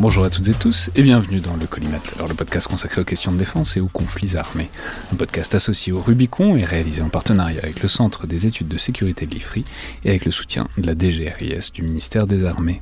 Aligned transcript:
Bonjour 0.00 0.24
à 0.24 0.30
toutes 0.30 0.46
et 0.46 0.54
tous 0.54 0.90
et 0.94 1.02
bienvenue 1.02 1.40
dans 1.40 1.56
le 1.56 1.66
Collimateur, 1.66 2.28
le 2.28 2.34
podcast 2.34 2.68
consacré 2.68 3.00
aux 3.00 3.04
questions 3.04 3.32
de 3.32 3.36
défense 3.36 3.76
et 3.76 3.80
aux 3.80 3.88
conflits 3.88 4.36
armés. 4.36 4.70
Un 5.12 5.16
podcast 5.16 5.56
associé 5.56 5.92
au 5.92 6.00
Rubicon 6.00 6.54
et 6.56 6.64
réalisé 6.64 7.02
en 7.02 7.08
partenariat 7.08 7.60
avec 7.64 7.82
le 7.82 7.88
Centre 7.88 8.28
des 8.28 8.46
études 8.46 8.68
de 8.68 8.76
sécurité 8.76 9.26
de 9.26 9.34
l'IFRI 9.34 9.64
et 10.04 10.10
avec 10.10 10.24
le 10.24 10.30
soutien 10.30 10.68
de 10.78 10.86
la 10.86 10.94
DGRIS 10.94 11.72
du 11.74 11.82
ministère 11.82 12.28
des 12.28 12.44
Armées. 12.44 12.80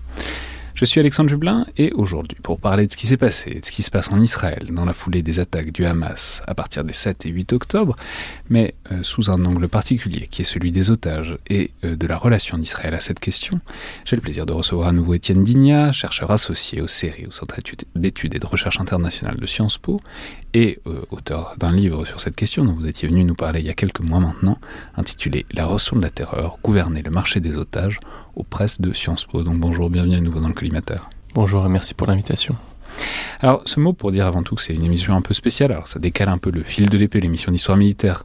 Je 0.76 0.84
suis 0.84 1.00
Alexandre 1.00 1.30
Jublin 1.30 1.64
et 1.78 1.90
aujourd'hui, 1.94 2.36
pour 2.42 2.60
parler 2.60 2.86
de 2.86 2.92
ce 2.92 2.98
qui 2.98 3.06
s'est 3.06 3.16
passé 3.16 3.50
et 3.50 3.60
de 3.60 3.64
ce 3.64 3.72
qui 3.72 3.82
se 3.82 3.90
passe 3.90 4.12
en 4.12 4.20
Israël 4.20 4.68
dans 4.72 4.84
la 4.84 4.92
foulée 4.92 5.22
des 5.22 5.40
attaques 5.40 5.72
du 5.72 5.86
Hamas 5.86 6.42
à 6.46 6.54
partir 6.54 6.84
des 6.84 6.92
7 6.92 7.24
et 7.24 7.30
8 7.30 7.54
octobre, 7.54 7.96
mais 8.50 8.74
euh, 8.92 9.02
sous 9.02 9.30
un 9.30 9.42
angle 9.46 9.68
particulier 9.68 10.28
qui 10.30 10.42
est 10.42 10.44
celui 10.44 10.72
des 10.72 10.90
otages 10.90 11.38
et 11.48 11.70
euh, 11.82 11.96
de 11.96 12.06
la 12.06 12.18
relation 12.18 12.58
d'Israël 12.58 12.92
à 12.92 13.00
cette 13.00 13.20
question, 13.20 13.58
j'ai 14.04 14.16
le 14.16 14.20
plaisir 14.20 14.44
de 14.44 14.52
recevoir 14.52 14.88
à 14.88 14.92
nouveau 14.92 15.14
Étienne 15.14 15.42
Digna, 15.42 15.92
chercheur 15.92 16.30
associé 16.30 16.82
au 16.82 16.86
CERI, 16.86 17.24
au 17.24 17.30
Centre 17.30 17.56
d'études 17.94 18.34
et 18.34 18.38
de 18.38 18.46
recherche 18.46 18.78
internationale 18.78 19.36
de 19.36 19.46
Sciences 19.46 19.78
Po, 19.78 20.02
et 20.52 20.80
euh, 20.86 21.00
auteur 21.10 21.54
d'un 21.56 21.72
livre 21.72 22.04
sur 22.04 22.20
cette 22.20 22.36
question 22.36 22.66
dont 22.66 22.74
vous 22.74 22.86
étiez 22.86 23.08
venu 23.08 23.24
nous 23.24 23.34
parler 23.34 23.60
il 23.60 23.66
y 23.66 23.70
a 23.70 23.74
quelques 23.74 24.00
mois 24.00 24.20
maintenant, 24.20 24.58
intitulé 24.94 25.46
La 25.52 25.64
rançon 25.64 25.96
de 25.96 26.02
la 26.02 26.10
terreur, 26.10 26.58
gouverner 26.62 27.00
le 27.00 27.10
marché 27.10 27.40
des 27.40 27.56
otages 27.56 27.98
aux 28.36 28.44
presses 28.44 28.80
de 28.80 28.92
Sciences 28.92 29.24
Po. 29.24 29.42
Donc 29.42 29.58
bonjour, 29.58 29.90
bienvenue 29.90 30.16
à 30.16 30.20
nouveau 30.20 30.40
dans 30.40 30.48
le 30.48 30.54
collimateur. 30.54 31.10
Bonjour 31.34 31.66
et 31.66 31.68
merci 31.68 31.94
pour 31.94 32.06
l'invitation. 32.06 32.54
Alors, 33.40 33.62
ce 33.66 33.80
mot 33.80 33.92
pour 33.92 34.12
dire 34.12 34.26
avant 34.26 34.42
tout 34.42 34.54
que 34.54 34.62
c'est 34.62 34.72
une 34.72 34.84
émission 34.84 35.14
un 35.16 35.20
peu 35.20 35.34
spéciale. 35.34 35.72
Alors, 35.72 35.88
ça 35.88 35.98
décale 35.98 36.28
un 36.28 36.38
peu 36.38 36.50
le 36.50 36.62
fil 36.62 36.88
de 36.88 36.96
l'épée, 36.96 37.20
l'émission 37.20 37.52
d'histoire 37.52 37.76
militaire 37.76 38.24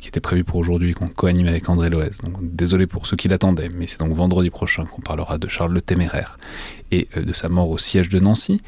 qui 0.00 0.08
était 0.08 0.20
prévue 0.20 0.42
pour 0.42 0.56
aujourd'hui, 0.56 0.94
qu'on 0.94 1.06
co-anime 1.06 1.46
avec 1.46 1.68
André 1.68 1.90
Loez. 1.90 2.10
Donc, 2.24 2.34
désolé 2.40 2.86
pour 2.86 3.06
ceux 3.06 3.16
qui 3.16 3.28
l'attendaient, 3.28 3.68
mais 3.68 3.86
c'est 3.86 4.00
donc 4.00 4.12
vendredi 4.12 4.50
prochain 4.50 4.84
qu'on 4.84 5.02
parlera 5.02 5.38
de 5.38 5.46
Charles 5.46 5.72
le 5.72 5.80
Téméraire 5.80 6.38
et 6.92 7.08
euh, 7.16 7.22
de 7.22 7.32
sa 7.32 7.48
mort 7.48 7.70
au 7.70 7.78
siège 7.78 8.08
de 8.08 8.18
Nancy. 8.18 8.60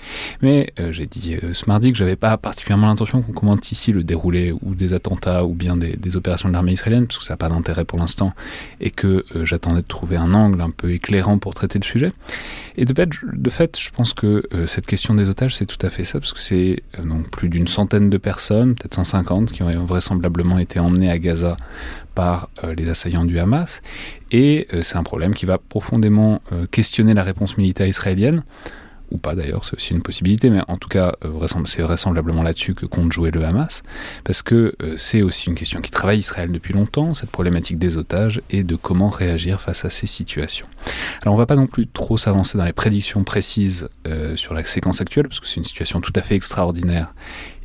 Mais 0.43 0.73
euh, 0.81 0.93
j'ai 0.93 1.07
dit 1.07 1.35
euh, 1.35 1.55
ce 1.55 1.65
mardi 1.67 1.93
que 1.93 1.99
j'avais 1.99 2.17
pas 2.17 2.37
particulièrement 2.37 2.87
l'intention 2.87 3.23
qu'on 3.23 3.33
commente 3.33 3.73
ici 3.73 3.93
le 3.93 4.05
déroulé 4.05 4.53
ou 4.63 4.75
des 4.75 4.93
attentats 4.95 5.45
ou 5.45 5.55
bien 5.55 5.77
des, 5.77 6.17
opérations 6.17 6.49
de 6.49 6.53
l'armée 6.53 6.73
israélienne, 6.73 7.07
parce 7.07 7.19
que 7.19 7.25
ça 7.25 7.33
n'a 7.33 7.39
pas 7.39 7.49
d'intérêt 7.49 7.87
pour 7.87 7.99
l'instant, 7.99 8.35
et 8.81 8.91
que 8.91 9.25
j'attendais 9.45 9.81
de 9.81 9.87
trouver 9.87 10.17
un 10.17 10.35
angle 10.35 10.61
un 10.61 10.69
peu 10.69 10.93
éclairant 10.93 11.39
pour 11.39 11.55
traiter 11.55 11.79
le 11.79 11.85
sujet. 11.85 12.13
Et 12.77 12.85
de 12.85 12.93
fait, 12.93 13.09
de 13.33 13.51
fait 13.51 13.81
je 13.81 13.89
pense 13.89 14.13
que 14.13 14.47
cette 14.67 14.87
question 14.87 15.15
des 15.15 15.31
otages, 15.31 15.57
c'est 15.57 15.65
tout 15.65 15.85
à 15.85 15.89
fait 15.89 16.05
ça, 16.05 16.21
parce 16.21 16.35
que 16.35 16.41
c'est 16.41 16.83
donc 17.03 17.31
plus 17.31 17.49
d'une 17.49 17.67
centaine 17.67 18.11
de 18.11 18.19
personnes, 18.19 18.75
peut-être 18.75 18.95
150, 18.95 19.53
qui 19.53 19.63
ont 19.63 19.87
vraisemblablement 19.87 20.59
été 20.59 20.79
emmenées 20.81 21.11
à 21.11 21.19
Gaza 21.19 21.57
par 22.15 22.49
euh, 22.65 22.75
les 22.75 22.89
assaillants 22.89 23.25
du 23.25 23.39
Hamas. 23.39 23.83
Et 24.31 24.69
euh, 24.73 24.83
c'est 24.83 24.97
un 24.97 25.03
problème 25.03 25.35
qui 25.35 25.47
va 25.47 25.59
profondément 25.59 26.43
euh, 26.53 26.67
questionner 26.71 27.15
la 27.15 27.23
réponse 27.23 27.57
militaire 27.57 27.87
israélienne 27.87 28.43
ou 29.11 29.19
pas 29.19 29.35
d'ailleurs, 29.35 29.67
c'est 29.67 29.77
aussi 29.77 29.93
une 29.93 30.01
possibilité, 30.01 30.49
mais 30.49 30.61
en 30.69 30.79
tout 30.79 30.89
cas, 30.89 31.17
c'est 31.67 31.83
vraisemblablement 31.83 32.43
là-dessus 32.43 32.73
que 32.73 32.87
compte 32.87 33.13
jouer 33.13 33.31
le 33.31 33.45
Hamas, 33.45 33.83
parce 34.25 34.41
que 34.41 34.75
c'est 34.97 35.21
aussi 35.21 35.51
une 35.51 35.55
question 35.55 35.83
qui 35.83 35.91
travaille 35.91 36.19
Israël 36.19 36.51
depuis 36.51 36.73
longtemps, 36.73 37.13
cette 37.13 37.29
problématique 37.29 37.79
des 37.79 37.99
otages, 37.99 38.41
et 38.49 38.65
de 38.65 38.75
comment 38.75 39.11
réagir 39.11 39.61
face 39.61 39.85
à 39.85 39.91
ces 39.91 40.07
situations. 40.07 40.67
Alors 41.21 41.35
on 41.35 41.37
va 41.37 41.45
pas 41.45 41.57
non 41.57 41.67
plus 41.67 41.87
trop 41.87 42.17
s'avancer 42.17 42.57
dans 42.57 42.65
les 42.65 42.73
prédictions 42.73 43.23
précises 43.23 43.91
sur 44.35 44.55
la 44.55 44.65
séquence 44.65 45.03
actuelle, 45.03 45.29
parce 45.29 45.41
que 45.41 45.47
c'est 45.47 45.57
une 45.57 45.65
situation 45.65 46.01
tout 46.01 46.15
à 46.17 46.23
fait 46.23 46.35
extraordinaire 46.35 47.13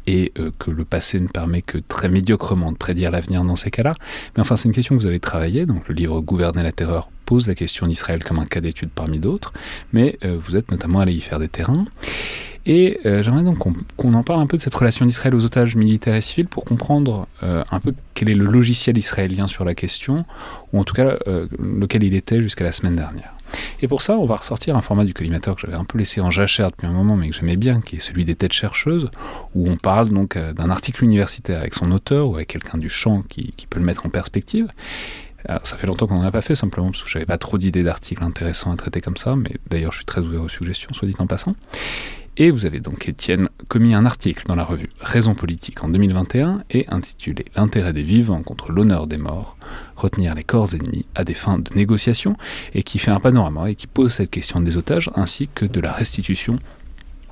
et 0.07 0.31
euh, 0.39 0.51
que 0.57 0.71
le 0.71 0.85
passé 0.85 1.19
ne 1.19 1.27
permet 1.27 1.61
que 1.61 1.77
très 1.77 2.09
médiocrement 2.09 2.71
de 2.71 2.77
prédire 2.77 3.11
l'avenir 3.11 3.43
dans 3.43 3.55
ces 3.55 3.69
cas-là. 3.69 3.93
Mais 4.35 4.41
enfin, 4.41 4.55
c'est 4.55 4.67
une 4.67 4.73
question 4.73 4.95
que 4.95 5.01
vous 5.01 5.07
avez 5.07 5.19
travaillée. 5.19 5.65
Donc, 5.65 5.87
le 5.87 5.93
livre 5.93 6.19
Gouverner 6.21 6.63
la 6.63 6.71
terreur 6.71 7.11
pose 7.25 7.47
la 7.47 7.55
question 7.55 7.85
d'Israël 7.87 8.23
comme 8.23 8.39
un 8.39 8.45
cas 8.45 8.61
d'étude 8.61 8.89
parmi 8.89 9.19
d'autres, 9.19 9.53
mais 9.91 10.17
euh, 10.23 10.37
vous 10.41 10.55
êtes 10.55 10.71
notamment 10.71 11.01
allé 11.01 11.13
y 11.13 11.21
faire 11.21 11.39
des 11.39 11.49
terrains. 11.49 11.85
Et 12.67 12.99
euh, 13.05 13.23
j'aimerais 13.23 13.43
donc 13.43 13.57
qu'on 13.95 14.13
en 14.13 14.23
parle 14.23 14.41
un 14.41 14.45
peu 14.45 14.57
de 14.57 14.61
cette 14.61 14.75
relation 14.75 15.05
d'Israël 15.05 15.33
aux 15.33 15.45
otages 15.45 15.75
militaires 15.75 16.15
et 16.15 16.21
civils 16.21 16.47
pour 16.47 16.65
comprendre 16.65 17.27
un 17.41 17.79
peu 17.79 17.93
quel 18.13 18.29
est 18.29 18.35
le 18.35 18.45
logiciel 18.45 18.97
israélien 18.97 19.47
sur 19.47 19.65
la 19.65 19.73
question, 19.73 20.25
ou 20.73 20.79
en 20.79 20.83
tout 20.83 20.93
cas 20.93 21.17
lequel 21.59 22.03
il 22.03 22.13
était 22.13 22.41
jusqu'à 22.41 22.63
la 22.63 22.71
semaine 22.71 22.95
dernière. 22.95 23.33
Et 23.81 23.87
pour 23.87 24.01
ça, 24.01 24.17
on 24.17 24.25
va 24.25 24.35
ressortir 24.35 24.75
un 24.75 24.81
format 24.81 25.03
du 25.03 25.13
collimateur 25.13 25.55
que 25.55 25.61
j'avais 25.61 25.75
un 25.75 25.85
peu 25.85 25.97
laissé 25.97 26.21
en 26.21 26.31
jachère 26.31 26.71
depuis 26.71 26.87
un 26.87 26.91
moment, 26.91 27.15
mais 27.15 27.29
que 27.29 27.35
j'aimais 27.35 27.55
bien, 27.55 27.81
qui 27.81 27.97
est 27.97 27.99
celui 27.99 28.25
des 28.25 28.35
têtes 28.35 28.53
chercheuses, 28.53 29.09
où 29.55 29.69
on 29.69 29.77
parle 29.77 30.09
donc 30.09 30.35
euh, 30.35 30.53
d'un 30.53 30.69
article 30.69 31.03
universitaire 31.03 31.59
avec 31.59 31.73
son 31.73 31.91
auteur 31.91 32.27
ou 32.27 32.35
avec 32.35 32.47
quelqu'un 32.49 32.77
du 32.77 32.89
champ 32.89 33.23
qui, 33.29 33.53
peut 33.69 33.79
le 33.79 33.85
mettre 33.85 34.05
en 34.05 34.09
perspective. 34.09 34.67
Alors, 35.45 35.65
ça 35.65 35.77
fait 35.77 35.87
longtemps 35.87 36.07
qu'on 36.07 36.19
n'en 36.19 36.25
a 36.25 36.31
pas 36.31 36.41
fait, 36.41 36.55
simplement 36.55 36.91
parce 36.91 37.03
que 37.03 37.09
j'avais 37.09 37.25
pas 37.25 37.37
trop 37.37 37.57
d'idées 37.57 37.83
d'articles 37.83 38.23
intéressants 38.23 38.71
à 38.71 38.75
traiter 38.75 39.01
comme 39.01 39.17
ça, 39.17 39.35
mais 39.35 39.51
d'ailleurs 39.69 39.91
je 39.91 39.97
suis 39.97 40.05
très 40.05 40.21
ouvert 40.21 40.41
aux 40.41 40.49
suggestions, 40.49 40.93
soit 40.93 41.07
dit 41.07 41.15
en 41.19 41.27
passant. 41.27 41.55
Et 42.39 42.51
vous 42.51 42.67
avez 42.67 42.79
donc, 42.79 43.09
Étienne, 43.09 43.49
commis 43.67 43.95
un 43.95 44.05
article 44.05 44.45
dans 44.47 44.53
la 44.53 44.63
revue 44.63 44.89
Raison 44.99 45.33
politique 45.33 45.83
en 45.83 45.89
2021 45.89 46.63
et 46.69 46.85
intitulé 46.89 47.45
L'intérêt 47.55 47.93
des 47.93 48.03
vivants 48.03 48.43
contre 48.43 48.71
l'honneur 48.71 49.07
des 49.07 49.17
morts, 49.17 49.57
retenir 49.95 50.35
les 50.35 50.43
corps 50.43 50.75
ennemis 50.75 51.07
à 51.15 51.23
des 51.23 51.33
fins 51.33 51.57
de 51.57 51.73
négociation, 51.73 52.37
et 52.75 52.83
qui 52.83 52.99
fait 52.99 53.09
un 53.09 53.19
panorama 53.19 53.71
et 53.71 53.75
qui 53.75 53.87
pose 53.87 54.13
cette 54.13 54.29
question 54.29 54.59
des 54.61 54.77
otages 54.77 55.09
ainsi 55.15 55.49
que 55.53 55.65
de 55.65 55.79
la 55.79 55.91
restitution 55.91 56.59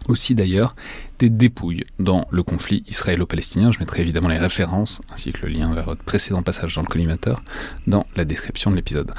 aussi 0.08 0.36
d'ailleurs 0.36 0.76
des 1.20 1.30
dépouilles 1.30 1.84
dans 2.00 2.28
le 2.32 2.44
conflit 2.44 2.84
israélo-palestinien. 2.88 3.72
Je 3.72 3.80
mettrai 3.80 4.02
évidemment 4.02 4.30
les 4.30 4.38
références 4.38 5.02
ainsi 5.14 5.32
que 5.32 5.46
le 5.46 5.54
lien 5.54 5.74
vers 5.74 5.86
votre 5.86 6.04
précédent 6.04 6.44
passage 6.44 6.76
dans 6.76 6.82
le 6.82 6.88
collimateur 6.88 7.42
dans 7.88 8.06
la 8.16 8.26
description 8.26 8.72
de 8.72 8.76
l'épisode. 8.76 9.12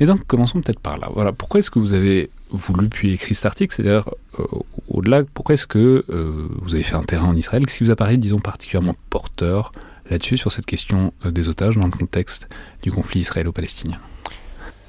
Mais 0.00 0.06
donc 0.06 0.26
commençons 0.26 0.60
peut-être 0.60 0.80
par 0.80 0.98
là. 0.98 1.08
Voilà, 1.12 1.32
pourquoi 1.32 1.60
est-ce 1.60 1.70
que 1.70 1.78
vous 1.78 1.92
avez 1.92 2.30
voulu 2.56 2.88
puis 2.88 3.12
écrit 3.12 3.34
cet 3.34 3.46
article 3.46 3.74
C'est-à-dire, 3.74 4.08
euh, 4.38 4.44
au-delà, 4.88 5.22
pourquoi 5.24 5.54
est-ce 5.54 5.66
que 5.66 6.04
euh, 6.08 6.48
vous 6.62 6.74
avez 6.74 6.82
fait 6.82 6.96
un 6.96 7.02
terrain 7.02 7.28
en 7.28 7.36
Israël 7.36 7.64
Qu'est-ce 7.64 7.78
qui 7.78 7.84
vous 7.84 7.90
apparaît, 7.90 8.16
disons, 8.16 8.38
particulièrement 8.38 8.96
porteur 9.10 9.72
là-dessus, 10.10 10.36
sur 10.36 10.52
cette 10.52 10.66
question 10.66 11.12
euh, 11.24 11.30
des 11.30 11.48
otages 11.48 11.76
dans 11.76 11.86
le 11.86 11.92
contexte 11.92 12.48
du 12.82 12.92
conflit 12.92 13.20
israélo-palestinien? 13.20 13.98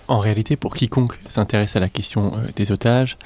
En 0.08 0.20
réalité, 0.20 0.56
pour 0.56 0.76
quiconque 0.76 1.18
s'intéresse 1.28 1.76
à 1.76 1.80
la 1.80 1.90
question 1.90 2.34
des 2.56 2.72
otages, 2.72 3.18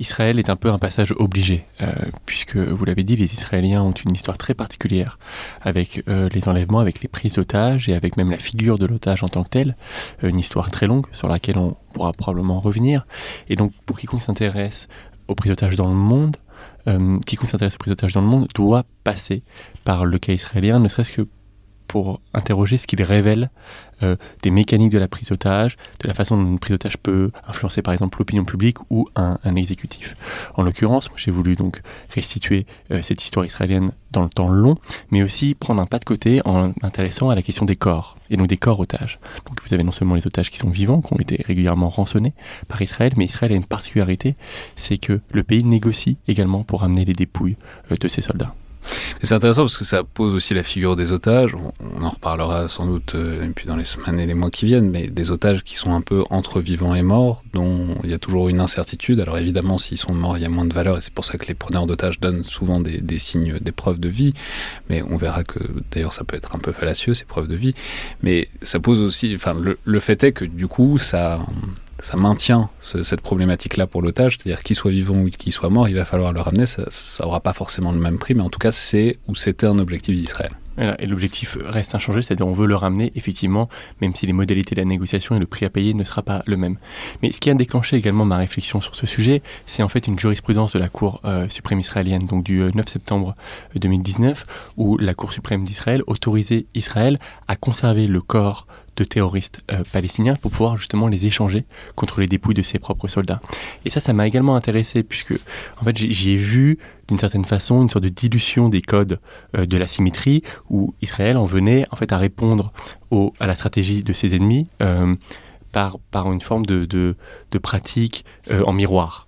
Israël 0.00 0.38
est 0.38 0.48
un 0.48 0.56
peu 0.56 0.70
un 0.70 0.78
passage 0.78 1.12
obligé, 1.16 1.64
euh, 1.82 1.92
puisque, 2.24 2.56
vous 2.56 2.84
l'avez 2.84 3.02
dit, 3.02 3.16
les 3.16 3.34
Israéliens 3.34 3.82
ont 3.82 3.92
une 3.92 4.14
histoire 4.14 4.38
très 4.38 4.54
particulière 4.54 5.18
avec 5.60 6.02
euh, 6.08 6.28
les 6.32 6.48
enlèvements, 6.48 6.80
avec 6.80 7.00
les 7.00 7.08
prises 7.08 7.34
d'otages 7.34 7.88
et 7.88 7.94
avec 7.94 8.16
même 8.16 8.30
la 8.30 8.38
figure 8.38 8.78
de 8.78 8.86
l'otage 8.86 9.22
en 9.22 9.28
tant 9.28 9.42
que 9.42 9.48
telle, 9.48 9.76
euh, 10.22 10.28
une 10.28 10.38
histoire 10.38 10.70
très 10.70 10.86
longue 10.86 11.06
sur 11.12 11.28
laquelle 11.28 11.58
on 11.58 11.76
pourra 11.92 12.12
probablement 12.12 12.60
revenir. 12.60 13.06
Et 13.48 13.56
donc, 13.56 13.72
pour 13.86 13.98
quiconque 13.98 14.22
s'intéresse 14.22 14.88
aux 15.26 15.34
prises 15.34 15.50
d'otages 15.50 15.76
dans 15.76 15.88
le 15.88 15.94
monde, 15.94 16.36
quiconque 17.26 17.50
s'intéresse 17.50 17.74
aux 17.74 17.78
prises 17.78 17.90
d'otages 17.90 18.14
dans 18.14 18.22
le 18.22 18.26
monde 18.26 18.48
doit 18.54 18.86
passer 19.04 19.42
par 19.84 20.06
le 20.06 20.18
cas 20.18 20.32
israélien, 20.32 20.80
ne 20.80 20.88
serait-ce 20.88 21.12
que 21.12 21.28
pour 21.88 22.20
interroger 22.34 22.78
ce 22.78 22.86
qu'il 22.86 23.02
révèle 23.02 23.50
euh, 24.04 24.14
des 24.42 24.52
mécaniques 24.52 24.92
de 24.92 24.98
la 24.98 25.08
prise 25.08 25.30
d'otage, 25.30 25.76
de 26.00 26.06
la 26.06 26.14
façon 26.14 26.36
dont 26.36 26.46
une 26.46 26.60
prise 26.60 26.74
d'otage 26.74 26.98
peut 26.98 27.32
influencer 27.48 27.82
par 27.82 27.92
exemple 27.92 28.18
l'opinion 28.20 28.44
publique 28.44 28.78
ou 28.90 29.08
un, 29.16 29.38
exécutif. 29.56 30.14
En 30.54 30.62
l'occurrence, 30.62 31.08
j'ai 31.16 31.32
voulu 31.32 31.56
donc 31.56 31.80
restituer 32.10 32.66
euh, 32.92 33.02
cette 33.02 33.24
histoire 33.24 33.44
israélienne 33.44 33.90
dans 34.12 34.22
le 34.22 34.28
temps 34.28 34.48
long, 34.48 34.76
mais 35.10 35.22
aussi 35.22 35.54
prendre 35.54 35.82
un 35.82 35.86
pas 35.86 35.98
de 35.98 36.04
côté 36.04 36.40
en 36.44 36.72
m'intéressant 36.82 37.30
à 37.30 37.34
la 37.34 37.42
question 37.42 37.64
des 37.64 37.74
corps, 37.74 38.16
et 38.30 38.36
donc 38.36 38.46
des 38.46 38.56
corps 38.56 38.78
otages. 38.78 39.18
Donc 39.46 39.60
vous 39.66 39.74
avez 39.74 39.82
non 39.82 39.92
seulement 39.92 40.14
les 40.14 40.26
otages 40.26 40.50
qui 40.50 40.58
sont 40.58 40.70
vivants, 40.70 41.00
qui 41.00 41.12
ont 41.14 41.18
été 41.18 41.42
régulièrement 41.44 41.88
rançonnés 41.88 42.34
par 42.68 42.80
Israël, 42.82 43.14
mais 43.16 43.24
Israël 43.24 43.52
a 43.52 43.56
une 43.56 43.64
particularité, 43.64 44.36
c'est 44.76 44.98
que 44.98 45.20
le 45.32 45.42
pays 45.42 45.64
négocie 45.64 46.18
également 46.28 46.62
pour 46.62 46.84
amener 46.84 47.04
les 47.04 47.14
dépouilles 47.14 47.56
euh, 47.90 47.96
de 47.96 48.06
ses 48.06 48.20
soldats. 48.20 48.54
C'est 49.22 49.34
intéressant 49.34 49.62
parce 49.62 49.76
que 49.76 49.84
ça 49.84 50.04
pose 50.04 50.34
aussi 50.34 50.54
la 50.54 50.62
figure 50.62 50.96
des 50.96 51.10
otages. 51.12 51.52
On, 51.54 52.02
en 52.02 52.10
reparlera 52.10 52.68
sans 52.68 52.86
doute 52.86 53.14
euh, 53.14 53.46
dans 53.66 53.76
les 53.76 53.84
semaines 53.84 54.20
et 54.20 54.26
les 54.26 54.34
mois 54.34 54.50
qui 54.50 54.66
viennent, 54.66 54.90
mais 54.90 55.08
des 55.08 55.30
otages 55.30 55.62
qui 55.62 55.76
sont 55.76 55.92
un 55.92 56.00
peu 56.00 56.24
entre 56.30 56.60
vivants 56.60 56.94
et 56.94 57.02
morts, 57.02 57.42
dont 57.52 57.96
il 58.04 58.10
y 58.10 58.14
a 58.14 58.18
toujours 58.18 58.48
une 58.48 58.60
incertitude. 58.60 59.20
Alors 59.20 59.38
évidemment, 59.38 59.78
s'ils 59.78 59.98
sont 59.98 60.14
morts, 60.14 60.38
il 60.38 60.42
y 60.42 60.46
a 60.46 60.48
moins 60.48 60.64
de 60.64 60.72
valeur 60.72 60.98
et 60.98 61.00
c'est 61.00 61.12
pour 61.12 61.24
ça 61.24 61.36
que 61.36 61.46
les 61.46 61.54
preneurs 61.54 61.86
d'otages 61.86 62.20
donnent 62.20 62.44
souvent 62.44 62.80
des, 62.80 63.18
signes, 63.18 63.58
des 63.60 63.72
preuves 63.72 63.98
de 63.98 64.08
vie. 64.08 64.34
Mais 64.88 65.02
on 65.02 65.16
verra 65.16 65.44
que 65.44 65.58
d'ailleurs 65.90 66.12
ça 66.12 66.24
peut 66.24 66.36
être 66.36 66.54
un 66.54 66.58
peu 66.58 66.72
fallacieux 66.72 67.14
ces 67.14 67.24
preuves 67.24 67.48
de 67.48 67.56
vie. 67.56 67.74
Mais 68.22 68.48
ça 68.62 68.78
pose 68.78 69.00
aussi, 69.00 69.32
enfin 69.34 69.56
le 69.82 70.00
fait 70.00 70.22
est 70.22 70.32
que 70.32 70.44
du 70.44 70.68
coup 70.68 70.98
ça 70.98 71.40
ça 72.00 72.16
maintient 72.16 72.70
cette 72.80 73.20
problématique-là 73.20 73.86
pour 73.86 74.02
l'otage, 74.02 74.38
c'est-à-dire 74.38 74.62
qu'il 74.62 74.76
soit 74.76 74.90
vivant 74.90 75.16
ou 75.16 75.30
qu'il 75.30 75.52
soit 75.52 75.70
mort, 75.70 75.88
il 75.88 75.94
va 75.94 76.04
falloir 76.04 76.32
le 76.32 76.40
ramener. 76.40 76.66
Ça 76.66 76.84
n'aura 77.24 77.40
pas 77.40 77.52
forcément 77.52 77.92
le 77.92 77.98
même 77.98 78.18
prix, 78.18 78.34
mais 78.34 78.42
en 78.42 78.50
tout 78.50 78.58
cas, 78.58 78.72
c'est 78.72 79.18
ou 79.26 79.34
c'était 79.34 79.66
un 79.66 79.78
objectif 79.78 80.14
d'Israël. 80.14 80.52
Et 81.00 81.06
l'objectif 81.06 81.58
reste 81.64 81.94
inchangé, 81.94 82.22
c'est-à-dire 82.22 82.46
on 82.46 82.52
veut 82.52 82.66
le 82.66 82.76
ramener 82.76 83.12
effectivement, 83.16 83.68
même 84.00 84.14
si 84.14 84.26
les 84.26 84.32
modalités 84.32 84.76
de 84.76 84.80
la 84.80 84.84
négociation 84.84 85.34
et 85.34 85.40
le 85.40 85.46
prix 85.46 85.66
à 85.66 85.70
payer 85.70 85.92
ne 85.92 86.04
sera 86.04 86.22
pas 86.22 86.42
le 86.46 86.56
même. 86.56 86.76
Mais 87.20 87.32
ce 87.32 87.40
qui 87.40 87.50
a 87.50 87.54
déclenché 87.54 87.96
également 87.96 88.24
ma 88.24 88.36
réflexion 88.36 88.80
sur 88.80 88.94
ce 88.94 89.06
sujet, 89.06 89.42
c'est 89.66 89.82
en 89.82 89.88
fait 89.88 90.06
une 90.06 90.18
jurisprudence 90.18 90.72
de 90.72 90.78
la 90.78 90.88
Cour 90.88 91.20
euh, 91.24 91.48
suprême 91.48 91.80
israélienne, 91.80 92.26
donc 92.26 92.44
du 92.44 92.60
9 92.60 92.72
euh, 92.76 92.82
septembre 92.86 93.34
2019, 93.74 94.72
où 94.76 94.96
la 94.98 95.14
Cour 95.14 95.32
suprême 95.32 95.64
d'Israël 95.64 96.02
autorisait 96.06 96.66
Israël 96.74 97.18
à 97.48 97.56
conserver 97.56 98.06
le 98.06 98.20
corps 98.20 98.68
de 98.98 99.04
terroristes 99.04 99.60
euh, 99.70 99.82
palestiniens 99.92 100.34
pour 100.34 100.50
pouvoir 100.50 100.76
justement 100.76 101.08
les 101.08 101.26
échanger 101.26 101.64
contre 101.94 102.20
les 102.20 102.26
dépouilles 102.26 102.54
de 102.54 102.62
ses 102.62 102.78
propres 102.78 103.08
soldats. 103.08 103.40
Et 103.84 103.90
ça, 103.90 104.00
ça 104.00 104.12
m'a 104.12 104.26
également 104.26 104.56
intéressé 104.56 105.02
puisque 105.02 105.34
en 105.80 105.84
fait 105.84 105.96
j'y 105.96 106.36
vu 106.36 106.78
d'une 107.06 107.18
certaine 107.18 107.44
façon 107.44 107.80
une 107.82 107.88
sorte 107.88 108.04
de 108.04 108.08
dilution 108.10 108.68
des 108.68 108.82
codes 108.82 109.20
euh, 109.56 109.66
de 109.66 109.76
la 109.76 109.86
symétrie 109.86 110.42
où 110.68 110.94
Israël 111.00 111.36
en 111.36 111.44
venait 111.44 111.86
en 111.90 111.96
fait 111.96 112.12
à 112.12 112.18
répondre 112.18 112.72
au, 113.10 113.32
à 113.40 113.46
la 113.46 113.54
stratégie 113.54 114.02
de 114.02 114.12
ses 114.12 114.34
ennemis 114.34 114.66
euh, 114.82 115.14
par, 115.72 115.98
par 116.10 116.32
une 116.32 116.40
forme 116.40 116.66
de, 116.66 116.84
de, 116.84 117.58
pratique 117.58 118.24
en 118.50 118.72
miroir. 118.72 119.26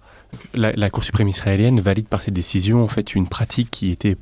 La, 0.54 0.72
la, 0.72 0.88
Cour 0.88 1.04
suprême 1.04 1.28
israélienne 1.28 1.80
valide 1.80 2.06
par 2.06 2.22
cette 2.22 2.34
décision 2.34 2.82
en 2.82 2.88
fait 2.88 3.14
une 3.14 3.28
pratique 3.28 3.70
qui 3.70 3.90
était 3.90 4.16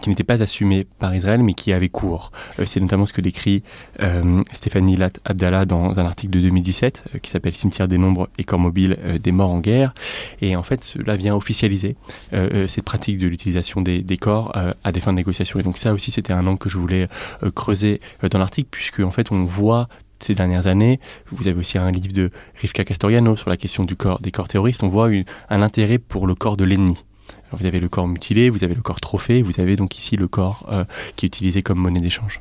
qui 0.00 0.08
n'était 0.08 0.24
pas 0.24 0.40
assumé 0.42 0.86
par 0.98 1.14
Israël, 1.14 1.42
mais 1.42 1.54
qui 1.54 1.72
avait 1.72 1.88
cours. 1.88 2.32
Euh, 2.58 2.64
c'est 2.66 2.80
notamment 2.80 3.06
ce 3.06 3.12
que 3.12 3.20
décrit 3.20 3.62
euh, 4.00 4.42
Stéphanie 4.52 4.96
Lat 4.96 5.12
Abdallah 5.24 5.64
dans 5.64 5.98
un 5.98 6.04
article 6.04 6.32
de 6.32 6.40
2017 6.40 7.04
euh, 7.14 7.18
qui 7.18 7.30
s'appelle 7.30 7.54
Cimetière 7.54 7.88
des 7.88 7.98
nombres 7.98 8.28
et 8.38 8.44
corps 8.44 8.58
mobiles 8.58 8.98
des 9.22 9.32
morts 9.32 9.50
en 9.50 9.60
guerre. 9.60 9.94
Et 10.40 10.56
en 10.56 10.62
fait, 10.62 10.84
cela 10.84 11.16
vient 11.16 11.34
officialiser 11.34 11.96
cette 12.32 12.84
pratique 12.84 13.18
de 13.18 13.28
l'utilisation 13.28 13.80
des, 13.80 14.02
des, 14.02 14.16
corps 14.16 14.52
à 14.84 14.92
des 14.92 15.00
fins 15.00 15.12
de 15.12 15.16
négociation. 15.16 15.58
Et 15.60 15.62
donc 15.62 15.78
ça 15.78 15.92
aussi, 15.92 16.10
c'était 16.10 16.32
un 16.32 16.46
angle 16.46 16.58
que 16.58 16.68
je 16.68 16.78
voulais 16.78 17.08
creuser 17.54 18.00
dans 18.30 18.38
l'article, 18.38 18.68
puisque 18.70 19.00
en 19.00 19.10
fait, 19.10 19.32
on 19.32 19.44
voit 19.44 19.88
ces 20.18 20.34
dernières 20.34 20.66
années. 20.66 21.00
Vous 21.30 21.48
avez 21.48 21.58
aussi 21.58 21.78
un 21.78 21.90
livre 21.90 22.12
de 22.12 22.30
Rivka 22.60 22.84
Castoriano 22.84 23.36
sur 23.36 23.50
la 23.50 23.56
question 23.56 23.84
du 23.84 23.96
corps, 23.96 24.20
des 24.20 24.30
corps 24.30 24.48
terroristes. 24.48 24.82
On 24.82 24.88
voit 24.88 25.08
un 25.48 25.62
intérêt 25.62 25.98
pour 25.98 26.26
le 26.26 26.34
corps 26.34 26.56
de 26.56 26.64
l'ennemi 26.64 27.04
vous 27.52 27.66
avez 27.66 27.80
le 27.80 27.88
corps 27.88 28.08
mutilé, 28.08 28.50
vous 28.50 28.64
avez 28.64 28.74
le 28.74 28.82
corps 28.82 29.00
trophée, 29.00 29.42
vous 29.42 29.60
avez 29.60 29.76
donc 29.76 29.98
ici 29.98 30.16
le 30.16 30.28
corps 30.28 30.66
euh, 30.70 30.84
qui 31.16 31.26
est 31.26 31.28
utilisé 31.28 31.62
comme 31.62 31.78
monnaie 31.78 32.00
d'échange. 32.00 32.40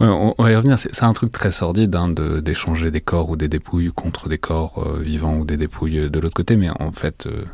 Ouais, 0.00 0.08
on, 0.08 0.34
va 0.38 0.50
y 0.50 0.56
revenir. 0.56 0.78
C'est 0.78 1.04
un 1.04 1.12
truc 1.12 1.32
très 1.32 1.52
sordide 1.52 1.94
hein, 1.94 2.08
d'échanger 2.08 2.90
des 2.90 3.00
corps 3.00 3.30
ou 3.30 3.36
des 3.36 3.48
dépouilles 3.48 3.92
contre 3.94 4.28
des 4.28 4.38
corps 4.38 4.84
euh, 4.84 5.00
vivants 5.00 5.36
ou 5.36 5.44
des 5.44 5.56
dépouilles 5.56 6.10
de 6.10 6.20
l'autre 6.20 6.34
côté, 6.34 6.56
mais 6.56 6.70
en 6.80 6.92
fait, 6.92 7.26
euh, 7.26 7.44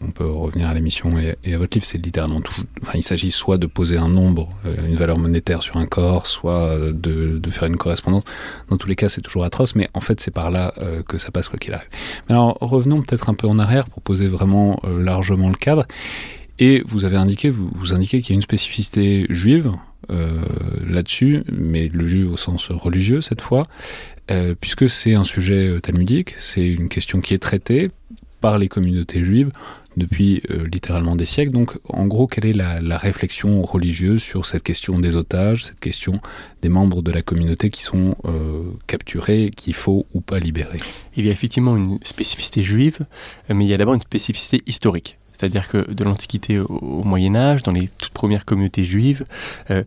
on 0.00 0.10
peut 0.10 0.26
revenir 0.26 0.68
à 0.68 0.74
l'émission 0.74 1.12
et, 1.18 1.54
à 1.54 1.58
votre 1.58 1.76
livre, 1.76 1.86
c'est 1.86 1.98
littéralement 1.98 2.40
tout. 2.40 2.62
Enfin, 2.82 2.92
il 2.94 3.02
s'agit 3.02 3.30
soit 3.30 3.58
de 3.58 3.66
poser 3.66 3.98
un 3.98 4.08
nombre, 4.08 4.50
euh, 4.66 4.74
une 4.86 4.94
valeur 4.94 5.18
monétaire 5.18 5.62
sur 5.62 5.76
un 5.76 5.86
corps, 5.86 6.26
soit 6.26 6.66
euh, 6.66 6.92
de, 6.92 7.50
faire 7.50 7.64
une 7.64 7.76
correspondance. 7.76 8.24
Dans 8.68 8.76
tous 8.76 8.88
les 8.88 8.94
cas, 8.94 9.08
c'est 9.08 9.20
toujours 9.20 9.44
atroce, 9.44 9.74
mais 9.74 9.88
en 9.94 10.00
fait, 10.00 10.20
c'est 10.20 10.30
par 10.30 10.50
là 10.50 10.72
euh, 10.78 11.02
que 11.02 11.18
ça 11.18 11.30
passe 11.30 11.48
quoi 11.48 11.58
qu'il 11.58 11.74
arrive. 11.74 11.88
alors, 12.28 12.56
revenons 12.60 13.02
peut-être 13.02 13.28
un 13.30 13.34
peu 13.34 13.46
en 13.46 13.58
arrière 13.58 13.88
pour 13.88 14.02
poser 14.02 14.28
vraiment 14.28 14.80
largement 14.84 15.48
le 15.48 15.54
cadre. 15.56 15.86
Et 16.58 16.82
vous 16.86 17.04
avez 17.04 17.16
indiqué, 17.16 17.50
vous, 17.50 17.70
vous 17.74 17.94
indiquez 17.94 18.20
qu'il 18.20 18.30
y 18.30 18.34
a 18.34 18.36
une 18.36 18.42
spécificité 18.42 19.26
juive 19.30 19.72
là-dessus, 20.86 21.42
mais 21.52 21.88
le 21.88 22.06
juif 22.06 22.28
au 22.32 22.36
sens 22.36 22.70
religieux 22.70 23.20
cette 23.20 23.42
fois, 23.42 23.66
puisque 24.60 24.88
c'est 24.88 25.14
un 25.14 25.24
sujet 25.24 25.80
talmudique, 25.82 26.34
c'est 26.38 26.66
une 26.66 26.88
question 26.88 27.20
qui 27.20 27.34
est 27.34 27.38
traitée 27.38 27.90
par 28.40 28.58
les 28.58 28.68
communautés 28.68 29.24
juives 29.24 29.50
depuis 29.96 30.42
euh, 30.50 30.64
littéralement 30.72 31.16
des 31.16 31.26
siècles. 31.26 31.52
Donc, 31.52 31.76
en 31.88 32.06
gros, 32.06 32.26
quelle 32.26 32.46
est 32.46 32.52
la, 32.52 32.98
réflexion 32.98 33.62
religieuse 33.62 34.22
sur 34.22 34.46
cette 34.46 34.62
question 34.62 34.98
des 34.98 35.16
otages, 35.16 35.64
cette 35.64 35.80
question 35.80 36.20
des 36.62 36.68
membres 36.68 37.02
de 37.02 37.10
la 37.10 37.22
communauté 37.22 37.70
qui 37.70 37.82
sont 37.82 38.16
euh, 38.24 38.62
capturés, 38.86 39.50
qu'il 39.54 39.74
faut 39.74 40.06
ou 40.14 40.20
pas 40.20 40.38
libérer? 40.38 40.78
Il 41.16 41.26
y 41.26 41.28
a 41.28 41.32
effectivement 41.32 41.76
une 41.76 41.98
spécificité 42.02 42.62
juive, 42.62 43.00
mais 43.48 43.64
il 43.64 43.68
y 43.68 43.74
a 43.74 43.76
d'abord 43.76 43.94
une 43.94 44.02
spécificité 44.02 44.62
historique. 44.66 45.18
C'est-à-dire 45.38 45.68
que 45.68 45.92
de 45.92 46.04
l'Antiquité 46.04 46.58
au, 46.58 47.04
Moyen 47.04 47.36
Âge, 47.36 47.62
dans 47.62 47.70
les 47.70 47.88
toutes 47.98 48.12
premières 48.12 48.44
communautés 48.44 48.84
juives, 48.84 49.24
euh, 49.70 49.84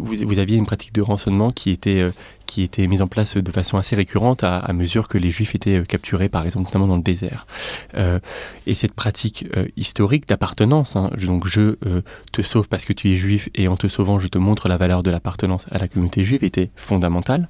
vous, 0.00 0.38
aviez 0.38 0.56
une 0.56 0.66
pratique 0.66 0.92
de 0.92 1.02
rançonnement 1.02 1.52
qui 1.52 1.70
était, 1.70 2.00
euh, 2.00 2.10
qui 2.46 2.62
était 2.62 2.86
mise 2.86 3.02
en 3.02 3.06
place 3.06 3.36
de 3.36 3.50
façon 3.50 3.76
assez 3.76 3.96
récurrente 3.96 4.44
à, 4.44 4.72
mesure 4.72 5.08
que 5.08 5.18
les 5.18 5.30
juifs 5.30 5.54
étaient 5.54 5.78
euh, 5.78 5.84
capturés, 5.84 6.28
par 6.28 6.44
exemple, 6.44 6.66
notamment 6.66 6.86
dans 6.86 6.96
le 6.96 7.02
désert. 7.02 7.46
Euh, 7.96 8.18
et 8.66 8.74
cette 8.74 8.94
pratique 8.94 9.46
historique 9.76 10.28
d'appartenance, 10.28 10.96
hein, 10.96 11.10
donc 11.20 11.46
je 11.46 11.76
te 12.32 12.42
sauve 12.42 12.68
parce 12.68 12.84
que 12.84 12.92
tu 12.92 13.10
es 13.10 13.16
juif 13.16 13.48
et 13.54 13.68
en 13.68 13.76
te 13.76 13.88
sauvant, 13.88 14.18
je 14.18 14.28
te 14.28 14.38
montre 14.38 14.68
la 14.68 14.76
valeur 14.76 15.02
de 15.02 15.10
l'appartenance 15.10 15.66
à 15.70 15.78
la 15.78 15.88
communauté 15.88 16.24
juive, 16.24 16.42
était 16.42 16.70
fondamentale. 16.76 17.48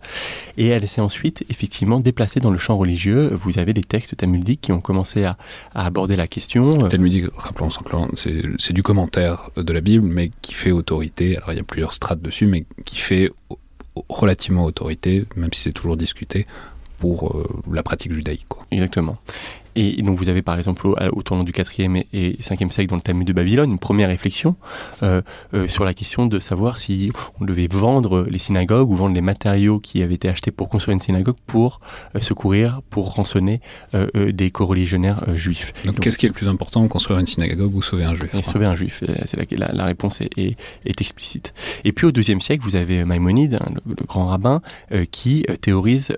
Et 0.57 0.67
elle 0.67 0.87
s'est 0.89 1.01
ensuite 1.01 1.45
effectivement 1.49 2.01
déplacée 2.01 2.41
dans 2.41 2.51
le 2.51 2.59
champ 2.59 2.77
religieux. 2.77 3.31
Vous 3.35 3.59
avez 3.59 3.73
des 3.73 3.83
textes 3.83 4.17
talmudiques 4.17 4.61
qui 4.61 4.73
ont 4.73 4.81
commencé 4.81 5.25
à, 5.25 5.37
aborder 5.75 6.17
la 6.17 6.27
question. 6.27 6.89
Talmudique, 6.89 7.27
rappelons 7.37 7.71
c'est 8.17 8.73
du 8.73 8.83
commentaire 8.83 9.51
de 9.57 9.73
la 9.73 9.81
Bible, 9.81 10.07
mais 10.07 10.31
qui 10.43 10.55
fait 10.55 10.73
autorité. 10.73 11.37
Alors 11.37 11.53
il 11.53 11.57
y 11.57 11.61
a 11.61 11.65
plusieurs 11.65 11.95
strates 11.95 12.16
dessus, 12.23 12.47
mais 12.47 12.65
qui 12.85 12.97
fait 12.99 13.31
relativement 14.09 14.65
autorité, 14.65 15.25
même 15.37 15.53
si 15.53 15.63
c'est 15.63 15.73
toujours 15.73 15.97
discuté, 15.97 16.47
pour 16.99 17.37
euh, 17.37 17.63
la 17.73 17.83
pratique 17.83 18.13
judaïque. 18.13 18.47
Exactement. 18.71 19.19
Et, 19.77 20.03
donc 20.03 20.19
vous 20.19 20.29
avez 20.29 20.43
par 20.43 20.57
exemple 20.57 20.87
au, 20.87 21.23
tournant 21.23 21.45
du 21.45 21.53
4e 21.53 22.05
et, 22.13 22.37
5e 22.41 22.71
siècle 22.71 22.89
dans 22.89 22.97
le 22.97 23.03
Talmud 23.03 23.27
de 23.27 23.33
Babylone 23.33 23.71
une 23.71 23.79
première 23.79 24.09
réflexion 24.09 24.57
euh, 25.03 25.21
euh, 25.55 25.69
sur 25.69 25.85
la 25.85 25.95
question 25.95 26.27
de 26.27 26.39
savoir 26.39 26.79
si 26.79 27.13
on 27.41 27.45
devait 27.45 27.69
vendre 27.71 28.27
les 28.29 28.39
synagogues 28.39 28.91
ou 28.91 28.97
vendre 28.97 29.15
les 29.15 29.21
matériaux 29.21 29.79
qui 29.79 30.03
avaient 30.03 30.15
été 30.15 30.29
achetés 30.29 30.51
pour 30.51 30.69
construire 30.69 30.95
une 30.95 31.01
synagogue 31.01 31.37
pour 31.47 31.81
euh, 32.15 32.21
secourir, 32.21 32.81
pour 32.91 33.15
rançonner 33.15 33.61
des 34.15 34.51
co-religionnaires 34.51 35.37
juifs. 35.37 35.73
Donc, 35.85 36.01
qu'est-ce 36.01 36.17
qui 36.17 36.27
est 36.27 36.29
le 36.29 36.35
plus 36.35 36.49
important, 36.49 36.87
construire 36.89 37.19
une 37.19 37.27
synagogue 37.27 37.75
ou 37.75 37.83
sauver 37.83 38.05
un 38.05 38.15
juif 38.15 38.31
Sauver 38.43 38.67
un 38.67 38.75
juif, 38.75 39.03
c'est 39.27 39.57
la, 39.59 39.73
la, 39.73 39.85
réponse 39.85 40.21
est, 40.21 40.31
est, 40.37 41.01
explicite. 41.01 41.53
Et 41.85 41.93
puis 41.93 42.07
au 42.07 42.13
XIIe 42.13 42.41
siècle, 42.41 42.63
vous 42.65 42.77
avez 42.77 43.05
Maïmonide, 43.05 43.59
hein, 43.61 43.73
le, 43.87 43.95
grand 44.07 44.27
rabbin, 44.27 44.63
qui 45.11 45.45
théorise 45.61 46.17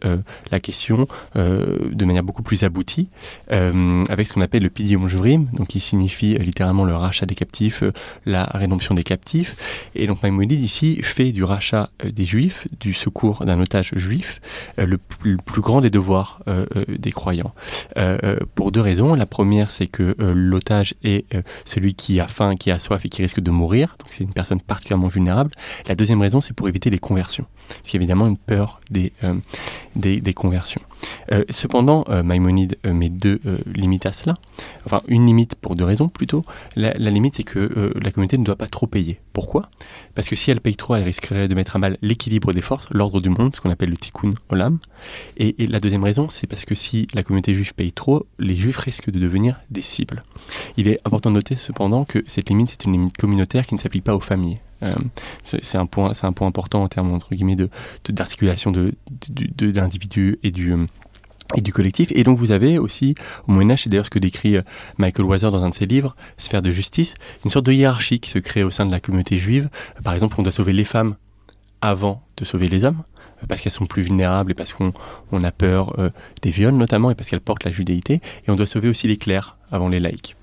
la 0.50 0.60
question 0.60 1.08
de 1.34 2.04
manière 2.04 2.22
beaucoup 2.22 2.42
plus 2.42 2.62
aboutie 2.62 3.08
euh, 3.52 4.04
avec 4.08 4.26
ce 4.26 4.32
qu'on 4.32 4.40
appelle 4.40 4.62
le 4.62 4.70
pidium 4.70 5.08
jurim, 5.08 5.48
donc 5.52 5.68
qui 5.68 5.80
signifie 5.80 6.34
euh, 6.34 6.38
littéralement 6.38 6.84
le 6.84 6.94
rachat 6.94 7.26
des 7.26 7.34
captifs, 7.34 7.82
euh, 7.82 7.92
la 8.26 8.44
rédemption 8.44 8.94
des 8.94 9.04
captifs. 9.04 9.88
Et 9.94 10.06
donc 10.06 10.22
Maïmonide 10.22 10.60
ici 10.60 11.00
fait 11.02 11.32
du 11.32 11.44
rachat 11.44 11.90
des 12.04 12.24
juifs, 12.24 12.68
du 12.80 12.94
secours 12.94 13.44
d'un 13.44 13.60
otage 13.60 13.92
juif, 13.96 14.40
le, 14.76 14.98
plus 14.98 15.62
grand 15.62 15.80
des 15.80 15.90
devoirs 15.90 16.42
des 16.88 17.12
croyants. 17.12 17.52
pour 18.54 18.72
deux 18.72 18.80
raisons. 18.80 19.14
La 19.14 19.26
première, 19.26 19.70
c'est 19.70 19.86
que 19.86 20.14
l'otage 20.18 20.94
est 21.02 21.26
celui 21.64 21.94
qui 21.94 22.20
a 22.20 22.28
faim, 22.28 22.56
qui 22.56 22.70
a 22.70 22.78
soif 22.78 23.04
et 23.04 23.08
qui 23.08 23.22
risque 23.22 23.40
de 23.40 23.50
mourir. 23.50 23.96
Donc 24.00 24.08
c'est 24.10 24.24
une 24.24 24.32
personne 24.32 24.60
particulièrement 24.60 25.08
vulnérable. 25.08 25.50
La 25.86 25.94
deuxième 25.94 26.20
raison, 26.20 26.40
c'est 26.40 26.54
pour 26.54 26.68
éviter 26.68 26.90
les 26.90 26.98
conversions. 26.98 27.46
Parce 27.68 27.82
qu'il 27.82 27.94
y 27.94 27.96
a 27.96 28.02
évidemment 28.02 28.26
une 28.26 28.36
peur 28.36 28.80
des, 28.90 29.12
des, 29.96 30.20
des, 30.20 30.34
conversions. 30.34 30.82
cependant, 31.50 32.04
Maïmonide 32.24 32.76
met 32.84 33.08
deux 33.10 33.40
limites 33.74 34.06
à 34.06 34.12
cela. 34.12 34.34
Enfin, 34.86 35.02
une 35.08 35.26
limite 35.26 35.54
pour 35.54 35.74
deux 35.74 35.84
raisons 35.84 36.08
plutôt. 36.08 36.44
La, 36.76 36.92
la 36.96 37.10
limite, 37.10 37.34
c'est 37.34 37.44
que 37.44 37.92
la 38.00 38.10
communauté 38.10 38.38
ne 38.38 38.44
doit 38.44 38.56
pas 38.56 38.68
trop 38.68 38.86
payer. 38.86 39.20
Pourquoi? 39.32 39.70
Parce 40.14 40.28
que 40.28 40.36
si 40.36 40.50
elle 40.50 40.60
paye 40.60 40.76
trop, 40.76 40.96
elle 40.96 41.04
risquerait 41.04 41.48
de 41.48 41.54
mettre 41.54 41.76
à 41.76 41.78
mal 41.78 41.98
l'équilibre 42.02 42.52
des 42.52 42.60
forces, 42.60 42.88
l'ordre 42.90 43.20
du 43.20 43.28
monde, 43.28 43.54
ce 43.54 43.60
qu'on 43.60 43.70
appelle 43.70 43.90
le 43.90 43.96
tikkun 43.96 44.30
olam. 44.48 44.78
Et, 45.36 45.62
et 45.62 45.66
la 45.66 45.80
deuxième 45.80 46.04
raison, 46.04 46.28
c'est 46.28 46.46
parce 46.46 46.64
que 46.64 46.74
si 46.74 47.06
la 47.14 47.22
communauté 47.22 47.54
juive 47.54 47.74
paye 47.74 47.92
trop, 47.92 48.26
les 48.38 48.56
juifs 48.56 48.78
risquent 48.78 49.10
de 49.10 49.18
devenir 49.18 49.60
des 49.70 49.82
cibles. 49.82 50.24
Il 50.76 50.88
est 50.88 51.00
important 51.04 51.30
de 51.30 51.36
noter 51.36 51.56
cependant 51.56 52.04
que 52.04 52.22
cette 52.26 52.48
limite, 52.48 52.70
c'est 52.70 52.84
une 52.84 52.92
limite 52.92 53.16
communautaire 53.16 53.66
qui 53.66 53.74
ne 53.74 53.80
s'applique 53.80 54.04
pas 54.04 54.14
aux 54.14 54.20
familles. 54.20 54.58
Euh, 54.82 54.94
c'est 55.44 55.76
un 55.76 55.86
point, 55.86 56.14
c'est 56.14 56.26
un 56.26 56.32
point 56.32 56.46
important 56.46 56.82
en 56.82 56.88
termes 56.88 57.12
entre 57.12 57.34
guillemets 57.34 57.56
de 57.56 57.68
d'articulation 58.08 58.70
de, 58.70 58.94
l'individu 59.60 60.38
et 60.42 60.50
du 60.50 60.74
et 61.56 61.60
du 61.60 61.72
collectif. 61.72 62.12
Et 62.14 62.24
donc 62.24 62.38
vous 62.38 62.50
avez 62.50 62.78
aussi, 62.78 63.14
au 63.46 63.52
Moyen 63.52 63.70
Âge, 63.70 63.84
c'est 63.84 63.90
d'ailleurs 63.90 64.04
ce 64.04 64.10
que 64.10 64.18
décrit 64.18 64.56
euh, 64.56 64.62
Michael 64.98 65.26
Weiser 65.26 65.50
dans 65.50 65.62
un 65.62 65.70
de 65.70 65.74
ses 65.74 65.86
livres, 65.86 66.14
Sphère 66.36 66.62
de 66.62 66.70
justice, 66.70 67.14
une 67.44 67.50
sorte 67.50 67.66
de 67.66 67.72
hiérarchie 67.72 68.20
qui 68.20 68.30
se 68.30 68.38
crée 68.38 68.62
au 68.62 68.70
sein 68.70 68.84
de 68.84 68.90
la 68.90 69.00
communauté 69.00 69.38
juive. 69.38 69.70
Par 70.04 70.12
exemple, 70.12 70.36
on 70.38 70.42
doit 70.42 70.52
sauver 70.52 70.74
les 70.74 70.84
femmes 70.84 71.16
avant 71.80 72.22
de 72.36 72.44
sauver 72.44 72.68
les 72.68 72.84
hommes 72.84 73.02
parce 73.46 73.60
qu'elles 73.60 73.72
sont 73.72 73.86
plus 73.86 74.02
vulnérables 74.02 74.50
et 74.50 74.54
parce 74.54 74.72
qu'on 74.72 74.92
on 75.30 75.44
a 75.44 75.52
peur 75.52 75.98
euh, 75.98 76.10
des 76.42 76.50
viols 76.50 76.74
notamment 76.74 77.10
et 77.10 77.14
parce 77.14 77.28
qu'elles 77.28 77.40
portent 77.40 77.64
la 77.64 77.70
judéité. 77.70 78.20
Et 78.46 78.50
on 78.50 78.56
doit 78.56 78.66
sauver 78.66 78.88
aussi 78.88 79.06
les 79.06 79.16
clercs 79.16 79.56
avant 79.70 79.88
les 79.88 80.00
laïcs. 80.00 80.36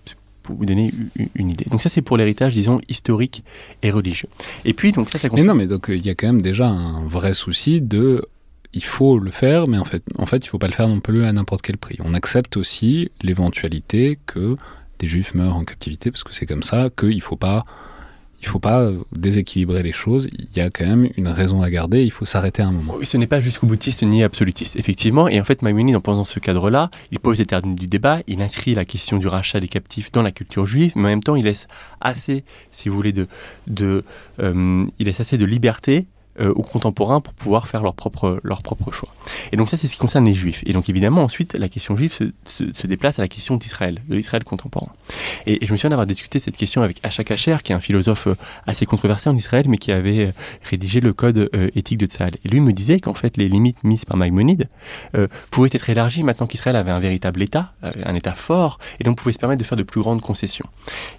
Pour 0.45 0.55
vous 0.55 0.65
donner 0.65 0.93
une 1.35 1.49
idée. 1.49 1.65
Donc 1.65 1.81
ça 1.81 1.89
c'est 1.89 2.01
pour 2.01 2.17
l'héritage, 2.17 2.53
disons, 2.53 2.79
historique 2.87 3.43
et 3.81 3.91
religieux. 3.91 4.29
Et 4.63 4.73
puis 4.73 4.91
donc 4.91 5.09
ça, 5.09 5.19
ça 5.19 5.27
Mais 5.33 5.43
non, 5.43 5.55
mais 5.55 5.67
donc 5.67 5.87
il 5.89 6.05
y 6.05 6.09
a 6.09 6.15
quand 6.15 6.27
même 6.27 6.41
déjà 6.41 6.67
un 6.67 7.05
vrai 7.07 7.33
souci 7.33 7.81
de 7.81 8.21
il 8.75 8.83
faut 8.83 9.17
le 9.17 9.31
faire, 9.31 9.67
mais 9.67 9.77
en 9.77 9.85
fait, 9.85 10.03
en 10.17 10.25
fait, 10.25 10.45
il 10.45 10.49
faut 10.49 10.59
pas 10.59 10.67
le 10.67 10.73
faire 10.73 10.89
non 10.89 10.99
plus 10.99 11.23
à 11.23 11.31
n'importe 11.31 11.61
quel 11.61 11.77
prix. 11.77 11.97
On 12.03 12.13
accepte 12.13 12.57
aussi 12.57 13.09
l'éventualité 13.23 14.19
que 14.25 14.57
des 14.99 15.07
juifs 15.07 15.33
meurent 15.33 15.55
en 15.55 15.63
captivité, 15.63 16.11
parce 16.11 16.23
que 16.23 16.33
c'est 16.33 16.45
comme 16.45 16.63
ça, 16.63 16.89
qu'il 16.89 17.21
faut 17.21 17.37
pas 17.37 17.65
il 18.45 18.49
faut 18.49 18.59
pas 18.59 18.91
déséquilibrer 19.11 19.81
les 19.81 19.91
choses. 19.91 20.29
Il 20.31 20.55
y 20.55 20.61
a 20.61 20.69
quand 20.69 20.85
même 20.85 21.09
une 21.17 21.27
raison 21.27 21.63
à 21.63 21.69
garder. 21.71 22.03
Il 22.03 22.11
faut 22.11 22.25
s'arrêter 22.25 22.61
un 22.61 22.71
moment. 22.71 22.93
Oui, 22.97 23.05
ce 23.05 23.17
n'est 23.17 23.25
pas 23.25 23.39
jusqu'au 23.39 23.65
boutiste 23.65 24.03
ni 24.03 24.23
absolutiste, 24.23 24.75
effectivement. 24.75 25.27
Et 25.27 25.41
en 25.41 25.43
fait, 25.43 25.63
Maïmonide, 25.63 25.95
dans 25.95 26.25
ce 26.25 26.39
cadre-là, 26.39 26.91
il 27.11 27.19
pose 27.19 27.39
les 27.39 27.47
termes 27.47 27.73
du 27.73 27.87
débat. 27.87 28.19
Il 28.27 28.43
inscrit 28.43 28.75
la 28.75 28.85
question 28.85 29.17
du 29.17 29.27
rachat 29.27 29.59
des 29.59 29.67
captifs 29.67 30.11
dans 30.11 30.21
la 30.21 30.31
culture 30.31 30.67
juive, 30.67 30.93
mais 30.95 31.01
en 31.01 31.07
même 31.07 31.23
temps, 31.23 31.35
il 31.35 31.45
laisse 31.45 31.67
assez, 32.01 32.43
si 32.71 32.87
vous 32.87 32.95
voulez, 32.95 33.13
de, 33.13 33.27
de 33.65 34.03
euh, 34.39 34.85
il 34.99 35.07
laisse 35.07 35.19
assez 35.19 35.39
de 35.39 35.45
liberté 35.45 36.05
euh, 36.41 36.51
aux 36.53 36.63
contemporains 36.63 37.21
pour 37.21 37.33
pouvoir 37.33 37.69
faire 37.69 37.81
leur 37.81 37.93
propre, 37.93 38.41
leur 38.43 38.61
propre 38.61 38.91
choix. 38.91 39.07
Et 39.53 39.55
donc 39.55 39.69
ça, 39.69 39.77
c'est 39.77 39.87
ce 39.87 39.93
qui 39.93 39.99
concerne 39.99 40.25
les 40.25 40.33
juifs. 40.33 40.63
Et 40.65 40.73
donc 40.73 40.89
évidemment, 40.89 41.23
ensuite, 41.23 41.53
la 41.53 41.69
question 41.69 41.95
juive 41.95 42.13
se, 42.45 42.87
déplace 42.87 43.19
à 43.19 43.21
la 43.21 43.29
question 43.29 43.55
d'Israël, 43.55 44.01
de 44.09 44.15
l'Israël 44.15 44.43
contemporain. 44.43 44.91
Et, 45.45 45.65
je 45.65 45.71
me 45.71 45.77
souviens 45.77 45.91
d'avoir 45.91 46.05
discuté 46.05 46.41
cette 46.41 46.57
question 46.57 46.81
avec 46.81 46.99
Acha 47.03 47.23
Kacher, 47.23 47.57
qui 47.63 47.71
est 47.71 47.75
un 47.75 47.79
philosophe 47.79 48.27
euh, 48.27 48.35
assez 48.67 48.85
controversé 48.85 49.29
en 49.29 49.35
Israël, 49.37 49.65
mais 49.69 49.77
qui 49.77 49.93
avait 49.93 50.25
euh, 50.25 50.31
rédigé 50.69 50.99
le 50.99 51.13
code 51.13 51.49
éthique 51.73 51.99
de 51.99 52.05
Tzahal. 52.05 52.33
Et 52.43 52.49
lui 52.49 52.59
me 52.59 52.73
disait 52.73 52.99
qu'en 52.99 53.13
fait, 53.13 53.37
les 53.37 53.47
limites 53.47 53.81
mises 53.85 54.03
par 54.03 54.17
Maïmonide 54.17 54.67
pouvaient 55.51 55.69
être 55.71 55.89
élargies 55.89 56.23
maintenant 56.23 56.47
qu'Israël 56.47 56.75
avait 56.75 56.91
un 56.91 56.99
véritable 56.99 57.41
État, 57.41 57.73
un 57.81 58.15
État 58.15 58.33
fort, 58.33 58.79
et 58.99 59.03
donc 59.03 59.17
pouvait 59.17 59.33
se 59.33 59.39
permettre 59.39 59.61
de 59.61 59.67
faire 59.67 59.77
de 59.77 59.83
plus 59.83 60.01
grandes 60.01 60.21
concessions. 60.21 60.67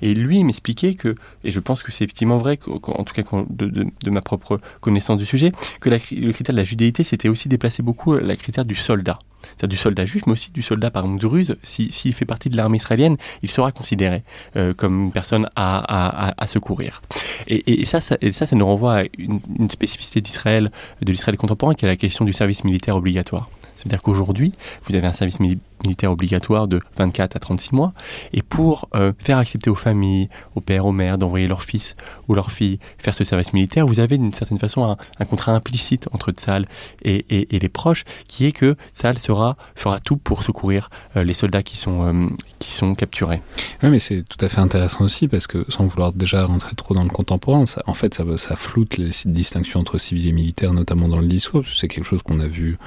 Et 0.02 0.14
lui 0.14 0.44
m'expliquait 0.44 0.94
que, 0.94 1.14
et 1.44 1.52
je 1.52 1.60
pense 1.60 1.82
que 1.82 1.90
c'est 1.92 2.04
effectivement 2.04 2.36
vrai, 2.36 2.58
en 2.66 3.04
tout 3.04 3.14
cas 3.14 3.22
de, 3.48 3.86
de 4.02 4.10
ma 4.10 4.20
propre 4.20 4.60
connaissance, 4.80 5.05
du 5.14 5.24
sujet, 5.26 5.52
que 5.80 5.88
le 5.88 6.32
critère 6.32 6.54
de 6.54 6.58
la 6.58 6.64
judéité 6.64 7.04
s'était 7.04 7.28
aussi 7.28 7.48
déplacé 7.48 7.82
beaucoup 7.82 8.14
euh, 8.14 8.20
la 8.20 8.34
critère 8.34 8.64
du 8.64 8.74
soldat. 8.74 9.18
C'est-à-dire 9.42 9.68
du 9.68 9.76
soldat 9.76 10.04
juif, 10.04 10.24
mais 10.26 10.32
aussi 10.32 10.50
du 10.50 10.62
soldat 10.62 10.90
par 10.90 11.04
exemple 11.04 11.24
ruse. 11.26 11.56
S'il 11.62 11.92
si, 11.92 12.12
fait 12.12 12.24
partie 12.24 12.50
de 12.50 12.56
l'armée 12.56 12.78
israélienne, 12.78 13.16
il 13.42 13.50
sera 13.50 13.70
considéré 13.70 14.24
euh, 14.56 14.74
comme 14.74 15.04
une 15.04 15.12
personne 15.12 15.48
à, 15.54 16.32
à, 16.36 16.46
secourir. 16.48 17.00
Et, 17.46 17.80
et, 17.80 17.84
ça, 17.84 18.00
ça, 18.00 18.16
et, 18.20 18.32
ça, 18.32 18.46
ça, 18.46 18.56
nous 18.56 18.66
renvoie 18.66 19.00
à 19.00 19.02
une, 19.18 19.38
une 19.58 19.70
spécificité 19.70 20.20
d'Israël, 20.20 20.72
de 21.00 21.12
l'Israël 21.12 21.36
contemporain, 21.36 21.74
qui 21.74 21.84
est 21.84 21.88
la 21.88 21.96
question 21.96 22.24
du 22.24 22.32
service 22.32 22.64
militaire 22.64 22.96
obligatoire. 22.96 23.48
C'est-à-dire 23.76 24.02
qu'aujourd'hui, 24.02 24.52
vous 24.84 24.96
avez 24.96 25.06
un 25.06 25.12
service 25.12 25.38
militaire 25.40 26.10
obligatoire 26.10 26.66
de 26.68 26.80
24 26.96 27.36
à 27.36 27.38
36 27.38 27.72
mois, 27.72 27.92
et 28.32 28.42
pour 28.42 28.88
euh, 28.94 29.12
faire 29.18 29.38
accepter 29.38 29.70
aux 29.70 29.74
familles, 29.74 30.28
aux 30.54 30.60
pères, 30.60 30.86
aux 30.86 30.92
mères 30.92 31.18
d'envoyer 31.18 31.46
leur 31.46 31.62
fils 31.62 31.94
ou 32.28 32.34
leur 32.34 32.50
fille 32.50 32.78
faire 32.98 33.14
ce 33.14 33.24
service 33.24 33.52
militaire, 33.52 33.86
vous 33.86 34.00
avez 34.00 34.18
d'une 34.18 34.32
certaine 34.32 34.58
façon 34.58 34.96
un, 35.18 35.24
contrat 35.24 35.52
implicite 35.52 36.08
entre 36.12 36.32
Tzal 36.32 36.66
et, 37.04 37.24
et, 37.30 37.58
les 37.58 37.68
proches, 37.68 38.04
qui 38.28 38.46
est 38.46 38.52
que 38.52 38.76
Tzal 38.94 39.18
fera 39.18 40.00
tout 40.00 40.16
pour 40.16 40.42
secourir 40.42 40.90
euh, 41.16 41.24
les 41.24 41.34
soldats 41.34 41.62
qui 41.62 41.76
sont, 41.76 42.02
euh, 42.02 42.28
qui 42.58 42.72
sont 42.72 42.94
capturés. 42.94 43.42
Oui, 43.82 43.90
mais 43.90 43.98
c'est 43.98 44.22
tout 44.22 44.42
à 44.44 44.48
fait 44.48 44.60
intéressant 44.60 45.04
aussi, 45.04 45.28
parce 45.28 45.46
que 45.46 45.64
sans 45.68 45.84
vouloir 45.84 46.12
déjà 46.12 46.44
rentrer 46.46 46.74
trop 46.74 46.94
dans 46.94 47.04
le 47.04 47.10
contemporain, 47.10 47.66
ça, 47.66 47.82
en 47.86 47.94
fait, 47.94 48.14
ça, 48.14 48.24
ça 48.36 48.56
floute 48.56 48.96
les 48.96 49.10
distinctions 49.26 49.80
entre 49.80 49.98
civils 49.98 50.28
et 50.28 50.32
militaires, 50.32 50.72
notamment 50.72 51.08
dans 51.08 51.20
le 51.20 51.26
discours, 51.26 51.64
c'est 51.66 51.88
quelque 51.88 52.04
chose 52.04 52.22
qu'on 52.22 52.40
a 52.40 52.46
vu 52.46 52.78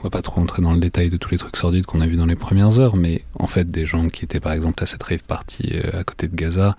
on 0.00 0.04
va 0.04 0.10
pas 0.10 0.22
trop 0.22 0.40
entrer 0.40 0.62
dans 0.62 0.72
le 0.72 0.80
détail 0.80 1.10
de 1.10 1.16
tous 1.18 1.30
les 1.30 1.38
trucs 1.38 1.56
sordides 1.56 1.84
qu'on 1.84 2.00
a 2.00 2.06
vus 2.06 2.16
dans 2.16 2.26
les 2.26 2.36
premières 2.36 2.78
heures, 2.78 2.96
mais 2.96 3.22
en 3.38 3.46
fait, 3.46 3.70
des 3.70 3.84
gens 3.84 4.08
qui 4.08 4.24
étaient 4.24 4.40
par 4.40 4.52
exemple 4.52 4.82
à 4.82 4.86
cette 4.86 5.02
rave 5.02 5.22
party 5.24 5.72
euh, 5.74 6.00
à 6.00 6.04
côté 6.04 6.26
de 6.26 6.34
Gaza, 6.34 6.76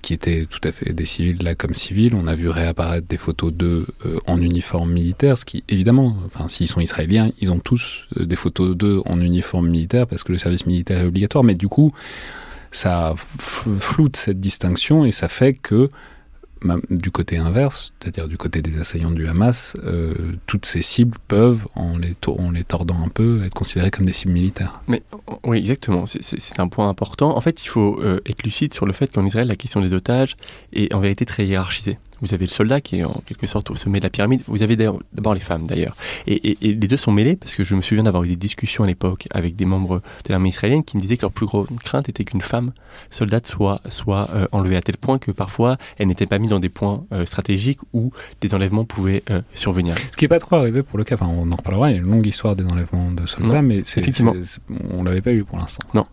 qui 0.00 0.14
étaient 0.14 0.46
tout 0.46 0.60
à 0.64 0.72
fait 0.72 0.92
des 0.92 1.06
civils 1.06 1.42
là 1.42 1.54
comme 1.54 1.74
civils, 1.74 2.14
on 2.14 2.26
a 2.26 2.34
vu 2.34 2.48
réapparaître 2.48 3.06
des 3.08 3.16
photos 3.16 3.52
d'eux 3.52 3.86
euh, 4.06 4.18
en 4.26 4.40
uniforme 4.40 4.92
militaire, 4.92 5.36
ce 5.38 5.44
qui 5.44 5.64
évidemment, 5.68 6.16
s'ils 6.48 6.68
sont 6.68 6.80
israéliens, 6.80 7.30
ils 7.40 7.50
ont 7.50 7.58
tous 7.58 8.04
euh, 8.18 8.26
des 8.26 8.36
photos 8.36 8.76
d'eux 8.76 9.02
en 9.06 9.20
uniforme 9.20 9.68
militaire 9.68 10.06
parce 10.06 10.22
que 10.22 10.32
le 10.32 10.38
service 10.38 10.66
militaire 10.66 11.00
est 11.00 11.06
obligatoire, 11.06 11.42
mais 11.42 11.54
du 11.54 11.68
coup, 11.68 11.92
ça 12.70 13.14
floute 13.38 14.16
cette 14.16 14.40
distinction 14.40 15.04
et 15.04 15.12
ça 15.12 15.28
fait 15.28 15.54
que 15.54 15.90
du 16.90 17.10
côté 17.10 17.38
inverse, 17.38 17.92
c'est-à-dire 18.00 18.28
du 18.28 18.36
côté 18.36 18.62
des 18.62 18.80
assaillants 18.80 19.10
du 19.10 19.26
Hamas, 19.26 19.76
euh, 19.84 20.14
toutes 20.46 20.66
ces 20.66 20.82
cibles 20.82 21.18
peuvent, 21.28 21.66
en 21.74 21.98
les, 21.98 22.14
tordant 22.64 23.02
un 23.04 23.08
peu, 23.08 23.42
être 23.44 23.54
considérées 23.54 23.90
comme 23.90 24.06
des 24.06 24.12
cibles 24.12 24.32
militaires. 24.32 24.82
Mais 24.88 25.02
oui, 25.44 25.58
exactement. 25.58 26.04
C'est 26.06 26.60
un 26.60 26.68
point 26.68 26.88
important. 26.88 27.36
En 27.36 27.40
fait, 27.40 27.64
il 27.64 27.68
faut 27.68 28.00
euh, 28.00 28.20
être 28.26 28.42
lucide 28.42 28.72
sur 28.72 28.86
le 28.86 28.92
fait 28.92 29.12
qu'en 29.12 29.26
Israël, 29.26 29.48
la 29.48 29.56
question 29.56 29.80
des 29.80 29.92
otages 29.92 30.36
est 30.72 30.92
en 30.94 31.00
vérité 31.00 31.24
très 31.24 31.46
hiérarchisée. 31.46 31.98
Vous 32.22 32.34
avez 32.34 32.46
le 32.46 32.50
soldat 32.50 32.80
qui 32.80 32.98
est 32.98 33.04
en 33.04 33.20
quelque 33.26 33.46
sorte 33.46 33.70
au 33.70 33.76
sommet 33.76 33.98
de 33.98 34.04
la 34.04 34.10
pyramide. 34.10 34.42
Vous 34.46 34.62
avez 34.62 34.76
d'abord 34.76 35.34
les 35.34 35.40
femmes 35.40 35.66
d'ailleurs. 35.66 35.96
Et, 36.26 36.56
les 36.62 36.74
deux 36.74 36.96
sont 36.96 37.12
mêlés 37.12 37.36
parce 37.36 37.54
que 37.54 37.64
je 37.64 37.74
me 37.74 37.82
souviens 37.82 38.04
d'avoir 38.04 38.24
eu 38.24 38.28
des 38.28 38.36
discussions 38.36 38.84
à 38.84 38.86
l'époque 38.86 39.26
avec 39.32 39.56
des 39.56 39.64
membres 39.64 40.00
de 40.24 40.30
l'armée 40.30 40.50
israélienne 40.50 40.84
qui 40.84 40.96
me 40.96 41.02
disaient 41.02 41.16
que 41.16 41.22
leur 41.22 41.32
plus 41.32 41.46
grande 41.46 41.66
crainte 41.82 42.08
était 42.08 42.24
qu'une 42.24 42.40
femme 42.40 42.72
soldate 43.10 43.46
soit, 43.46 43.80
soit 43.88 44.28
euh, 44.34 44.46
enlevée 44.52 44.76
à 44.76 44.82
tel 44.82 44.96
point 44.96 45.18
que 45.18 45.30
parfois 45.30 45.76
elle 45.98 46.08
n'était 46.08 46.26
pas 46.26 46.38
mise 46.38 46.50
dans 46.50 46.60
des 46.60 46.68
points 46.68 47.04
euh, 47.12 47.26
stratégiques 47.26 47.80
où 47.92 48.12
des 48.40 48.54
enlèvements 48.54 48.84
pouvaient 48.84 49.22
euh, 49.30 49.42
survenir. 49.54 49.96
Ce 50.12 50.16
qui 50.16 50.24
n'est 50.24 50.28
pas 50.28 50.38
trop 50.38 50.56
arrivé 50.56 50.82
pour 50.82 50.98
le 50.98 51.04
cas. 51.04 51.16
Enfin, 51.16 51.26
on 51.26 51.50
en 51.50 51.56
reparlera. 51.56 51.90
Il 51.90 51.94
y 51.94 51.96
a 51.96 52.00
une 52.00 52.10
longue 52.10 52.26
histoire 52.26 52.56
des 52.56 52.64
enlèvements 52.64 53.10
de 53.10 53.26
soldats, 53.26 53.62
mais 53.62 53.78
effectivement, 53.78 54.34
on 54.90 55.02
l'avait 55.02 55.20
pas 55.20 55.32
eu 55.32 55.44
pour 55.44 55.58
l'instant. 55.58 55.86
Non. 55.94 56.06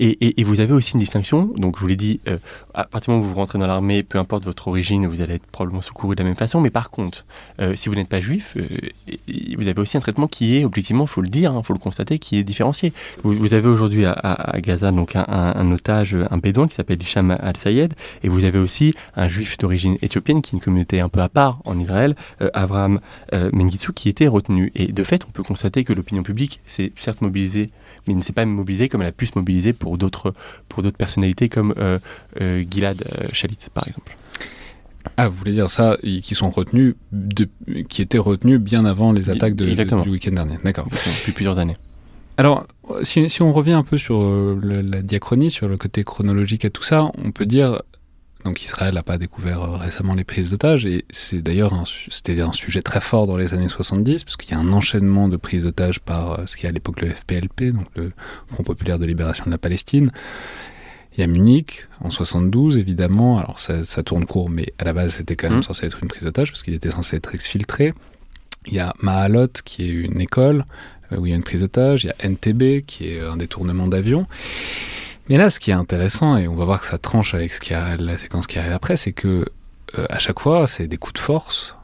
Et, 0.00 0.42
vous 0.44 0.60
avez 0.60 0.74
aussi 0.74 0.92
une 0.92 1.00
distinction, 1.00 1.50
donc 1.56 1.76
je 1.76 1.80
vous 1.80 1.86
l'ai 1.86 1.96
dit, 1.96 2.20
euh, 2.28 2.36
à 2.74 2.84
partir 2.84 3.12
du 3.12 3.16
moment 3.16 3.24
où 3.24 3.28
vous 3.30 3.36
rentrez 3.36 3.58
dans 3.58 3.66
l'armée, 3.66 4.02
peu 4.02 4.18
importe 4.18 4.44
votre 4.44 4.68
origine, 4.68 5.06
vous 5.06 5.20
allez 5.20 5.34
être 5.34 5.46
probablement 5.46 5.82
secouru 5.82 6.16
de 6.16 6.20
la 6.20 6.26
même 6.26 6.36
façon, 6.36 6.60
mais 6.60 6.70
par 6.70 6.90
contre, 6.90 7.24
euh, 7.60 7.76
si 7.76 7.88
vous 7.88 7.94
n'êtes 7.94 8.08
pas 8.08 8.20
juif, 8.20 8.56
euh, 8.56 8.66
vous 9.56 9.68
avez 9.68 9.80
aussi 9.80 9.96
un 9.96 10.00
traitement 10.00 10.26
qui 10.26 10.58
est, 10.58 10.64
objectivement, 10.64 11.04
il 11.04 11.08
faut 11.08 11.22
le 11.22 11.28
dire, 11.28 11.52
il 11.52 11.56
hein, 11.56 11.62
faut 11.62 11.72
le 11.72 11.78
constater, 11.78 12.18
qui 12.18 12.38
est 12.38 12.44
différencié. 12.44 12.92
Vous, 13.22 13.54
avez 13.54 13.68
aujourd'hui 13.68 14.04
à, 14.04 14.56
Gaza 14.58 14.90
donc 14.90 15.14
un, 15.14 15.72
otage, 15.72 16.16
un 16.30 16.38
bédouin 16.38 16.66
qui 16.66 16.74
s'appelle 16.74 17.00
Hicham 17.00 17.30
al-Sayed, 17.30 17.94
et 18.22 18.28
vous 18.28 18.44
avez 18.44 18.58
aussi 18.58 18.94
un 19.16 19.28
juif 19.28 19.56
d'origine 19.58 19.96
éthiopienne, 20.02 20.42
qui 20.42 20.54
est 20.54 20.58
une 20.58 20.62
communauté 20.62 21.00
un 21.00 21.08
peu 21.08 21.20
à 21.20 21.28
part 21.28 21.60
en 21.64 21.78
Israël, 21.78 22.16
Avraham 22.52 23.00
Mengistu, 23.32 23.92
qui 23.92 24.08
était 24.08 24.28
retenu. 24.28 24.72
Et 24.74 24.92
de 24.92 25.04
fait, 25.04 25.24
on 25.26 25.30
peut 25.30 25.42
constater 25.42 25.84
que 25.84 25.92
l'opinion 25.92 26.22
publique 26.22 26.60
s'est 26.66 26.92
certes 26.98 27.22
mobilisée 27.22 27.70
mais 28.06 28.14
ne 28.14 28.20
s'est 28.20 28.32
pas 28.32 28.44
mobilisé 28.44 28.88
comme 28.88 29.02
elle 29.02 29.08
a 29.08 29.12
pu 29.12 29.26
se 29.26 29.32
mobiliser 29.36 29.72
pour 29.72 29.98
d'autres 29.98 30.34
pour 30.68 30.82
d'autres 30.82 30.96
personnalités 30.96 31.48
comme 31.48 31.74
euh, 31.78 31.98
euh, 32.40 32.64
Gilad 32.68 33.02
euh, 33.02 33.28
Shalit 33.32 33.58
par 33.72 33.86
exemple. 33.86 34.16
Ah, 35.16 35.28
vous 35.28 35.36
voulez 35.36 35.52
dire 35.52 35.68
ça, 35.68 35.98
qui 36.02 36.34
sont 36.34 36.48
retenus, 36.48 36.94
de, 37.12 37.46
qui 37.90 38.00
étaient 38.00 38.16
retenus 38.16 38.58
bien 38.58 38.86
avant 38.86 39.12
les 39.12 39.28
attaques 39.28 39.54
de, 39.54 39.66
du 39.66 40.10
week-end 40.10 40.32
dernier. 40.32 40.56
D'accord. 40.64 40.86
Depuis 40.88 41.32
plusieurs 41.32 41.58
années. 41.58 41.76
Alors, 42.38 42.66
si, 43.02 43.28
si, 43.28 43.42
on 43.42 43.52
revient 43.52 43.74
un 43.74 43.82
peu 43.82 43.98
sur 43.98 44.24
la 44.62 45.02
diachronie, 45.02 45.50
sur 45.50 45.68
le 45.68 45.76
côté 45.76 46.04
chronologique 46.04 46.64
et 46.64 46.70
tout 46.70 46.82
ça, 46.82 47.12
on 47.22 47.32
peut 47.32 47.44
dire 47.44 47.82
donc 48.44 48.62
Israël 48.62 48.94
n'a 48.94 49.02
pas 49.02 49.18
découvert 49.18 49.62
euh, 49.62 49.76
récemment 49.76 50.14
les 50.14 50.24
prises 50.24 50.50
d'otages 50.50 50.84
et 50.84 51.04
c'est 51.10 51.40
d'ailleurs 51.40 51.72
c'était 52.10 52.40
un 52.40 52.52
sujet 52.52 52.82
très 52.82 53.00
fort 53.00 53.26
dans 53.26 53.36
les 53.36 53.54
années 53.54 53.68
70 53.68 54.24
parce 54.24 54.36
qu'il 54.36 54.50
y 54.50 54.54
a 54.54 54.58
un 54.58 54.72
enchaînement 54.72 55.28
de 55.28 55.36
prises 55.36 55.64
d'otages 55.64 56.00
par 56.00 56.32
euh, 56.32 56.42
ce 56.46 56.56
qui 56.56 56.66
est 56.66 56.68
à 56.68 56.72
l'époque 56.72 57.00
le 57.00 57.08
FPLP, 57.08 57.72
donc 57.72 57.86
le 57.96 58.12
Front 58.48 58.62
populaire 58.62 58.98
de 58.98 59.06
libération 59.06 59.44
de 59.46 59.50
la 59.50 59.58
Palestine. 59.58 60.10
Il 61.16 61.20
y 61.20 61.22
a 61.22 61.26
Munich 61.26 61.86
en 62.00 62.10
72 62.10 62.76
évidemment, 62.76 63.38
alors 63.38 63.60
ça, 63.60 64.02
tourne 64.02 64.26
court 64.26 64.50
mais 64.50 64.74
à 64.78 64.84
la 64.84 64.92
base 64.92 65.14
c'était 65.14 65.36
quand 65.36 65.48
même 65.48 65.60
mmh. 65.60 65.62
censé 65.62 65.86
être 65.86 66.02
une 66.02 66.08
prise 66.08 66.24
d'otage 66.24 66.50
parce 66.50 66.62
qu'il 66.62 66.74
était 66.74 66.90
censé 66.90 67.16
être 67.16 67.34
exfiltré. 67.34 67.94
Il 68.66 68.74
y 68.74 68.78
a 68.78 68.94
Mahalot, 69.00 69.48
qui 69.64 69.84
est 69.84 69.90
une 69.90 70.20
école 70.20 70.64
où 71.16 71.26
il 71.26 71.30
y 71.30 71.32
a 71.32 71.36
une 71.36 71.42
prise 71.42 71.60
d'otage. 71.60 72.04
Il 72.04 72.06
y 72.06 72.10
a 72.10 72.28
NTB, 72.28 72.84
qui 72.86 73.08
est 73.08 73.20
un 73.20 73.36
détournement 73.36 73.86
d'avion. 73.86 74.26
Mais 75.28 75.36
là, 75.36 75.50
ce 75.50 75.58
qui 75.58 75.70
est 75.70 75.74
intéressant, 75.74 76.36
et 76.36 76.48
on 76.48 76.54
va 76.54 76.64
voir 76.64 76.80
que 76.80 76.86
ça 76.86 76.98
tranche 76.98 77.34
avec 77.34 77.52
ce 77.52 77.60
qui 77.60 77.74
a, 77.74 77.96
la 77.96 78.18
séquence 78.18 78.46
qui 78.46 78.58
arrive 78.58 78.72
après, 78.72 78.96
c'est 78.96 79.12
que 79.12 79.44
à 80.10 80.18
chaque 80.18 80.40
fois, 80.40 80.66
c'est 80.66 80.88
des 80.88 80.96
coups 80.96 81.14
de 81.14 81.20
force 81.20 81.76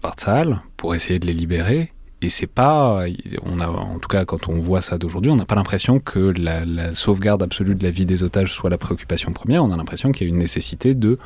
par 0.00 0.14
Tsahal 0.14 0.62
pour 0.76 0.94
essayer 0.94 1.18
de 1.18 1.26
les 1.26 1.34
libérer 1.34 1.92
et 2.22 2.28
c'est 2.28 2.46
pas, 2.46 3.04
on 3.44 3.60
a, 3.60 3.68
en 3.68 3.98
tout 3.98 4.08
cas 4.08 4.26
quand 4.26 4.48
on 4.48 4.58
voit 4.58 4.82
ça 4.82 4.98
d'aujourd'hui, 4.98 5.30
on 5.30 5.36
n'a 5.36 5.46
pas 5.46 5.54
l'impression 5.54 6.00
que 6.00 6.34
la, 6.36 6.94
sauvegarde 6.94 7.42
absolue 7.42 7.74
de 7.74 7.82
la 7.82 7.90
vie 7.90 8.04
des 8.04 8.22
otages 8.22 8.52
soit 8.52 8.68
la 8.68 8.76
préoccupation 8.76 9.32
première. 9.32 9.64
On 9.64 9.70
a 9.70 9.76
l'impression 9.76 10.12
qu'il 10.12 10.26
y 10.26 10.30
a 10.30 10.32
une 10.32 10.38
nécessité 10.38 10.94
de, 10.94 11.18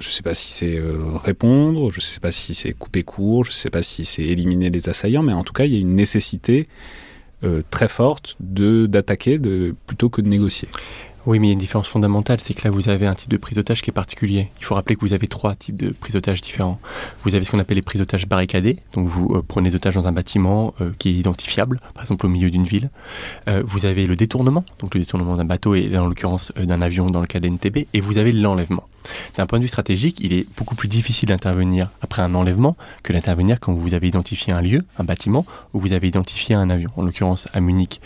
je 0.00 0.08
sais 0.08 0.22
pas 0.22 0.34
si 0.34 0.52
c'est 0.52 0.76
euh, 0.76 0.98
répondre, 1.14 1.92
je 1.92 2.00
sais 2.00 2.18
pas 2.18 2.32
si 2.32 2.54
c'est 2.54 2.72
couper 2.72 3.04
court, 3.04 3.44
je 3.44 3.52
sais 3.52 3.70
pas 3.70 3.84
si 3.84 4.04
c'est 4.04 4.24
éliminer 4.24 4.70
les 4.70 4.88
assaillants, 4.88 5.22
mais 5.22 5.34
en 5.34 5.44
tout 5.44 5.52
cas 5.52 5.66
il 5.66 5.72
y 5.72 5.76
a 5.76 5.80
une 5.80 5.94
nécessité 5.94 6.66
euh, 7.44 7.62
très 7.70 7.88
forte 7.88 8.36
d'attaquer 8.40 9.40
plutôt 9.86 10.08
que 10.10 10.20
de 10.20 10.28
négocier. 10.28 10.68
Oui, 11.26 11.38
mais 11.38 11.48
il 11.48 11.50
y 11.50 11.52
a 11.52 11.54
une 11.54 11.58
différence 11.58 11.88
fondamentale, 11.88 12.40
c'est 12.40 12.54
que 12.54 12.64
là, 12.64 12.70
vous 12.70 12.88
avez 12.88 13.06
un 13.06 13.14
type 13.14 13.30
de 13.30 13.36
prise 13.36 13.56
d'otage 13.56 13.82
qui 13.82 13.90
est 13.90 13.92
particulier. 13.92 14.50
Il 14.58 14.64
faut 14.64 14.74
rappeler 14.74 14.96
que 14.96 15.02
vous 15.02 15.12
avez 15.12 15.28
trois 15.28 15.54
types 15.54 15.76
de 15.76 15.90
prise 15.90 16.14
d'otage 16.14 16.40
différents. 16.40 16.80
Vous 17.24 17.34
avez 17.34 17.44
ce 17.44 17.50
qu'on 17.50 17.58
appelle 17.58 17.76
les 17.76 17.82
prises 17.82 18.00
d'otage 18.00 18.26
barricadées, 18.26 18.78
donc 18.94 19.06
vous 19.06 19.34
euh, 19.34 19.42
prenez 19.46 19.68
des 19.68 19.76
otages 19.76 19.94
dans 19.94 20.06
un 20.06 20.12
bâtiment 20.12 20.72
euh, 20.80 20.92
qui 20.98 21.10
est 21.10 21.12
identifiable, 21.12 21.78
par 21.94 22.04
exemple 22.04 22.24
au 22.24 22.30
milieu 22.30 22.50
d'une 22.50 22.64
ville. 22.64 22.90
Vous 23.64 23.84
avez 23.84 24.06
le 24.06 24.16
détournement, 24.16 24.64
donc 24.78 24.94
le 24.94 25.00
détournement 25.00 25.36
d'un 25.36 25.44
bateau 25.44 25.74
et 25.74 25.96
en 25.98 26.06
l'occurrence 26.06 26.52
d'un 26.56 26.80
avion 26.80 27.10
dans 27.10 27.20
le 27.20 27.26
cas 27.26 27.40
d'NTB, 27.40 27.86
et 27.92 28.00
vous 28.00 28.18
avez 28.18 28.32
l'enlèvement. 28.32 28.84
D'un 29.36 29.46
point 29.46 29.58
de 29.58 29.64
vue 29.64 29.68
stratégique, 29.68 30.18
il 30.20 30.32
est 30.32 30.46
beaucoup 30.56 30.74
plus 30.74 30.88
difficile 30.88 31.28
d'intervenir 31.28 31.90
après 32.02 32.22
un 32.22 32.34
enlèvement 32.34 32.76
que 33.02 33.12
d'intervenir 33.12 33.60
quand 33.60 33.72
vous 33.72 33.94
avez 33.94 34.08
identifié 34.08 34.52
un 34.52 34.60
lieu, 34.60 34.84
un 34.98 35.04
bâtiment, 35.04 35.46
ou 35.72 35.80
vous 35.80 35.92
avez 35.92 36.08
identifié 36.08 36.54
un 36.54 36.70
avion. 36.70 36.90
En 36.96 37.02
l'occurrence, 37.02 37.48
à 37.52 37.60
Munich, 37.60 38.00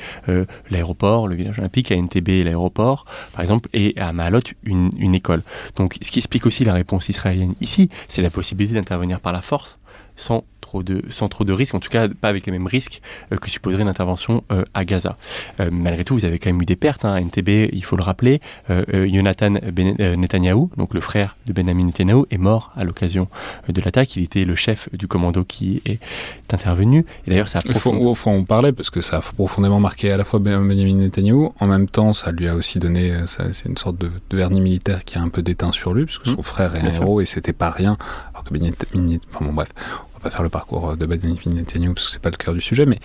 l'aéroport, 0.70 1.28
le 1.28 1.34
village 1.34 1.58
olympique, 1.58 1.90
à 1.90 1.96
NTB, 1.96 2.44
l'aéroport, 2.44 3.06
par 3.32 3.42
exemple, 3.42 3.68
et 3.72 3.94
à 3.98 4.12
Mahalot, 4.12 4.40
une, 4.62 4.90
une 4.98 5.14
école. 5.14 5.42
Donc, 5.76 5.96
ce 6.02 6.10
qui 6.10 6.18
explique 6.18 6.46
aussi 6.46 6.64
la 6.64 6.72
réponse 6.72 7.08
israélienne 7.08 7.54
ici, 7.60 7.90
c'est 8.08 8.22
la 8.22 8.30
possibilité 8.30 8.74
d'intervenir 8.74 9.20
par 9.20 9.32
la 9.32 9.42
force 9.42 9.78
sans 10.16 10.44
trop 10.74 10.82
de, 10.82 11.02
sans 11.08 11.28
trop 11.28 11.44
de 11.44 11.52
risques, 11.52 11.74
en 11.74 11.80
tout 11.80 11.88
cas 11.88 12.08
pas 12.08 12.28
avec 12.28 12.46
les 12.46 12.52
mêmes 12.52 12.66
risques 12.66 13.00
euh, 13.32 13.36
que 13.36 13.48
supposerait 13.48 13.82
une 13.82 13.88
intervention 13.88 14.42
euh, 14.50 14.64
à 14.74 14.84
Gaza. 14.84 15.16
Euh, 15.60 15.68
malgré 15.70 16.04
tout, 16.04 16.14
vous 16.14 16.24
avez 16.24 16.40
quand 16.40 16.50
même 16.50 16.60
eu 16.60 16.64
des 16.64 16.74
pertes. 16.74 17.04
Hein, 17.04 17.16
NTB, 17.16 17.70
il 17.72 17.84
faut 17.84 17.96
le 17.96 18.02
rappeler, 18.02 18.40
Jonathan 18.92 19.52
ben, 19.72 19.94
Netanyahou, 20.16 20.70
donc 20.76 20.94
le 20.94 21.00
frère 21.00 21.36
de 21.46 21.52
Benjamin 21.52 21.86
Netanyahu, 21.86 22.24
est 22.30 22.38
mort 22.38 22.72
à 22.76 22.82
l'occasion 22.84 23.28
de 23.68 23.80
l'attaque. 23.80 24.16
Il 24.16 24.24
était 24.24 24.44
le 24.44 24.56
chef 24.56 24.88
du 24.92 25.06
commando 25.06 25.44
qui 25.44 25.80
est 25.86 26.00
intervenu. 26.52 27.04
Et 27.26 27.30
d'ailleurs, 27.30 27.48
ça 27.48 27.58
a 27.58 27.62
il 27.66 27.74
faut, 27.74 27.92
au 27.92 28.14
fond, 28.14 28.32
on 28.32 28.44
parlait 28.44 28.72
parce 28.72 28.90
que 28.90 29.00
ça 29.00 29.18
a 29.18 29.20
profondément 29.20 29.80
marqué 29.80 30.10
à 30.10 30.16
la 30.16 30.24
fois 30.24 30.40
Benjamin 30.40 30.94
Netanyahu. 30.94 31.50
En 31.60 31.66
même 31.66 31.88
temps, 31.88 32.12
ça 32.12 32.32
lui 32.32 32.48
a 32.48 32.54
aussi 32.54 32.78
donné, 32.78 33.12
c'est 33.26 33.66
une 33.66 33.76
sorte 33.76 33.98
de, 33.98 34.10
vernis 34.32 34.60
militaire 34.60 35.04
qui 35.04 35.18
a 35.18 35.22
un 35.22 35.28
peu 35.28 35.42
déteint 35.42 35.72
sur 35.72 35.94
lui, 35.94 36.06
puisque 36.06 36.26
son 36.26 36.40
mmh. 36.40 36.42
frère 36.42 36.74
est 36.74 36.80
un 36.80 36.90
héros 36.90 37.20
et 37.20 37.26
c'était 37.26 37.52
pas 37.52 37.70
rien. 37.70 37.96
Alors 38.32 38.44
que 38.44 38.52
Benjamin, 38.52 38.72
enfin 39.32 39.44
bon 39.44 39.52
bref, 39.52 39.68
pas 40.24 40.30
faire 40.30 40.42
le 40.42 40.48
parcours 40.48 40.96
de 40.96 41.06
Benjamin 41.06 41.36
Netanyahu 41.46 41.94
parce 41.94 42.06
que 42.06 42.12
c'est 42.12 42.22
pas 42.22 42.30
le 42.30 42.36
cœur 42.36 42.54
du 42.54 42.60
sujet, 42.60 42.86
mais 42.86 42.98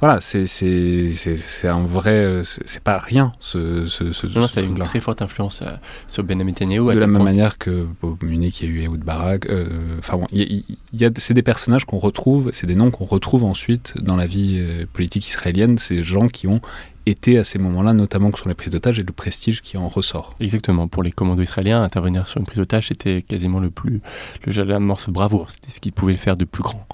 voilà, 0.00 0.20
c'est 0.20 0.46
c'est 0.46 1.68
un 1.68 1.84
vrai, 1.84 2.42
c'est 2.44 2.82
pas 2.82 2.98
rien 2.98 3.32
ce 3.40 3.86
ce, 3.86 4.12
ce, 4.12 4.26
non, 4.28 4.46
ça 4.46 4.60
a 4.60 4.62
une 4.62 4.78
très 4.78 5.00
forte 5.00 5.22
influence 5.22 5.60
euh, 5.62 5.72
sur 6.06 6.22
Benjamin 6.22 6.44
Netanyahu. 6.44 6.94
De 6.94 7.00
la 7.00 7.08
même 7.08 7.24
manière 7.24 7.58
que 7.58 7.86
au 8.02 8.16
Munich, 8.22 8.60
il 8.60 8.68
y 8.68 8.72
a 8.72 8.74
eu 8.74 8.82
Ehud 8.84 9.00
Barak. 9.00 9.50
Euh, 9.50 9.98
enfin 9.98 10.18
bon, 10.18 10.26
il 10.30 10.62
y, 10.92 11.04
a, 11.04 11.10
c'est 11.16 11.34
des 11.34 11.42
personnages 11.42 11.84
qu'on 11.84 11.98
retrouve, 11.98 12.50
c'est 12.52 12.68
des 12.68 12.76
noms 12.76 12.92
qu'on 12.92 13.06
retrouve 13.06 13.42
ensuite 13.42 13.94
dans 14.00 14.14
la 14.14 14.26
vie 14.26 14.58
euh, 14.60 14.86
politique 14.92 15.26
israélienne. 15.26 15.78
Ces 15.78 16.04
gens 16.04 16.28
qui 16.28 16.46
ont 16.46 16.60
été 17.08 17.38
à 17.38 17.44
ces 17.44 17.58
moments-là, 17.58 17.92
notamment 17.92 18.30
sur 18.34 18.48
les 18.48 18.54
prises 18.54 18.72
d'otages 18.72 18.98
et 18.98 19.02
le 19.02 19.12
prestige 19.12 19.62
qui 19.62 19.76
en 19.76 19.88
ressort. 19.88 20.34
Exactement. 20.40 20.88
Pour 20.88 21.02
les 21.02 21.12
commandos 21.12 21.42
israéliens, 21.42 21.82
intervenir 21.82 22.28
sur 22.28 22.38
une 22.38 22.46
prise 22.46 22.58
d'otage, 22.58 22.88
c'était 22.88 23.22
quasiment 23.22 23.60
le 23.60 23.70
plus, 23.70 24.00
le 24.46 24.78
morceau 24.78 25.10
de 25.10 25.14
bravoure. 25.14 25.50
C'était 25.50 25.70
ce 25.70 25.80
qu'ils 25.80 25.92
pouvaient 25.92 26.16
faire 26.16 26.36
de 26.36 26.44
plus 26.44 26.62
grand. 26.62 26.86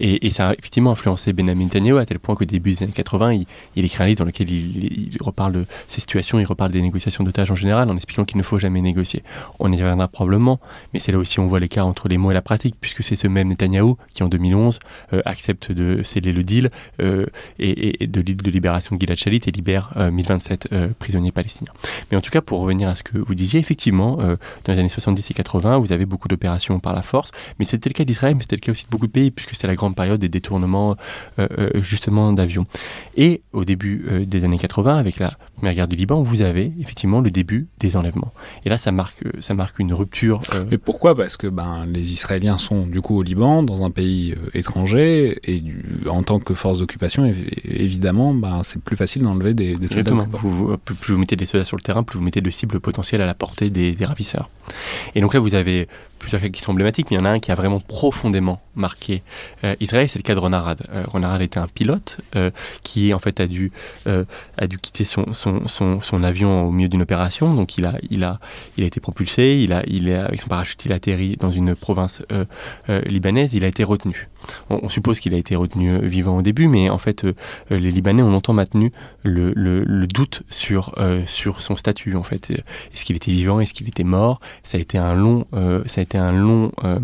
Et, 0.00 0.30
ça 0.30 0.48
a 0.48 0.52
effectivement 0.52 0.92
influencé 0.92 1.32
Benjamin 1.32 1.64
Netanyahu 1.64 1.98
à 1.98 2.06
tel 2.06 2.18
point 2.18 2.34
qu'au 2.34 2.44
début 2.44 2.72
des 2.72 2.82
années 2.84 2.92
80, 2.92 3.44
il, 3.76 3.84
écrit 3.84 4.02
un 4.02 4.06
livre 4.06 4.18
dans 4.18 4.24
lequel 4.24 4.50
il, 4.50 5.16
reparle 5.20 5.52
de 5.52 5.66
ces 5.88 6.00
situations, 6.00 6.38
il 6.38 6.44
reparle 6.44 6.70
des 6.70 6.82
négociations 6.82 7.24
d'otages 7.24 7.50
en 7.50 7.54
général, 7.54 7.90
en 7.90 7.96
expliquant 7.96 8.24
qu'il 8.24 8.38
ne 8.38 8.42
faut 8.42 8.58
jamais 8.58 8.80
négocier. 8.80 9.22
On 9.58 9.72
y 9.72 9.76
reviendra 9.76 10.08
probablement, 10.08 10.60
mais 10.92 11.00
c'est 11.00 11.12
là 11.12 11.18
aussi 11.18 11.40
on 11.40 11.46
voit 11.46 11.60
l'écart 11.60 11.86
entre 11.86 12.08
les 12.08 12.18
mots 12.18 12.30
et 12.30 12.34
la 12.34 12.42
pratique, 12.42 12.76
puisque 12.80 13.02
c'est 13.02 13.16
ce 13.16 13.26
même 13.26 13.48
Netanyahu 13.48 13.94
qui, 14.12 14.22
en 14.22 14.28
2011, 14.28 14.78
euh, 15.12 15.22
accepte 15.24 15.72
de 15.72 16.02
sceller 16.02 16.32
le 16.32 16.42
deal 16.42 16.70
euh, 17.00 17.26
et, 17.58 18.06
de, 18.06 18.22
de 18.22 18.50
libération 18.50 18.96
de 18.96 19.00
Gilad 19.00 19.18
Shalit 19.18 19.40
et 19.46 19.52
libère 19.58 19.92
1027 19.96 20.68
euh, 20.72 20.76
euh, 20.76 20.88
prisonniers 20.98 21.32
palestiniens. 21.32 21.72
Mais 22.10 22.16
en 22.16 22.20
tout 22.20 22.30
cas, 22.30 22.40
pour 22.40 22.60
revenir 22.60 22.88
à 22.88 22.94
ce 22.94 23.02
que 23.02 23.18
vous 23.18 23.34
disiez, 23.34 23.60
effectivement, 23.60 24.18
euh, 24.20 24.36
dans 24.64 24.72
les 24.72 24.78
années 24.78 24.88
70 24.88 25.30
et 25.30 25.34
80, 25.34 25.78
vous 25.78 25.92
avez 25.92 26.06
beaucoup 26.06 26.28
d'opérations 26.28 26.78
par 26.78 26.94
la 26.94 27.02
force, 27.02 27.30
mais 27.58 27.64
c'était 27.64 27.90
le 27.90 27.94
cas 27.94 28.04
d'Israël, 28.04 28.34
mais 28.34 28.42
c'était 28.42 28.56
le 28.56 28.60
cas 28.60 28.72
aussi 28.72 28.84
de 28.84 28.90
beaucoup 28.90 29.06
de 29.06 29.12
pays, 29.12 29.30
puisque 29.30 29.54
c'est 29.54 29.66
la 29.66 29.74
grande 29.74 29.96
période 29.96 30.20
des 30.20 30.28
détournements 30.28 30.96
justement 31.74 32.32
d'avions. 32.32 32.66
Et 33.16 33.42
au 33.52 33.64
début 33.64 34.26
des 34.26 34.44
années 34.44 34.58
80, 34.58 34.96
avec 34.96 35.18
la 35.18 35.36
première 35.56 35.74
guerre 35.74 35.88
du 35.88 35.96
Liban, 35.96 36.22
vous 36.22 36.42
avez 36.42 36.72
effectivement 36.80 37.20
le 37.20 37.30
début 37.30 37.68
des 37.78 37.96
enlèvements. 37.96 38.32
Et 38.64 38.68
là, 38.68 38.78
ça 38.78 38.92
marque, 38.92 39.24
ça 39.40 39.54
marque 39.54 39.78
une 39.78 39.92
rupture. 39.92 40.40
Mais 40.70 40.78
pourquoi? 40.78 41.16
Parce 41.16 41.36
que 41.36 41.46
ben, 41.46 41.86
les 41.86 42.12
Israéliens 42.12 42.58
sont 42.58 42.86
du 42.86 43.00
coup 43.00 43.16
au 43.16 43.22
Liban, 43.22 43.62
dans 43.62 43.84
un 43.84 43.90
pays 43.90 44.34
étranger, 44.54 45.38
et 45.44 45.62
en 46.08 46.22
tant 46.22 46.38
que 46.38 46.54
force 46.54 46.78
d'occupation, 46.78 47.30
évidemment, 47.64 48.34
ben, 48.34 48.62
c'est 48.62 48.80
plus 48.80 48.96
facile 48.96 49.22
d'enlever 49.22 49.47
des, 49.54 49.72
Exactement. 49.72 50.26
plus 50.26 51.12
vous 51.12 51.18
mettez 51.18 51.36
des 51.36 51.46
soldats 51.46 51.64
sur 51.64 51.76
le 51.76 51.82
terrain, 51.82 52.02
plus 52.02 52.18
vous 52.18 52.24
mettez 52.24 52.40
de 52.40 52.50
cibles 52.50 52.80
potentielles 52.80 53.20
à 53.20 53.26
la 53.26 53.34
portée 53.34 53.70
des, 53.70 53.92
des 53.92 54.04
ravisseurs. 54.04 54.48
Et 55.14 55.20
donc 55.20 55.34
là, 55.34 55.40
vous 55.40 55.54
avez 55.54 55.88
plusieurs 56.18 56.42
cas 56.42 56.48
qui 56.48 56.60
sont 56.60 56.72
emblématiques, 56.72 57.10
mais 57.10 57.16
il 57.16 57.20
y 57.20 57.22
en 57.22 57.24
a 57.24 57.30
un 57.30 57.38
qui 57.38 57.50
a 57.52 57.54
vraiment 57.54 57.80
profondément 57.80 58.60
marqué 58.74 59.22
euh, 59.64 59.74
Israël, 59.80 60.08
c'est 60.08 60.18
le 60.18 60.22
cas 60.22 60.34
de 60.34 60.40
Ronarad. 60.40 60.82
Euh, 60.90 61.04
Ronarad 61.06 61.40
était 61.42 61.58
un 61.58 61.68
pilote 61.68 62.18
euh, 62.36 62.50
qui 62.82 63.14
en 63.14 63.18
fait 63.18 63.40
a 63.40 63.46
dû, 63.46 63.72
a 64.06 64.66
dû 64.66 64.78
quitter 64.78 65.04
son, 65.04 65.32
son, 65.32 65.66
son, 65.68 66.00
son 66.00 66.22
avion 66.22 66.66
au 66.68 66.70
milieu 66.70 66.88
d'une 66.88 67.02
opération, 67.02 67.54
donc 67.54 67.78
il 67.78 67.86
a, 67.86 67.94
il, 68.10 68.24
a, 68.24 68.40
il 68.76 68.84
a 68.84 68.86
été 68.86 69.00
propulsé, 69.00 69.60
il 69.62 69.72
a, 69.72 69.82
il 69.86 70.08
est, 70.08 70.16
avec 70.16 70.40
son 70.40 70.48
parachute, 70.48 70.84
il 70.84 70.92
a 70.92 70.96
atterri 70.96 71.36
dans 71.36 71.50
une 71.50 71.74
province 71.74 72.22
libanaise, 73.06 73.54
il 73.54 73.64
a 73.64 73.68
été 73.68 73.84
retenu. 73.84 74.28
On, 74.70 74.88
suppose 74.88 75.20
qu'il 75.20 75.34
a 75.34 75.36
été 75.36 75.54
retenu 75.54 75.98
vivant 75.98 76.38
au 76.38 76.42
début, 76.42 76.66
mais 76.66 76.88
en 76.88 76.98
fait, 76.98 77.26
les 77.70 77.90
Libanais 77.90 78.22
ont 78.22 78.30
longtemps 78.30 78.54
maintenu 78.54 78.90
le, 79.22 79.52
le, 79.54 79.84
le 79.84 80.06
doute 80.06 80.42
sur, 80.48 80.94
sur 81.26 81.60
son 81.60 81.76
statut. 81.76 82.16
En 82.16 82.22
fait, 82.22 82.50
est-ce 82.94 83.04
qu'il 83.04 83.16
était 83.16 83.30
vivant, 83.30 83.60
est-ce 83.60 83.74
qu'il 83.74 83.88
était 83.88 84.04
mort? 84.04 84.40
Ça 84.62 84.78
a 84.78 84.80
été 84.80 84.98
un 84.98 85.14
long, 85.14 85.46
ça 85.86 86.00
a 86.00 86.02
été 86.02 86.16
un 86.16 86.32
long 86.32 86.72
euh, 86.84 86.98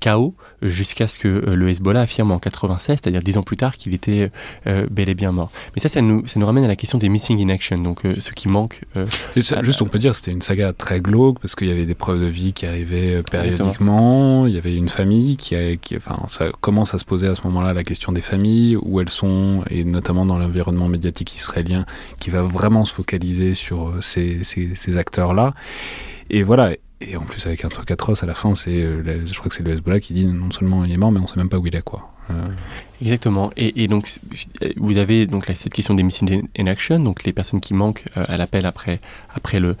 chaos 0.00 0.34
jusqu'à 0.62 1.08
ce 1.08 1.18
que 1.18 1.28
euh, 1.28 1.56
le 1.56 1.68
Hezbollah 1.70 2.02
affirme 2.02 2.30
en 2.30 2.38
96, 2.38 2.98
c'est-à-dire 3.00 3.22
dix 3.22 3.36
ans 3.36 3.42
plus 3.42 3.56
tard, 3.56 3.76
qu'il 3.76 3.94
était 3.94 4.30
euh, 4.66 4.86
bel 4.90 5.08
et 5.08 5.14
bien 5.14 5.32
mort. 5.32 5.50
Mais 5.74 5.80
ça, 5.80 5.88
ça 5.88 6.00
nous, 6.00 6.26
ça 6.26 6.38
nous 6.38 6.46
ramène 6.46 6.64
à 6.64 6.68
la 6.68 6.76
question 6.76 6.98
des 6.98 7.08
missing 7.08 7.44
in 7.44 7.48
action, 7.48 7.78
donc 7.78 8.02
ce 8.18 8.30
qui 8.32 8.48
manque. 8.48 8.82
juste, 9.36 9.82
on 9.82 9.86
peut 9.86 9.98
dire, 9.98 10.14
c'était 10.14 10.30
une 10.30 10.42
saga 10.42 10.72
très 10.72 11.00
glauque 11.00 11.40
parce 11.40 11.54
qu'il 11.54 11.68
y 11.68 11.72
avait 11.72 11.86
des 11.86 11.94
preuves 11.94 12.20
de 12.20 12.26
vie 12.26 12.52
qui 12.52 12.66
arrivaient 12.66 13.22
périodiquement. 13.22 14.46
Il 14.46 14.54
y 14.54 14.58
avait 14.58 14.74
une 14.74 14.88
famille 14.88 15.36
qui, 15.36 15.56
a, 15.56 15.76
qui, 15.76 15.96
enfin, 15.96 16.18
ça 16.28 16.46
commence 16.78 16.94
à 16.94 16.98
se 16.98 17.04
poser 17.04 17.26
à 17.26 17.34
ce 17.34 17.42
moment-là 17.42 17.72
la 17.72 17.82
question 17.82 18.12
des 18.12 18.20
familles, 18.20 18.76
où 18.76 19.00
elles 19.00 19.10
sont, 19.10 19.64
et 19.68 19.82
notamment 19.82 20.24
dans 20.24 20.38
l'environnement 20.38 20.86
médiatique 20.86 21.34
israélien, 21.34 21.86
qui 22.20 22.30
va 22.30 22.42
vraiment 22.42 22.84
se 22.84 22.94
focaliser 22.94 23.54
sur 23.54 23.94
ces, 24.00 24.44
ces, 24.44 24.76
ces 24.76 24.96
acteurs-là. 24.96 25.54
Et 26.30 26.44
voilà, 26.44 26.70
et 27.00 27.16
en 27.16 27.22
plus, 27.22 27.44
avec 27.46 27.64
un 27.64 27.68
truc 27.68 27.90
atroce 27.90 28.22
à 28.22 28.26
la 28.26 28.34
fin, 28.34 28.54
c'est, 28.54 28.80
euh, 28.80 29.26
je 29.26 29.34
crois 29.36 29.48
que 29.48 29.56
c'est 29.56 29.64
le 29.64 29.72
Hezbollah 29.72 29.98
qui 29.98 30.12
dit 30.12 30.26
non 30.26 30.52
seulement 30.52 30.84
il 30.84 30.92
est 30.92 30.96
mort, 30.96 31.10
mais 31.10 31.18
on 31.18 31.26
sait 31.26 31.34
même 31.36 31.48
pas 31.48 31.58
où 31.58 31.66
il 31.66 31.74
est, 31.74 31.82
quoi. 31.82 32.12
Euh, 32.30 32.34
Exactement. 33.00 33.50
Et, 33.56 33.86
donc, 33.86 34.18
vous 34.76 34.96
avez 34.96 35.26
donc 35.26 35.46
cette 35.54 35.72
question 35.72 35.94
des 35.94 36.02
missing 36.02 36.48
in 36.58 36.66
action, 36.66 36.98
donc 36.98 37.22
les 37.22 37.32
personnes 37.32 37.60
qui 37.60 37.72
manquent 37.72 38.04
euh, 38.16 38.24
à 38.26 38.36
l'appel 38.36 38.66
après, 38.66 39.00
après 39.34 39.60
le, 39.60 39.76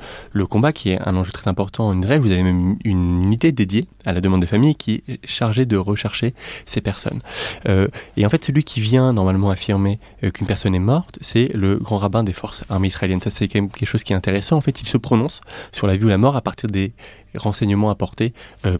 combat, 0.46 0.72
qui 0.72 0.90
est 0.90 1.00
un 1.04 1.16
enjeu 1.16 1.32
très 1.32 1.48
important 1.48 1.88
en 1.88 2.00
Israël. 2.00 2.20
Vous 2.20 2.30
avez 2.30 2.44
même 2.44 2.76
une 2.84 3.22
unité 3.24 3.50
dédiée 3.50 3.84
à 4.06 4.12
la 4.12 4.20
demande 4.20 4.40
des 4.40 4.46
familles 4.46 4.76
qui 4.76 5.02
est 5.08 5.18
chargée 5.26 5.66
de 5.66 5.76
rechercher 5.76 6.32
ces 6.64 6.80
personnes. 6.80 7.20
Euh, 7.68 7.88
et 8.16 8.24
en 8.24 8.28
fait, 8.28 8.44
celui 8.44 8.62
qui 8.62 8.80
vient 8.80 9.12
normalement 9.12 9.50
affirmer 9.50 9.98
qu'une 10.32 10.46
personne 10.46 10.74
est 10.74 10.80
morte, 10.80 11.18
c'est 11.20 11.48
le 11.54 11.76
grand 11.76 11.98
rabbin 11.98 12.22
des 12.22 12.32
forces 12.32 12.64
armées 12.68 12.88
israéliennes. 12.88 13.20
Ça, 13.20 13.30
c'est 13.30 13.48
quand 13.48 13.60
même 13.60 13.70
quelque 13.70 13.88
chose 13.88 14.04
qui 14.04 14.12
est 14.12 14.16
intéressant. 14.16 14.56
En 14.56 14.60
fait, 14.60 14.80
il 14.80 14.86
se 14.86 14.96
prononce 14.96 15.40
sur 15.72 15.88
la 15.88 15.96
vie 15.96 16.04
ou 16.04 16.08
la 16.08 16.18
mort 16.18 16.36
à 16.36 16.40
partir 16.40 16.70
des 16.70 16.92
renseignements 17.34 17.90
apportés 17.90 18.32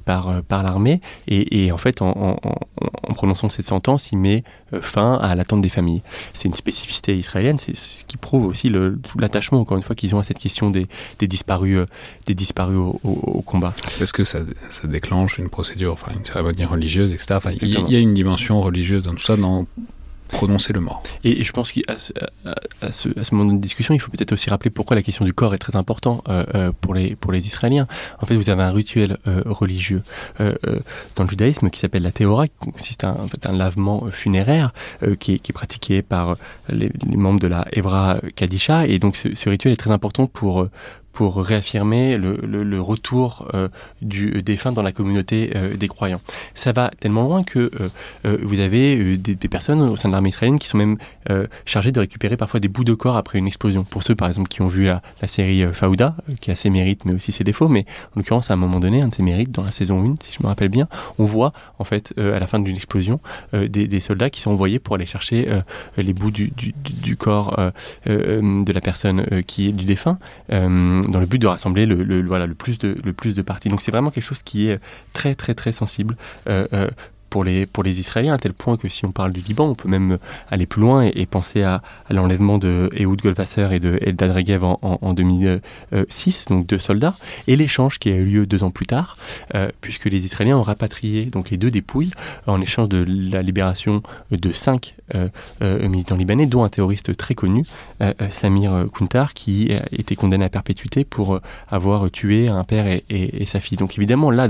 par, 0.05 0.43
par 0.43 0.63
l'armée. 0.63 1.01
Et, 1.29 1.71
en 1.73 1.79
fait, 1.79 2.03
en, 2.03 2.37
prononçant 3.15 3.49
cette 3.49 3.67
sentence, 3.67 4.13
il 4.13 4.19
met 4.19 4.45
fin 4.81 5.15
à 5.15 5.35
l'attente 5.35 5.63
des 5.63 5.69
familles. 5.69 6.03
C'est 6.33 6.49
une 6.49 6.55
spécificité 6.55 7.17
israélienne, 7.17 7.59
c'est 7.59 7.77
ce 7.77 8.05
qui 8.05 8.17
prouve 8.17 8.47
aussi 8.47 8.73
l'attachement, 9.19 9.61
encore 9.61 9.77
une 9.77 9.83
fois, 9.83 9.95
qu'ils 9.95 10.15
ont 10.15 10.19
à 10.19 10.25
cette 10.25 10.39
question 10.39 10.71
des, 10.71 10.87
disparus, 11.21 11.87
des 12.27 12.35
disparus 12.35 12.79
au, 12.79 13.43
combat. 13.43 13.75
Est-ce 14.01 14.13
que 14.13 14.25
ça, 14.25 14.41
déclenche 14.85 15.39
une 15.39 15.49
procédure, 15.49 15.93
enfin 15.93 16.13
une 16.17 16.25
cérémonie 16.25 16.65
religieuse, 16.65 17.13
etc. 17.13 17.39
il 17.61 17.91
y, 17.91 17.97
a 17.97 17.99
une 17.99 18.15
dimension 18.15 18.61
religieuse 18.61 19.03
dans 19.03 19.15
tout 19.15 19.23
ça, 19.23 19.37
dans 19.37 19.67
prononcer 20.29 20.73
le 20.73 20.81
mort. 20.81 21.03
Et, 21.25 21.43
je 21.43 21.53
pense 21.53 21.73
qu'à 21.73 21.81
ce, 22.91 23.35
moment 23.35 23.53
de 23.53 23.59
discussion, 23.59 23.95
il 23.95 24.01
faut 24.01 24.11
peut-être 24.11 24.33
aussi 24.33 24.51
rappeler 24.51 24.71
pourquoi 24.71 24.97
la 24.97 25.03
question 25.03 25.25
du 25.25 25.33
corps 25.33 25.55
est 25.55 25.59
très 25.59 25.77
importante 25.77 26.23
euh, 26.29 26.45
euh, 26.55 26.73
pour, 26.81 26.95
les, 26.95 27.17
pour 27.17 27.33
les 27.33 27.47
Israéliens. 27.47 27.87
En 28.21 28.27
fait, 28.27 28.35
vous 28.35 28.51
avez 28.51 28.63
un 28.63 28.71
rituel 28.71 29.19
euh, 29.27 29.43
religieux 29.47 30.03
dans 30.39 31.25
le 31.25 31.29
judaïsme 31.29 31.71
qui 31.71 31.81
s'appelle 31.81 32.03
la 32.03 32.13
théora, 32.13 32.47
qui 32.47 32.71
consiste 32.73 33.05
à 33.05 33.11
en 33.13 33.29
fait, 33.29 33.47
un 33.47 33.53
lavement 33.53 34.07
funéraire 34.11 34.73
qui 35.19 35.35
est, 35.35 35.53
pratiqué 35.53 36.03
par 36.03 36.37
les, 36.69 36.91
membres 37.17 37.41
de 37.41 37.47
la 37.47 37.67
Evra 37.73 38.19
Kadisha. 38.37 38.87
Et 38.87 38.99
donc, 38.99 39.17
ce 39.17 39.49
rituel 39.49 39.73
est 39.73 39.77
très 39.77 39.91
important 39.91 40.27
pour 40.27 40.69
pour 41.19 41.35
réaffirmer 41.39 42.17
le, 42.17 42.81
retour 42.81 43.49
euh, 43.53 43.67
du 44.03 44.41
défunt 44.41 44.71
dans 44.71 44.85
la 44.85 44.93
communauté 44.93 45.51
euh, 45.57 45.77
des 45.77 45.89
croyants. 45.89 46.21
Ça 46.55 46.71
va 46.71 46.93
tellement 47.01 47.25
loin 47.25 47.43
que 47.43 47.73
euh, 48.25 48.39
vous 48.41 48.61
avez 48.61 49.17
des, 49.17 49.35
personnes 49.49 49.81
au 49.81 49.97
sein 49.97 50.09
de 50.09 50.13
l'armée 50.13 50.29
israélienne 50.29 50.61
qui 50.61 50.69
sont 50.69 50.79
même 50.79 50.97
chargées 51.65 51.91
de 51.91 51.99
récupérer 51.99 52.37
parfois 52.37 52.61
des 52.61 52.69
bouts 52.69 52.85
de 52.85 52.95
corps 52.95 53.17
après 53.17 53.39
une 53.39 53.49
explosion. 53.49 53.83
Pour 53.83 54.05
ceux, 54.05 54.15
par 54.15 54.29
exemple, 54.29 54.49
qui 54.49 54.63
ont 54.63 54.67
vu 54.67 54.85
la, 54.85 55.03
série 55.27 55.65
Fauda, 55.73 56.15
qui 56.41 56.53
a 56.53 56.57
ses 56.57 56.71
mérites 56.71 57.05
mais 57.05 57.15
aussi 57.15 57.33
ses 57.33 57.43
défauts, 57.43 57.69
mais 57.69 57.85
en 58.15 58.21
l'occurrence, 58.21 58.53
à 58.53 58.55
un 58.55 58.57
moment 58.57 58.79
donné, 58.79 59.03
un 59.03 59.09
de 59.09 59.15
ses 59.15 59.25
mérites, 59.25 59.51
dans 59.51 59.65
la 59.65 59.73
saison 59.73 60.01
1, 60.01 60.15
si 60.23 60.33
je 60.39 60.43
me 60.43 60.47
rappelle 60.47 60.69
bien, 60.69 60.87
on 61.19 61.25
voit, 61.25 61.53
en 61.81 61.85
fait, 61.85 62.15
à 62.17 62.39
la 62.39 62.47
fin 62.47 62.61
d'une 62.61 62.77
explosion, 62.77 63.19
des, 63.53 64.01
soldats 64.01 64.31
qui 64.31 64.41
sont 64.41 64.53
envoyés 64.53 64.79
pour 64.79 64.95
aller 64.95 65.07
chercher 65.07 65.49
les 65.97 66.13
bouts 66.13 66.31
du 66.31 67.17
corps 67.17 67.59
de 68.07 68.73
la 68.73 68.81
personne 68.81 69.43
qui 69.47 69.69
est 69.69 69.73
du 69.73 69.85
défunt 69.85 70.19
dans 71.09 71.21
le 71.21 71.27
but 71.27 71.39
de 71.39 71.47
rassembler 71.47 71.87
le, 71.87 72.27
voilà, 72.27 72.47
le, 72.47 72.55
plus, 72.55 72.79
de, 72.79 72.97
le 73.05 73.13
plus 73.13 73.35
de 73.35 73.43
parties. 73.43 73.69
Donc 73.69 73.83
c'est 73.83 73.91
vraiment 73.91 74.11
quelque 74.11 74.25
chose 74.25 74.43
qui 74.43 74.69
est 74.69 74.81
très 75.13 75.35
très 75.35 75.55
très 75.55 75.73
sensible. 75.73 76.17
Pour 77.73 77.85
les, 77.85 78.01
Israéliens, 78.01 78.35
à 78.35 78.39
tel 78.39 78.53
point 78.53 78.77
que 78.77 78.89
si 78.89 79.05
on 79.05 79.13
parle 79.13 79.33
du 79.33 79.41
Liban, 79.41 79.69
on 79.69 79.75
peut 79.75 79.89
même 79.89 80.19
aller 80.51 80.67
plus 80.67 80.81
loin 80.81 81.03
et, 81.03 81.27
penser 81.27 81.63
à, 81.63 81.83
l'enlèvement 82.11 82.59
de 82.59 82.91
Ehud 82.97 83.21
Goldwasser 83.21 83.69
et 83.73 83.81
de 83.81 83.99
Eldad 84.03 84.31
Regev 84.33 84.65
en, 84.65 84.79
en, 84.83 85.15
2006, 85.15 86.47
donc 86.49 86.67
deux 86.67 86.79
soldats, 86.79 87.15
et 87.47 87.57
l'échange 87.57 87.99
qui 87.99 88.11
a 88.11 88.17
eu 88.17 88.25
lieu 88.25 88.47
deux 88.47 88.65
ans 88.65 88.71
plus 88.71 88.87
tard, 88.87 89.17
euh, 89.55 89.69
puisque 89.81 90.07
les 90.07 90.25
Israéliens 90.25 90.57
ont 90.57 90.63
rapatrié 90.63 91.27
donc 91.27 91.51
les 91.51 91.57
deux 91.57 91.71
dépouilles 91.71 92.11
en 92.47 92.61
échange 92.61 92.89
de 92.89 93.05
la 93.07 93.43
libération 93.43 94.03
de 94.31 94.53
cinq 94.53 94.95
euh, 95.15 95.29
euh, 95.63 95.89
militants 95.89 96.17
libanais, 96.17 96.47
dont 96.47 96.65
un 96.65 96.69
terroriste 96.69 97.17
très 97.17 97.35
connu, 97.35 97.63
Samir 98.31 98.87
Kuntar, 98.93 99.35
qui 99.35 99.73
a 99.73 99.85
été 99.93 100.17
condamné 100.17 100.45
à 100.45 100.49
perpétuité 100.49 101.05
pour 101.05 101.41
avoir 101.69 102.11
tué 102.11 102.49
un 102.49 102.65
père 102.65 102.87
et, 102.87 103.05
et 103.09 103.47
sa 103.47 103.61
fille. 103.61 103.79
Donc 103.79 103.97
évidemment, 103.97 104.31
là... 104.31 104.49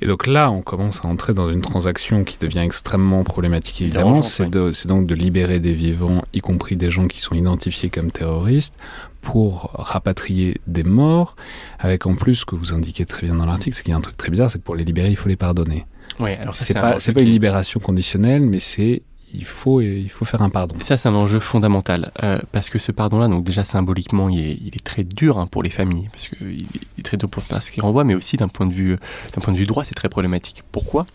Et 0.00 0.06
donc 0.06 0.26
là, 0.26 0.50
on 0.50 0.62
commence 0.62 1.04
à 1.04 1.08
entrer 1.08 1.34
dans 1.34 1.50
une 1.50 1.60
transaction 1.60 2.15
qui 2.24 2.38
devient 2.38 2.60
extrêmement 2.60 3.24
problématique 3.24 3.82
évidemment, 3.82 4.22
c'est 4.22 4.48
donc 4.50 5.06
de 5.06 5.14
libérer 5.14 5.60
des 5.60 5.74
vivants, 5.74 6.22
y 6.32 6.40
compris 6.40 6.76
des 6.76 6.90
gens 6.90 7.06
qui 7.06 7.20
sont 7.20 7.34
identifiés 7.34 7.90
comme 7.90 8.10
terroristes, 8.10 8.74
pour 9.22 9.70
rapatrier 9.74 10.60
des 10.68 10.84
morts, 10.84 11.34
avec 11.80 12.06
en 12.06 12.14
plus, 12.14 12.36
ce 12.36 12.44
que 12.44 12.54
vous 12.54 12.72
indiquez 12.72 13.04
très 13.06 13.26
bien 13.26 13.34
dans 13.34 13.46
l'article, 13.46 13.76
c'est 13.76 13.82
qu'il 13.82 13.90
y 13.90 13.94
a 13.94 13.96
un 13.96 14.00
truc 14.00 14.16
très 14.16 14.30
bizarre, 14.30 14.50
c'est 14.50 14.58
que 14.58 14.64
pour 14.64 14.76
les 14.76 14.84
libérer, 14.84 15.10
il 15.10 15.16
faut 15.16 15.28
les 15.28 15.36
pardonner. 15.36 15.84
Alors 16.20 16.54
c'est 16.54 16.74
pas, 16.74 16.98
pas 16.98 17.20
une 17.20 17.30
libération 17.30 17.80
conditionnelle, 17.80 18.42
mais 18.42 18.60
c'est 18.60 19.02
il 19.36 19.44
faut, 19.44 19.80
il 19.80 20.08
faut 20.08 20.24
faire 20.24 20.42
un 20.42 20.50
pardon. 20.50 20.76
ça, 20.80 20.96
c'est 20.96 21.08
un 21.08 21.14
enjeu 21.14 21.40
fondamental, 21.40 22.12
euh, 22.22 22.38
parce 22.52 22.70
que 22.70 22.78
ce 22.78 22.92
pardon-là, 22.92 23.28
donc 23.28 23.44
déjà 23.44 23.64
symboliquement, 23.64 24.28
il 24.28 24.68
est, 24.68 24.84
très 24.84 25.04
dur 25.04 25.38
hein, 25.38 25.46
pour 25.46 25.62
les 25.62 25.70
familles, 25.70 26.08
parce 26.12 26.28
qu'il 26.28 26.66
est 26.98 27.02
très 27.02 27.16
dur 27.16 27.28
pour 27.28 27.42
ce 27.42 27.70
qu'il 27.70 27.82
renvoie, 27.82 28.04
mais 28.04 28.14
aussi 28.14 28.36
d'un 28.36 28.48
point 28.48 28.66
de 28.66 28.72
vue, 28.72 28.96
d'un 29.34 29.40
point 29.40 29.52
de 29.52 29.58
vue 29.58 29.66
droit, 29.66 29.84
c'est 29.84 29.94
très 29.94 30.08
problématique. 30.08 30.62
Pourquoi? 30.72 31.06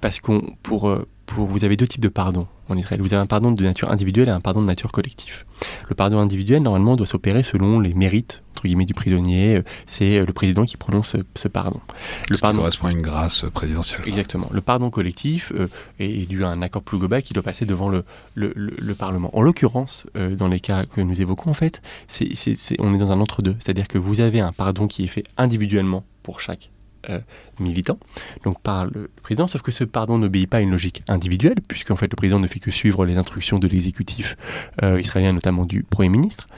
Parce 0.00 0.20
qu'on, 0.20 0.42
pour, 0.62 0.88
euh, 0.88 1.06
pour, 1.26 1.46
vous 1.46 1.64
avez 1.64 1.76
deux 1.76 1.86
types 1.86 2.02
de 2.02 2.08
pardon 2.08 2.46
en 2.72 2.76
Israël. 2.76 3.00
Vous 3.00 3.14
avez 3.14 3.22
un 3.22 3.26
pardon 3.26 3.52
de 3.52 3.62
nature 3.62 3.90
individuelle 3.90 4.28
et 4.28 4.32
un 4.32 4.40
pardon 4.40 4.60
de 4.60 4.66
nature 4.66 4.92
collective. 4.92 5.44
Le 5.88 5.94
pardon 5.94 6.18
individuel, 6.18 6.62
normalement, 6.62 6.96
doit 6.96 7.06
s'opérer 7.06 7.42
selon 7.42 7.80
les 7.80 7.94
mérites, 7.94 8.42
entre 8.52 8.64
guillemets, 8.64 8.84
du 8.84 8.94
prisonnier. 8.94 9.56
Euh, 9.56 9.62
c'est 9.86 10.18
euh, 10.18 10.24
le 10.26 10.32
président 10.32 10.64
qui 10.64 10.76
prononce 10.76 11.16
ce, 11.34 11.48
pardon. 11.48 11.80
Le 12.28 12.38
pardon 12.38 12.58
correspond 12.58 12.88
à 12.88 12.90
une 12.90 13.02
grâce 13.02 13.44
présidentielle. 13.52 14.00
Exactement. 14.06 14.48
Le 14.50 14.60
pardon 14.60 14.90
collectif 14.90 15.52
euh, 15.54 15.68
est, 15.98 16.28
dû 16.28 16.44
à 16.44 16.48
un 16.48 16.62
accord 16.62 16.82
plus 16.82 16.98
global 16.98 17.22
qui 17.22 17.34
doit 17.34 17.42
passer 17.42 17.66
devant 17.66 17.88
le, 17.88 18.04
le, 18.34 18.94
Parlement. 18.94 19.30
En 19.36 19.40
l'occurrence, 19.40 20.06
dans 20.14 20.48
les 20.48 20.60
cas 20.60 20.84
que 20.84 21.00
nous 21.00 21.22
évoquons, 21.22 21.50
en 21.50 21.54
fait, 21.54 21.80
c'est, 22.08 22.34
on 22.78 22.94
est 22.94 22.98
dans 22.98 23.10
un 23.10 23.20
entre-deux. 23.20 23.56
C'est-à-dire 23.58 23.88
que 23.88 23.98
vous 23.98 24.20
avez 24.20 24.40
un 24.40 24.52
pardon 24.52 24.86
qui 24.86 25.04
est 25.04 25.08
fait 25.08 25.24
individuellement 25.38 26.04
pour 26.22 26.38
chaque 26.38 26.70
euh, 27.10 27.20
militant, 27.58 27.98
donc 28.44 28.60
par 28.60 28.86
le 28.86 29.10
président, 29.22 29.46
sauf 29.46 29.62
que 29.62 29.72
ce 29.72 29.84
pardon 29.84 30.18
n'obéit 30.18 30.48
pas 30.48 30.58
à 30.58 30.60
une 30.60 30.70
logique 30.70 31.02
individuelle, 31.08 31.56
puisqu'en 31.66 31.96
fait 31.96 32.06
le 32.06 32.16
président 32.16 32.38
ne 32.38 32.46
fait 32.46 32.60
que 32.60 32.70
suivre 32.70 33.04
les 33.04 33.16
instructions 33.16 33.58
de 33.58 33.66
l'exécutif 33.66 34.36
euh, 34.82 35.00
israélien, 35.00 35.32
notamment 35.32 35.64
du 35.64 35.82
Premier 35.82 36.08
ministre. 36.08 36.48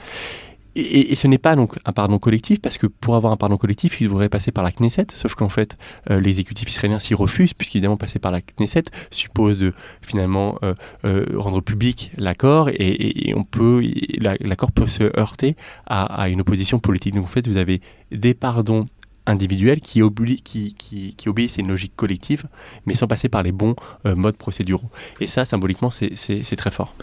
Et, 0.77 1.15
ce 1.15 1.27
n'est 1.27 1.37
pas 1.37 1.55
donc 1.55 1.79
un 1.85 1.93
pardon 1.93 2.19
collectif, 2.19 2.59
parce 2.61 2.77
que 2.77 2.85
pour 2.85 3.15
avoir 3.15 3.31
un 3.31 3.37
pardon 3.37 3.55
collectif, 3.57 4.01
il 4.01 4.09
devrait 4.09 4.27
passer 4.27 4.51
par 4.51 4.63
la 4.63 4.71
Knesset, 4.71 5.07
sauf 5.09 5.33
qu'en 5.33 5.47
fait, 5.47 5.77
euh, 6.09 6.19
l'exécutif 6.19 6.69
israélien 6.69 6.99
s'y 6.99 7.13
refuse, 7.13 7.53
puisqu'évidemment, 7.53 7.95
passer 7.95 8.19
par 8.19 8.31
la 8.31 8.41
Knesset 8.41 8.83
suppose 9.09 9.71
finalement 10.01 10.59
rendre 11.03 11.61
public 11.61 12.11
l'accord, 12.17 12.69
et, 12.69 13.33
on 13.35 13.45
peut, 13.45 13.81
l'accord 14.19 14.71
peut 14.71 14.87
se 14.87 15.17
heurter 15.17 15.55
à, 15.87 16.29
une 16.29 16.41
opposition 16.41 16.79
politique. 16.79 17.15
Donc 17.15 17.25
en 17.25 17.29
fait, 17.29 17.47
vous 17.47 17.57
avez 17.57 17.79
des 18.11 18.33
pardons 18.33 18.85
individuels 19.25 19.81
qui, 19.81 20.01
qui, 20.43 20.73
qui, 21.17 21.29
obéissent 21.29 21.57
à 21.57 21.61
une 21.61 21.69
logique 21.69 21.95
collective, 21.95 22.45
mais 22.85 22.93
sans 22.95 23.07
passer 23.07 23.29
par 23.29 23.43
les 23.43 23.51
bons 23.51 23.75
euh, 24.05 24.15
modes 24.15 24.37
procéduraux. 24.37 24.89
Et 25.19 25.27
ça, 25.27 25.45
symboliquement, 25.45 25.89
c'est 25.91 26.55
très 26.55 26.71
fort. 26.71 26.93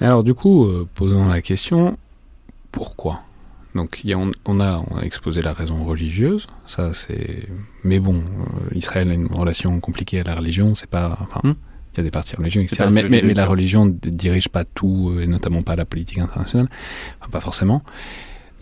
Mais 0.00 0.06
alors, 0.06 0.24
du 0.24 0.34
coup, 0.34 0.64
euh, 0.64 0.88
posons 0.94 1.26
la 1.28 1.40
question, 1.40 1.96
pourquoi? 2.70 3.22
Donc 3.74 4.00
y 4.04 4.12
a, 4.12 4.18
on, 4.18 4.60
a, 4.60 4.84
on 4.90 4.98
a 4.98 5.02
exposé 5.02 5.40
la 5.40 5.54
raison 5.54 5.82
religieuse, 5.82 6.46
ça 6.66 6.92
c'est. 6.92 7.48
Mais 7.84 8.00
bon, 8.00 8.16
euh, 8.16 8.74
Israël 8.74 9.10
a 9.10 9.14
une 9.14 9.28
relation 9.28 9.80
compliquée 9.80 10.20
à 10.20 10.24
la 10.24 10.34
religion, 10.34 10.74
c'est 10.74 10.90
pas. 10.90 11.18
Enfin, 11.22 11.40
hmm. 11.42 11.54
il 11.94 11.96
y 11.96 12.00
a 12.00 12.02
des 12.02 12.10
parties 12.10 12.36
religieuses, 12.36 12.64
etc. 12.64 12.90
Mais, 12.92 13.04
mais, 13.08 13.22
la 13.32 13.46
religion 13.46 13.86
ne 13.86 13.92
dirige 13.92 14.50
pas 14.50 14.64
tout, 14.64 15.14
et 15.18 15.26
notamment 15.26 15.62
pas 15.62 15.74
la 15.74 15.86
politique 15.86 16.18
internationale, 16.18 16.68
enfin, 17.20 17.30
pas 17.30 17.40
forcément. 17.40 17.82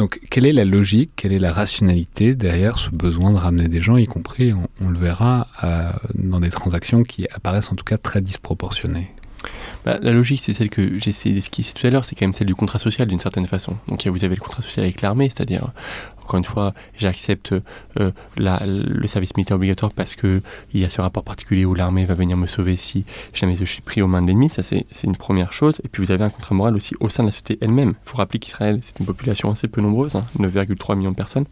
Donc, 0.01 0.19
quelle 0.31 0.47
est 0.47 0.55
la 0.55 0.65
logique, 0.65 1.11
quelle 1.15 1.35
est 1.35 1.39
la 1.39 1.53
rationalité 1.53 2.35
derrière 2.35 2.79
ce 2.79 2.89
besoin 2.89 3.33
de 3.33 3.37
ramener 3.37 3.69
des 3.69 3.83
gens, 3.83 3.99
y 3.99 4.07
compris, 4.07 4.55
on, 4.55 4.89
le 4.89 4.99
verra, 4.99 5.49
dans 6.15 6.41
des 6.41 6.49
transactions 6.49 7.03
qui 7.03 7.27
apparaissent 7.31 7.71
en 7.71 7.75
tout 7.75 7.85
cas 7.85 7.99
très 7.99 8.23
disproportionnées? 8.23 9.11
Bah, 9.85 9.99
la 10.01 10.13
logique, 10.13 10.43
c'est 10.45 10.53
celle 10.53 10.71
que 10.71 10.99
j'ai 10.99 11.11
essayé 11.11 11.35
d'esquisser 11.35 11.73
tout 11.73 11.87
à 11.87 11.91
l'heure, 11.91 12.05
c'est 12.05 12.15
quand 12.15 12.27
même 12.27 12.35
celle 12.35 12.47
du 12.47 12.55
contrat 12.55 12.79
social 12.79 13.09
d'une 13.09 13.21
certaine 13.21 13.47
façon. 13.47 13.77
Donc 13.89 14.07
vous 14.07 14.25
avez 14.25 14.35
le 14.35 14.41
contrat 14.41 14.63
social 14.63 14.85
avec 14.85 15.01
l'armée, 15.01 15.29
c'est-à-dire, 15.31 15.71
encore 16.23 16.39
une 16.39 16.45
fois, 16.45 16.75
j'accepte 16.97 17.55
euh, 17.99 18.11
le 18.37 19.07
service 19.07 19.37
militaire 19.37 19.57
obligatoire 19.57 19.93
parce 19.93 20.15
qu'il 20.15 20.43
y 20.75 20.85
a 20.85 20.89
ce 20.89 21.01
rapport 21.01 21.25
particulier 21.25 21.65
où 21.65 21.75
l'armée 21.75 22.05
va 22.05 22.15
venir 22.15 22.37
me 22.37 22.47
sauver 22.47 22.77
si 22.77 23.05
jamais 23.33 23.55
je 23.55 23.65
suis 23.65 23.83
pris 23.83 24.03
aux 24.03 24.07
mains 24.07 24.23
de 24.23 24.27
l'ennemi, 24.29 24.51
ça 24.51 24.63
c'est 24.63 24.87
une 25.05 25.17
première 25.17 25.53
chose. 25.53 25.81
Et 25.85 25.89
puis 25.89 26.05
vous 26.05 26.13
avez 26.13 26.25
un 26.25 26.31
contrat 26.31 26.55
moral 26.55 26.77
aussi 26.77 26.95
au 27.01 27.09
sein 27.09 27.23
de 27.23 27.29
la 27.29 27.33
société 27.33 27.59
elle-même. 27.61 27.95
Il 28.05 28.11
faut 28.11 28.19
rappeler 28.19 28.39
qu'Israël, 28.39 28.81
c'est 28.83 28.99
une 29.01 29.07
population 29.07 29.51
assez 29.51 29.69
peu 29.69 29.81
nombreuse, 29.81 30.15
9,3 30.39 30.93
hein, 30.93 30.97
millions 30.97 31.11
de 31.11 31.17
personnes 31.17 31.47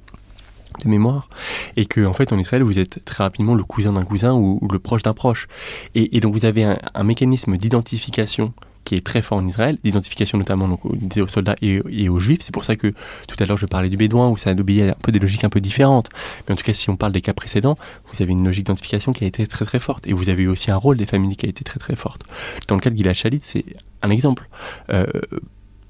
de 0.84 0.88
mémoire, 0.88 1.28
et 1.76 1.86
que 1.86 2.04
en 2.04 2.12
fait 2.12 2.32
en 2.32 2.38
Israël 2.38 2.62
vous 2.62 2.78
êtes 2.78 3.04
très 3.04 3.24
rapidement 3.24 3.54
le 3.54 3.64
cousin 3.64 3.92
d'un 3.92 4.04
cousin 4.04 4.34
ou, 4.34 4.60
le 4.70 4.78
proche 4.78 5.02
d'un 5.02 5.14
proche, 5.14 5.48
et, 5.94 6.20
donc 6.20 6.34
vous 6.34 6.44
avez 6.44 6.64
un, 6.64 7.04
mécanisme 7.04 7.56
d'identification 7.56 8.52
qui 8.84 8.94
est 8.94 9.04
très 9.04 9.20
fort 9.20 9.38
en 9.38 9.46
Israël, 9.46 9.76
d'identification 9.84 10.38
notamment 10.38 10.66
donc, 10.66 10.84
aux, 10.86 11.26
soldats 11.26 11.56
et, 11.60 12.08
aux 12.08 12.18
juifs. 12.18 12.40
C'est 12.40 12.52
pour 12.52 12.64
ça 12.64 12.74
que 12.74 12.94
tout 13.26 13.36
à 13.38 13.44
l'heure 13.44 13.58
je 13.58 13.66
parlais 13.66 13.90
du 13.90 13.98
bédouin 13.98 14.30
où 14.30 14.38
ça 14.38 14.52
obéit 14.52 14.82
un 14.82 14.96
peu 15.02 15.12
des 15.12 15.18
logiques 15.18 15.44
un 15.44 15.50
peu 15.50 15.60
différentes. 15.60 16.08
Mais 16.46 16.54
en 16.54 16.56
tout 16.56 16.64
cas, 16.64 16.72
si 16.72 16.88
on 16.88 16.96
parle 16.96 17.12
des 17.12 17.20
cas 17.20 17.34
précédents, 17.34 17.76
vous 18.10 18.22
avez 18.22 18.32
une 18.32 18.44
logique 18.44 18.64
d'identification 18.64 19.12
qui 19.12 19.24
a 19.24 19.26
été 19.26 19.46
très 19.46 19.66
très 19.66 19.78
forte. 19.78 20.06
Et 20.06 20.14
vous 20.14 20.30
avez 20.30 20.44
eu 20.44 20.48
aussi 20.48 20.70
un 20.70 20.76
rôle 20.76 20.96
des 20.96 21.04
familles 21.04 21.36
qui 21.36 21.44
a 21.44 21.50
été 21.50 21.64
très 21.64 21.78
très 21.78 21.96
forte. 21.96 22.22
Dans 22.66 22.76
le 22.76 22.80
cas 22.80 22.88
de 22.88 22.96
Gilad 22.96 23.14
Shalit, 23.14 23.40
c'est 23.42 23.64
un 24.00 24.08
exemple. 24.08 24.48
Euh, 24.90 25.04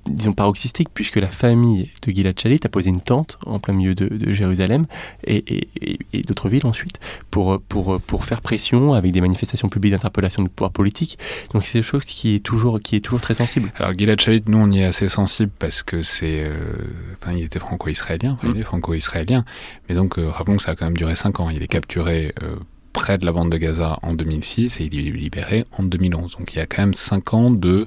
disons, 0.08 0.32
paroxystique, 0.32 0.88
puisque 0.92 1.16
la 1.16 1.28
famille 1.28 1.90
de 2.02 2.12
Gilad 2.12 2.38
Shalit 2.38 2.60
a 2.64 2.68
posé 2.68 2.90
une 2.90 3.00
tente 3.00 3.38
en 3.46 3.58
plein 3.58 3.74
milieu 3.74 3.94
de, 3.94 4.32
Jérusalem 4.32 4.86
et, 5.26 5.68
d'autres 6.26 6.48
villes 6.48 6.66
ensuite 6.66 7.00
pour, 7.30 7.60
pour, 7.60 8.00
pour 8.00 8.24
faire 8.24 8.40
pression 8.40 8.92
avec 8.92 9.12
des 9.12 9.20
manifestations 9.20 9.68
publiques 9.68 9.92
d'interpellation 9.92 10.42
du 10.42 10.48
pouvoir 10.48 10.72
politique. 10.72 11.18
Donc 11.52 11.64
c'est 11.64 11.74
quelque 11.74 11.84
chose 11.84 12.04
qui 12.04 12.34
est 12.34 12.40
toujours, 12.40 12.80
qui 12.80 12.96
est 12.96 13.00
toujours 13.00 13.20
très 13.20 13.34
sensible. 13.34 13.72
Alors 13.76 13.92
Gilad 13.96 14.20
Shalit, 14.20 14.42
nous 14.46 14.58
on 14.58 14.70
y 14.70 14.80
est 14.80 14.84
assez 14.84 15.08
sensible 15.08 15.52
parce 15.58 15.82
que 15.82 16.02
c'est, 16.02 16.44
euh, 16.44 16.54
enfin 17.20 17.32
il 17.32 17.44
était 17.44 17.58
franco-israélien, 17.58 18.38
il 18.42 18.50
est 18.50 18.60
mm. 18.60 18.64
franco-israélien, 18.64 19.44
mais 19.88 19.94
donc 19.94 20.18
euh, 20.18 20.28
rappelons 20.28 20.56
que 20.56 20.62
ça 20.62 20.72
a 20.72 20.76
quand 20.76 20.86
même 20.86 20.96
duré 20.96 21.14
5 21.14 21.40
ans. 21.40 21.50
Il 21.50 21.62
est 21.62 21.68
capturé 21.68 22.34
près 22.92 23.18
de 23.18 23.24
la 23.24 23.32
bande 23.32 23.50
de 23.50 23.58
Gaza 23.58 23.98
en 24.02 24.12
2006 24.12 24.80
et 24.80 24.84
il 24.84 24.98
est 24.98 25.10
libéré 25.10 25.66
en 25.78 25.82
2011. 25.82 26.36
Donc 26.36 26.52
il 26.52 26.58
y 26.58 26.60
a 26.60 26.66
quand 26.66 26.82
même 26.82 26.94
5 26.94 27.34
ans 27.34 27.50
de 27.50 27.86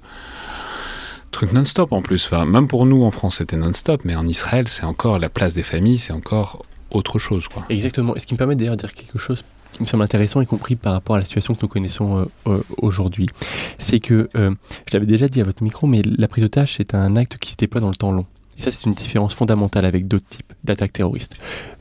trucs 1.32 1.54
non-stop 1.54 1.92
en 1.92 2.02
plus. 2.02 2.30
Même 2.32 2.68
pour 2.68 2.86
nous 2.86 3.04
en 3.04 3.12
France 3.12 3.38
c'était 3.38 3.58
non-stop, 3.58 4.02
mais 4.04 4.16
en 4.16 4.28
Israël 4.28 4.68
c'est 4.68 4.84
encore 4.84 5.20
la 5.20 5.30
place 5.30 5.54
des 5.54 5.64
familles, 5.64 6.00
c'est 6.00 6.14
encore 6.14 6.62
autre 6.92 7.20
chose. 7.20 7.48
Quoi. 7.48 7.66
Exactement. 7.70 8.16
Et 8.16 8.20
ce 8.20 8.28
qui 8.28 8.34
me 8.34 8.38
permet 8.38 8.56
d'ailleurs 8.56 8.76
de 8.76 8.82
dire 8.82 8.94
quelque 8.94 9.18
chose 9.18 9.44
qui 9.72 9.82
me 9.82 9.88
semble 9.88 10.04
intéressant, 10.04 10.42
y 10.42 10.46
compris 10.46 10.76
par 10.76 10.94
rapport 10.94 11.16
à 11.16 11.20
la 11.20 11.26
situation 11.26 11.56
que 11.56 11.60
nous 11.62 11.68
connaissons 11.68 12.20
euh, 12.20 12.26
euh, 12.48 12.64
aujourd'hui, 12.78 13.28
c'est 13.78 14.00
que, 14.00 14.30
euh, 14.36 14.54
je 14.90 14.94
l'avais 14.94 15.06
déjà 15.06 15.28
dit 15.28 15.42
à 15.42 15.44
votre 15.44 15.64
micro, 15.64 15.88
mais 15.88 16.02
la 16.04 16.28
prise 16.28 16.44
d'otage, 16.44 16.76
c'est 16.78 16.94
un 16.94 17.16
acte 17.16 17.38
qui 17.38 17.52
se 17.52 17.58
déploie 17.58 17.82
dans 17.82 17.90
le 17.90 17.96
temps 17.96 18.12
long. 18.12 18.26
Et 18.58 18.62
ça, 18.62 18.72
c'est 18.72 18.86
une 18.86 18.94
différence 18.94 19.34
fondamentale 19.34 19.86
avec 19.86 20.08
d'autres 20.08 20.28
types 20.28 20.51
d'attaques 20.64 20.94
terroristes. 20.94 21.36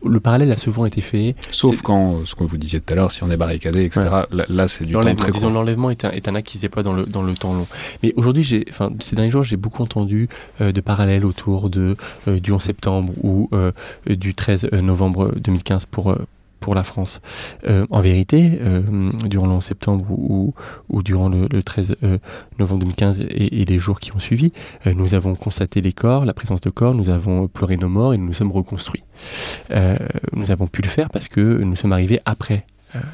Le 0.05 0.21
parallèle 0.21 0.51
a 0.53 0.57
souvent 0.57 0.87
été 0.87 1.01
fait. 1.01 1.35
Sauf 1.51 1.83
quand, 1.83 2.27
ce 2.27 2.35
que 2.35 2.45
vous 2.45 2.57
disiez 2.57 2.81
tout 2.81 2.93
à 2.93 2.97
l'heure, 2.97 3.13
si 3.13 3.23
on 3.23 3.31
est 3.31 3.37
barricadé, 3.37 3.85
etc. 3.85 4.07
Là, 4.31 4.69
c'est 4.69 4.85
du 4.85 4.95
temps 4.95 5.15
très 5.15 5.31
disons, 5.33 5.51
L'enlèvement 5.51 5.91
est 5.91 6.05
un, 6.05 6.11
est 6.11 6.29
un, 6.29 6.35
acte 6.35 6.49
qui 6.49 6.59
se 6.59 6.63
déploie 6.63 6.83
dans 6.83 6.93
le, 6.93 7.05
dans 7.05 7.23
le 7.23 7.35
temps 7.35 7.53
long. 7.53 7.67
Mais 8.03 8.13
aujourd'hui, 8.17 8.65
enfin, 8.71 8.91
ces 9.03 9.17
derniers 9.17 9.31
jours, 9.31 9.45
j'ai 9.45 9.57
beaucoup 9.57 9.83
entendu 9.83 10.29
euh, 10.61 10.73
de 10.73 10.81
parallèles 10.81 11.25
autour 11.25 11.71
de, 11.71 11.97
euh, 12.29 12.41
du 12.41 12.53
11 12.53 12.63
septembre 12.63 13.13
ou 13.23 13.49
euh, 13.53 13.73
du 14.09 14.35
13 14.35 14.71
novembre 14.73 15.33
2015 15.37 15.87
pour 15.87 16.17
pour 16.61 16.75
la 16.75 16.83
France. 16.83 17.21
Euh, 17.67 17.87
en 17.91 18.01
vérité, 18.01 18.59
euh, 18.61 18.83
durant 19.25 19.47
le 19.47 19.53
11 19.55 19.65
septembre 19.65 20.05
ou, 20.11 20.55
durant 21.03 21.29
le, 21.29 21.49
13 21.63 21.97
euh, 22.05 22.19
novembre 22.59 22.81
2015 22.81 23.27
et, 23.31 23.65
les 23.65 23.79
jours 23.79 24.01
qui 24.01 24.13
ont 24.15 24.19
suivi, 24.19 24.53
nous 24.87 25.15
avons 25.15 25.35
constaté 25.35 25.81
les 25.81 25.93
corps, 25.93 26.25
la 26.25 26.35
présence 26.35 26.61
de 26.61 26.71
corps, 26.71 26.95
nous 26.95 27.09
avons 27.09 27.49
pleuré 27.49 27.77
nos 27.77 27.89
morts 27.89 28.15
et 28.15 28.19
nous 28.19 28.27
nous 28.27 28.33
sommes 28.33 28.53
reconstruits. 28.53 29.05
nous 29.71 30.51
avons 30.51 30.67
pu 30.67 30.83
le 30.83 30.89
faire 30.89 31.09
parce 31.11 31.29
que 31.29 31.41
nous 31.41 31.77
sommes 31.77 31.93
arrivés 31.93 32.21
après 32.25 32.65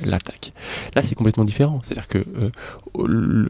l'attaque. 0.05 0.53
Là, 0.95 1.03
c'est 1.03 1.15
complètement 1.15 1.45
différent. 1.45 1.81
C'est-à-dire 1.83 2.09
que, 2.09 2.25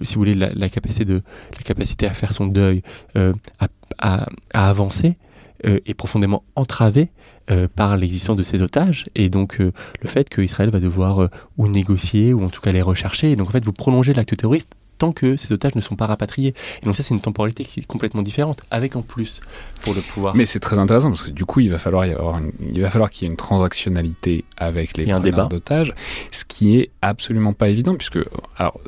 si 0.03 0.15
vous 0.15 0.21
voulez, 0.21 0.35
la, 0.35 0.69
capacité 0.69 1.05
de, 1.05 1.23
la 1.57 1.63
capacité 1.63 2.07
à 2.07 2.15
faire 2.15 2.33
son 2.33 2.47
deuil, 2.47 2.83
à, 3.15 4.27
avancer, 4.53 5.17
est 5.65 5.95
profondément 5.95 6.45
entravée 6.55 7.11
euh, 7.49 7.69
par 7.73 7.97
l'existence 7.97 8.37
de 8.37 8.43
ces 8.43 8.61
otages 8.61 9.05
et 9.15 9.29
donc 9.29 9.61
euh, 9.61 9.71
le 10.03 10.09
fait 10.09 10.29
qu'Israël 10.29 10.71
va 10.71 10.81
devoir 10.81 11.23
euh, 11.23 11.29
ou 11.59 11.69
négocier 11.69 12.35
ou 12.35 12.43
en 12.43 12.49
tout 12.49 12.61
cas 12.61 12.73
les 12.73 12.83
rechercher. 12.83 13.31
Et 13.31 13.37
donc 13.37 13.49
en 13.49 13.53
fait, 13.53 13.65
vous 13.65 13.73
prolongez 13.73 14.13
l'acte 14.15 14.37
terroriste 14.37 14.73
tant 14.99 15.13
que 15.13 15.37
ces 15.37 15.53
otages 15.53 15.75
ne 15.75 15.81
sont 15.81 15.97
pas 15.97 16.07
rapatriés. 16.07 16.55
Et 16.83 16.87
donc 16.87 16.97
ça, 16.97 17.03
c'est 17.03 17.15
une 17.15 17.21
temporalité 17.21 17.65
qui 17.65 17.81
est 17.81 17.87
complètement 17.87 18.23
différente, 18.23 18.63
avec 18.71 18.97
en 18.97 19.03
plus 19.03 19.41
pour 19.83 19.95
le 19.95 20.01
pouvoir. 20.01 20.35
Mais 20.35 20.47
c'est 20.47 20.61
très 20.61 20.79
intéressant 20.79 21.09
parce 21.09 21.23
que 21.23 21.31
du 21.31 21.45
coup, 21.45 21.61
il 21.61 21.71
va 21.71 21.79
falloir 21.79 22.07
y 22.07 22.13
avoir, 22.13 22.41
il 22.61 22.81
va 22.81 22.91
falloir 22.91 23.11
qu'il 23.11 23.27
y 23.27 23.29
ait 23.29 23.31
une 23.31 23.37
transactionnalité 23.37 24.45
avec 24.57 24.97
les 24.97 25.07
preneurs 25.07 25.49
d'otages, 25.49 25.95
ce 26.31 26.45
qui 26.45 26.79
est 26.79 26.91
absolument 27.03 27.53
pas 27.53 27.69
évident 27.69 27.95
puisque 27.95 28.19
alors 28.57 28.79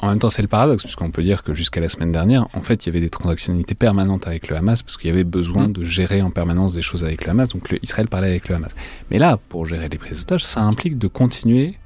en 0.00 0.08
même 0.08 0.18
temps, 0.18 0.30
c'est 0.30 0.42
le 0.42 0.48
paradoxe, 0.48 0.84
puisqu'on 0.84 1.10
peut 1.10 1.22
dire 1.22 1.42
que 1.42 1.52
jusqu'à 1.52 1.80
la 1.80 1.88
semaine 1.88 2.12
dernière, 2.12 2.48
en 2.54 2.62
fait, 2.62 2.84
il 2.84 2.88
y 2.88 2.90
avait 2.90 3.00
des 3.00 3.10
transactionnalités 3.10 3.74
permanentes 3.74 4.26
avec 4.26 4.48
le 4.48 4.56
Hamas, 4.56 4.82
parce 4.82 4.96
qu'il 4.96 5.10
y 5.10 5.12
avait 5.12 5.24
besoin 5.24 5.68
mm. 5.68 5.72
de 5.72 5.84
gérer 5.84 6.22
en 6.22 6.30
permanence 6.30 6.74
des 6.74 6.82
choses 6.82 7.04
avec 7.04 7.24
le 7.24 7.30
Hamas, 7.30 7.50
donc 7.50 7.76
Israël 7.82 8.08
parlait 8.08 8.28
avec 8.28 8.48
le 8.48 8.54
Hamas. 8.54 8.70
Mais 9.10 9.18
là, 9.18 9.38
pour 9.48 9.66
gérer 9.66 9.88
les 9.88 9.98
prises 9.98 10.20
d'otages, 10.20 10.44
ça 10.44 10.62
implique 10.62 10.98
de 10.98 11.06
continuer, 11.06 11.78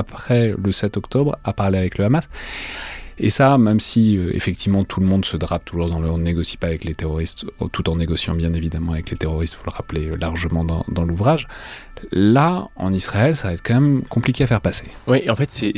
après 0.00 0.54
le 0.56 0.72
7 0.72 0.96
octobre, 0.96 1.36
à 1.44 1.52
parler 1.52 1.78
avec 1.78 1.98
le 1.98 2.04
Hamas. 2.04 2.28
Et 3.22 3.28
ça, 3.28 3.58
même 3.58 3.80
si 3.80 4.16
euh, 4.16 4.30
effectivement 4.34 4.82
tout 4.84 4.98
le 5.00 5.06
monde 5.06 5.26
se 5.26 5.36
drape 5.36 5.66
toujours 5.66 5.90
dans 5.90 6.00
le 6.00 6.08
on 6.10 6.16
ne 6.16 6.22
négocie 6.22 6.56
pas 6.56 6.68
avec 6.68 6.84
les 6.84 6.94
terroristes, 6.94 7.44
tout 7.70 7.90
en 7.90 7.96
négociant 7.96 8.34
bien 8.34 8.54
évidemment 8.54 8.92
avec 8.92 9.10
les 9.10 9.16
terroristes, 9.18 9.56
vous 9.56 9.64
le 9.66 9.72
rappelez 9.72 10.16
largement 10.16 10.64
dans, 10.64 10.86
dans 10.88 11.04
l'ouvrage, 11.04 11.46
Là, 12.12 12.68
en 12.76 12.92
Israël, 12.92 13.36
ça 13.36 13.48
va 13.48 13.54
être 13.54 13.62
quand 13.62 13.80
même 13.80 14.02
compliqué 14.02 14.44
à 14.44 14.46
faire 14.46 14.60
passer. 14.60 14.86
Oui, 15.06 15.28
en 15.30 15.36
fait, 15.36 15.50
c'est, 15.50 15.72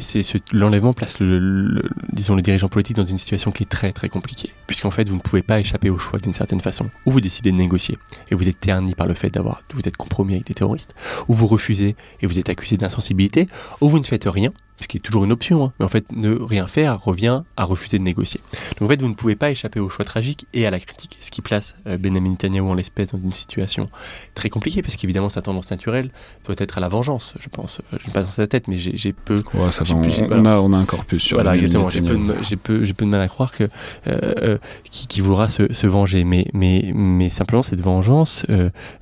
l'enlèvement 0.53 0.93
place 0.93 1.19
le, 1.21 1.83
disons, 2.13 2.37
les 2.37 2.43
dirigeants 2.43 2.69
politiques 2.69 2.97
dans 2.97 3.05
une 3.05 3.19
situation 3.19 3.51
qui 3.51 3.65
est 3.65 3.67
très 3.67 3.93
très 3.93 4.09
compliquée, 4.09 4.53
puisqu'en 4.67 4.91
fait, 4.91 5.09
vous 5.09 5.17
ne 5.17 5.21
pouvez 5.21 5.43
pas 5.43 5.61
échapper 5.61 5.91
au 5.91 5.99
choix 5.99 6.19
d'une 6.19 6.35
certaine 6.35 6.61
façon. 6.61 6.91
Ou 7.07 7.13
vous 7.13 7.21
décidez 7.21 7.53
de 7.53 7.57
négocier 7.57 7.99
et 8.31 8.35
vous 8.35 8.49
êtes 8.49 8.61
terni 8.61 8.95
par 8.95 9.07
le 9.07 9.15
fait 9.15 9.31
d'avoir, 9.31 9.63
vous 9.75 9.87
êtes 9.87 9.97
compromis 9.97 10.35
avec 10.35 10.47
des 10.47 10.55
terroristes, 10.55 10.95
ou 11.29 11.35
vous 11.35 11.47
refusez 11.47 11.97
et 12.21 12.27
vous 12.27 12.39
êtes 12.39 12.49
accusé 12.49 12.77
d'insensibilité, 12.77 13.49
ou 13.81 13.89
vous 13.89 13.99
ne 13.99 14.05
faites 14.05 14.25
rien 14.25 14.53
ce 14.83 14.89
qui 14.89 14.99
est 14.99 15.01
toujours 15.01 15.25
une 15.25 15.33
option, 15.33 15.65
hein. 15.65 15.73
mais 15.79 15.85
en 15.85 15.89
fait, 15.89 16.05
ne 16.13 16.35
rien 16.35 16.67
faire 16.67 17.03
revient 17.03 17.43
à 17.57 17.65
refuser 17.65 17.99
de 17.99 18.03
négocier. 18.03 18.41
Donc 18.79 18.83
en 18.83 18.89
fait, 18.89 19.01
vous 19.01 19.09
ne 19.09 19.15
pouvez 19.15 19.37
pas 19.37 19.51
échapper 19.51 19.81
au 19.81 19.89
choix 19.89 20.05
tragique 20.05 20.47
et 20.53 20.67
à 20.67 20.71
la 20.71 20.81
critique, 20.81 21.19
ce 21.21 21.31
qui 21.31 21.43
place 21.43 21.75
euh, 21.87 21.97
Benjamin 21.97 22.31
Netanyahu 22.31 22.69
en 22.69 22.75
l'espèce 22.75 23.13
dans 23.13 23.19
une 23.19 23.33
situation 23.33 23.87
très 24.35 24.51
compliquée, 24.51 24.83
parce 24.83 24.97
qu'évidemment, 24.97 25.29
sa 25.29 25.43
tendance 25.43 25.71
naturelle 25.71 26.11
doit 26.45 26.57
être 26.59 26.79
à 26.79 26.81
la 26.81 26.89
vengeance, 26.89 27.35
je 27.41 27.49
pense. 27.49 27.81
Euh, 27.93 27.99
je 28.01 28.09
ne 28.09 28.13
pas 28.13 28.23
dans 28.23 28.31
sa 28.31 28.47
tête, 28.47 28.69
mais 28.69 28.79
j'ai 28.79 29.13
peu... 29.13 29.43
on, 29.55 30.45
a, 30.45 30.59
on, 30.59 30.73
a, 30.73 30.77
un 30.77 30.85
corpus 30.85 31.23
sur 31.23 31.37
Voilà, 31.37 31.57
exactement. 31.57 31.89
J'ai 31.89 32.01
peu, 32.01 32.17
peu, 32.57 32.93
peu, 32.93 33.05
de 33.05 33.11
mal 33.11 33.21
à 33.21 33.29
croire 33.29 33.53
que 33.53 33.69
euh, 34.07 34.59
qui, 34.91 35.07
qui, 35.07 35.21
voudra 35.21 35.49
se, 35.49 35.73
se, 35.73 35.87
venger, 35.87 36.25
mais, 36.25 36.47
mais, 36.53 36.91
mais 36.95 37.29
simplement, 37.29 37.63
cette 37.63 37.83
vengeance 37.83 38.45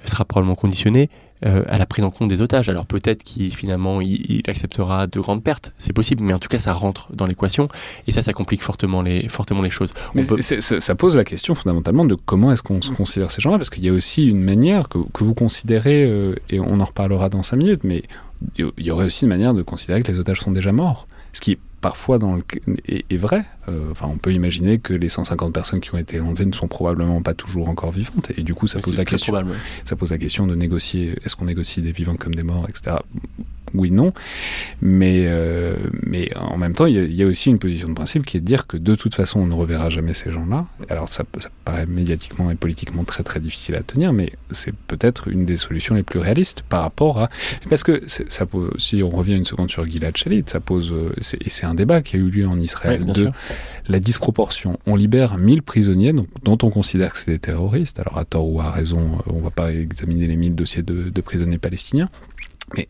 sera 0.04 0.24
probablement 0.24 0.54
conditionnée 0.54 1.08
euh, 1.46 1.62
à 1.68 1.78
la 1.78 1.86
prise 1.86 2.04
en 2.04 2.10
compte 2.10 2.28
des 2.28 2.42
otages. 2.42 2.68
Alors 2.68 2.86
peut-être 2.86 3.24
qu'il 3.24 3.54
finalement 3.54 4.00
il, 4.00 4.42
acceptera 4.46 5.06
de 5.06 5.20
grandes 5.20 5.42
pertes, 5.42 5.72
c'est 5.78 5.92
possible, 5.92 6.22
mais 6.22 6.32
en 6.32 6.38
tout 6.38 6.48
cas 6.48 6.58
ça 6.58 6.72
rentre 6.72 7.08
dans 7.14 7.26
l'équation 7.26 7.68
et 8.06 8.12
ça, 8.12 8.22
ça 8.22 8.32
complique 8.32 8.62
fortement 8.62 9.02
les, 9.02 9.28
fortement 9.28 9.62
les 9.62 9.70
choses. 9.70 9.92
ça 10.60 10.94
pose 10.94 11.16
la 11.16 11.24
question 11.24 11.54
fondamentalement 11.54 12.04
de 12.04 12.14
comment 12.14 12.52
est-ce 12.52 12.62
qu'on 12.62 12.82
se 12.82 12.90
considère 12.90 13.30
ces 13.30 13.40
gens-là, 13.40 13.58
parce 13.58 13.70
qu'il 13.70 13.84
y 13.84 13.88
a 13.88 13.92
aussi 13.92 14.26
une 14.26 14.42
manière 14.42 14.88
que, 14.88 14.98
que 15.12 15.24
vous 15.24 15.34
considérez, 15.34 16.04
euh, 16.04 16.34
et 16.50 16.60
on 16.60 16.80
en 16.80 16.84
reparlera 16.84 17.28
dans 17.28 17.42
cinq 17.42 17.56
minutes, 17.56 17.84
mais 17.84 18.02
il 18.56 18.72
y 18.78 18.90
aurait 18.90 19.06
aussi 19.06 19.24
une 19.24 19.30
manière 19.30 19.54
de 19.54 19.62
considérer 19.62 20.02
que 20.02 20.10
les 20.10 20.18
otages 20.18 20.40
sont 20.40 20.52
déjà 20.52 20.72
morts. 20.72 21.06
Ce 21.32 21.40
qui 21.40 21.58
parfois 21.80 22.18
dans 22.18 22.34
le, 22.34 22.44
est, 22.86 23.16
vrai. 23.16 23.44
Euh, 23.68 23.90
enfin, 23.90 24.06
on 24.06 24.18
peut 24.18 24.32
imaginer 24.32 24.78
que 24.78 24.92
les 24.92 25.08
150 25.08 25.52
personnes 25.52 25.80
qui 25.80 25.94
ont 25.94 25.98
été 25.98 26.20
enlevées 26.20 26.44
ne 26.44 26.52
sont 26.52 26.68
probablement 26.68 27.22
pas 27.22 27.34
toujours 27.34 27.68
encore 27.68 27.90
vivantes. 27.90 28.30
Et 28.36 28.42
du 28.42 28.54
coup, 28.54 28.66
ça 28.66 28.80
pose 28.80 28.96
la 28.96 29.04
question. 29.04 29.34
Ça 29.86 29.96
pose 29.96 30.10
la 30.10 30.18
question 30.18 30.46
de 30.46 30.54
négocier. 30.54 31.14
Est-ce 31.24 31.36
qu'on 31.36 31.46
négocie 31.46 31.80
des 31.80 31.92
vivants 31.92 32.16
comme 32.16 32.34
des 32.34 32.42
morts, 32.42 32.66
etc 32.68 32.96
oui, 33.74 33.90
non. 33.90 34.12
Mais, 34.80 35.24
euh, 35.26 35.76
mais 36.02 36.28
en 36.36 36.56
même 36.56 36.74
temps, 36.74 36.86
il 36.86 37.14
y, 37.14 37.22
a 37.22 37.26
aussi 37.26 37.50
une 37.50 37.58
position 37.58 37.88
de 37.88 37.94
principe 37.94 38.24
qui 38.24 38.36
est 38.36 38.40
de 38.40 38.46
dire 38.46 38.66
que 38.66 38.76
de 38.76 38.94
toute 38.94 39.14
façon, 39.14 39.40
on 39.40 39.46
ne 39.46 39.54
reverra 39.54 39.90
jamais 39.90 40.14
ces 40.14 40.30
gens-là. 40.30 40.66
Alors, 40.88 41.08
ça, 41.08 41.24
paraît 41.64 41.86
médiatiquement 41.86 42.50
et 42.50 42.54
politiquement 42.54 43.04
très 43.04 43.22
très 43.22 43.40
difficile 43.40 43.76
à 43.76 43.82
tenir, 43.82 44.12
mais 44.12 44.32
c'est 44.50 44.74
peut-être 44.74 45.28
une 45.28 45.44
des 45.44 45.56
solutions 45.56 45.94
les 45.94 46.02
plus 46.02 46.18
réalistes 46.18 46.62
par 46.62 46.82
rapport 46.82 47.20
à. 47.20 47.28
Parce 47.68 47.84
que 47.84 48.02
ça 48.06 48.46
si 48.78 49.02
on 49.02 49.10
revient 49.10 49.36
une 49.36 49.46
seconde 49.46 49.70
sur 49.70 49.88
Gilad 49.88 50.16
Shalit, 50.16 50.44
ça 50.46 50.60
pose. 50.60 50.94
Et 51.40 51.50
c'est 51.50 51.66
un 51.66 51.74
débat 51.74 52.02
qui 52.02 52.16
a 52.16 52.18
eu 52.18 52.30
lieu 52.30 52.46
en 52.46 52.58
Israël 52.58 53.04
de 53.04 53.30
la 53.88 54.00
disproportion. 54.00 54.78
On 54.86 54.96
libère 54.96 55.38
1000 55.38 55.62
prisonniers 55.62 56.12
dont 56.42 56.58
on 56.62 56.70
considère 56.70 57.12
que 57.12 57.18
c'est 57.18 57.30
des 57.30 57.38
terroristes. 57.38 57.98
Alors, 58.00 58.18
à 58.18 58.24
tort 58.24 58.48
ou 58.48 58.60
à 58.60 58.70
raison, 58.70 59.18
on 59.26 59.38
ne 59.38 59.42
va 59.42 59.50
pas 59.50 59.72
examiner 59.72 60.26
les 60.26 60.36
1000 60.36 60.54
dossiers 60.54 60.82
de, 60.82 61.10
de 61.10 61.20
prisonniers 61.20 61.58
palestiniens. 61.58 62.08
Mais 62.76 62.88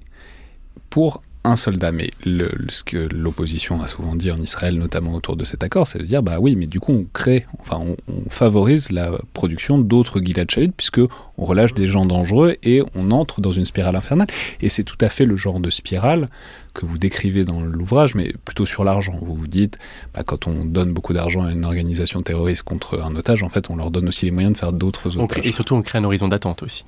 pour 0.91 1.23
un 1.45 1.57
soldat. 1.57 1.93
Mais 1.93 2.11
le, 2.25 2.51
ce 2.69 2.85
que 2.85 2.97
l'opposition 2.97 3.81
a 3.83 3.87
souvent 3.87 4.15
dit 4.15 4.31
en 4.31 4.41
Israël, 4.41 4.77
notamment 4.77 5.15
autour 5.15 5.37
de 5.37 5.45
cet 5.45 5.63
accord, 5.63 5.87
c'est 5.87 5.99
de 5.99 6.05
dire 6.05 6.23
bah 6.23 6.39
oui, 6.39 6.57
mais 6.57 6.67
du 6.67 6.81
coup 6.81 6.93
on 6.93 7.07
crée, 7.13 7.47
enfin 7.61 7.81
on, 7.81 7.97
favorise 8.29 8.91
la 8.91 9.13
production 9.33 9.79
d'autres 9.79 10.21
Gilad 10.21 10.51
Shalit 10.51 10.73
puisque 10.77 11.01
on 11.39 11.45
relâche 11.45 11.75
des 11.75 11.87
gens 11.87 12.05
dangereux 12.05 12.57
et 12.63 12.83
on 12.95 13.11
entre 13.11 13.41
dans 13.41 13.53
une 13.53 13.65
spirale 13.65 13.97
infernale. 13.97 14.29
Et 14.61 14.69
c'est 14.69 14.85
tout 14.85 14.99
à 15.01 15.09
fait 15.09 15.25
le 15.25 15.37
genre 15.37 15.61
de 15.61 15.71
spirale 15.71 16.29
que 16.73 16.87
vous 16.87 16.99
décrivez 16.99 17.45
dans 17.45 17.61
l'ouvrage, 17.61 18.15
mais 18.15 18.33
plutôt 18.45 18.67
sur 18.67 18.85
l'argent. 18.85 19.19
Vous 19.23 19.35
vous 19.35 19.47
dites, 19.47 19.79
bah, 20.15 20.23
quand 20.25 20.47
on 20.47 20.65
donne 20.65 20.93
beaucoup 20.93 21.13
d'argent 21.13 21.45
à 21.45 21.53
une 21.53 21.65
organisation 21.65 22.21
terroriste 22.21 22.63
contre 22.63 23.01
un 23.01 23.15
otage, 23.17 23.43
en 23.43 23.49
fait, 23.49 23.71
on 23.71 23.77
leur 23.77 23.91
donne 23.91 24.09
aussi 24.09 24.25
les 24.27 24.31
moyens 24.31 24.55
de 24.55 24.59
faire 24.59 24.73
d'autres 24.73 25.17
otages. 25.19 25.45
Et 25.45 25.53
surtout, 25.53 25.75
on 25.75 25.83
crée 25.83 25.99
un 25.99 26.05
horizon 26.05 26.29
d'attente 26.29 26.63
aussi. 26.63 26.85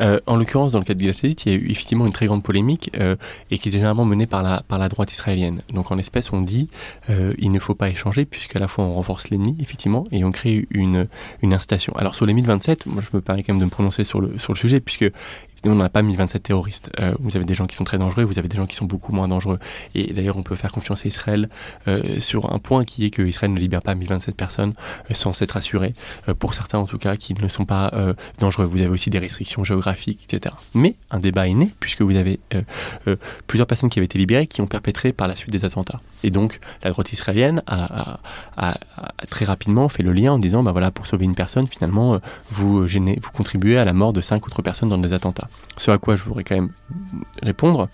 Euh, 0.00 0.18
en 0.26 0.36
l'occurrence, 0.36 0.72
dans 0.72 0.78
le 0.78 0.84
cas 0.84 0.94
de 0.94 1.00
Gilad 1.00 1.16
il 1.24 1.52
y 1.52 1.54
a 1.54 1.58
eu 1.58 1.70
effectivement 1.70 2.06
une 2.06 2.12
très 2.12 2.26
grande 2.26 2.42
polémique 2.42 2.90
euh, 2.98 3.16
et 3.50 3.58
qui 3.58 3.68
est 3.68 3.72
généralement 3.72 4.04
menée 4.04 4.26
par 4.26 4.42
la, 4.42 4.62
par 4.66 4.78
la 4.78 4.88
droite 4.88 5.12
israélienne. 5.12 5.62
Donc, 5.72 5.90
en 5.90 5.98
espèce, 5.98 6.32
on 6.32 6.40
dit, 6.40 6.68
euh, 7.10 7.32
il 7.38 7.52
ne 7.52 7.58
faut 7.58 7.74
pas 7.74 7.88
échanger 7.88 8.24
puisqu'à 8.24 8.58
la 8.58 8.68
fois 8.68 8.84
on 8.84 8.94
renforce 8.94 9.28
l'ennemi, 9.30 9.56
effectivement, 9.60 10.04
et 10.12 10.24
on 10.24 10.32
crée 10.32 10.66
une, 10.70 11.08
une 11.42 11.52
incitation. 11.52 11.94
Alors, 11.96 12.14
sur 12.14 12.26
les 12.26 12.34
1027, 12.34 12.86
moi, 12.86 13.02
je 13.02 13.16
me 13.16 13.20
permets 13.20 13.42
quand 13.42 13.52
même 13.52 13.60
de 13.60 13.64
me 13.64 13.70
prononcer 13.70 14.04
sur 14.04 14.20
le, 14.20 14.38
sur 14.38 14.52
le 14.52 14.58
sujet 14.58 14.80
puisque 14.80 15.10
Évidemment, 15.56 15.80
on 15.80 15.82
n'a 15.84 15.88
pas 15.88 16.02
1027 16.02 16.42
terroristes. 16.42 16.90
Euh, 17.00 17.14
vous 17.18 17.34
avez 17.36 17.46
des 17.46 17.54
gens 17.54 17.64
qui 17.64 17.76
sont 17.76 17.84
très 17.84 17.98
dangereux, 17.98 18.24
vous 18.24 18.38
avez 18.38 18.48
des 18.48 18.56
gens 18.56 18.66
qui 18.66 18.76
sont 18.76 18.84
beaucoup 18.84 19.12
moins 19.12 19.26
dangereux. 19.26 19.58
Et 19.94 20.12
d'ailleurs, 20.12 20.36
on 20.36 20.42
peut 20.42 20.54
faire 20.54 20.70
confiance 20.70 21.06
à 21.06 21.08
Israël 21.08 21.48
euh, 21.88 22.20
sur 22.20 22.52
un 22.52 22.58
point 22.58 22.84
qui 22.84 23.06
est 23.06 23.10
que 23.10 23.22
Israël 23.22 23.52
ne 23.52 23.58
libère 23.58 23.80
pas 23.80 23.94
1027 23.94 24.36
personnes 24.36 24.74
euh, 25.10 25.14
sans 25.14 25.32
s'être 25.32 25.56
assuré, 25.56 25.94
pour 26.38 26.54
certains 26.54 26.78
en 26.78 26.86
tout 26.86 26.98
cas, 26.98 27.16
qui 27.16 27.34
ne 27.34 27.48
sont 27.48 27.64
pas 27.64 27.92
dangereux. 28.38 28.64
Vous 28.64 28.80
avez 28.80 28.88
aussi 28.88 29.10
des 29.10 29.18
restrictions 29.18 29.64
géographiques, 29.64 30.24
etc. 30.24 30.54
Mais 30.74 30.96
un 31.10 31.18
débat 31.18 31.48
est 31.48 31.54
né, 31.54 31.70
puisque 31.80 32.02
vous 32.02 32.16
avez 32.16 32.38
plusieurs 33.46 33.66
personnes 33.66 33.90
qui 33.90 33.98
avaient 33.98 34.06
été 34.06 34.18
libérées 34.18 34.46
qui 34.46 34.60
ont 34.60 34.66
perpétré 34.66 35.12
par 35.12 35.28
la 35.28 35.34
suite 35.34 35.50
des 35.50 35.64
attentats. 35.64 36.00
Et 36.22 36.30
donc, 36.30 36.60
la 36.82 36.90
droite 36.90 37.12
israélienne 37.12 37.62
a, 37.66 38.18
très 39.28 39.44
rapidement 39.44 39.88
fait 39.88 40.02
le 40.02 40.12
lien 40.12 40.32
en 40.32 40.38
disant, 40.38 40.62
bah 40.62 40.72
voilà, 40.72 40.90
pour 40.90 41.06
sauver 41.06 41.24
une 41.24 41.34
personne, 41.34 41.66
finalement, 41.66 42.20
vous, 42.50 42.86
gênez, 42.86 43.18
vous 43.22 43.30
contribuez 43.30 43.78
à 43.78 43.84
la 43.84 43.92
mort 43.92 44.12
de 44.12 44.20
cinq 44.20 44.46
autres 44.46 44.62
personnes 44.62 44.88
dans 44.88 44.98
des 44.98 45.12
attentats. 45.12 45.45
Ce 45.76 45.90
à 45.90 45.98
quoi 45.98 46.16
je 46.16 46.22
voudrais 46.24 46.44
quand 46.44 46.54
même 46.56 46.70
répondre, 47.42 47.88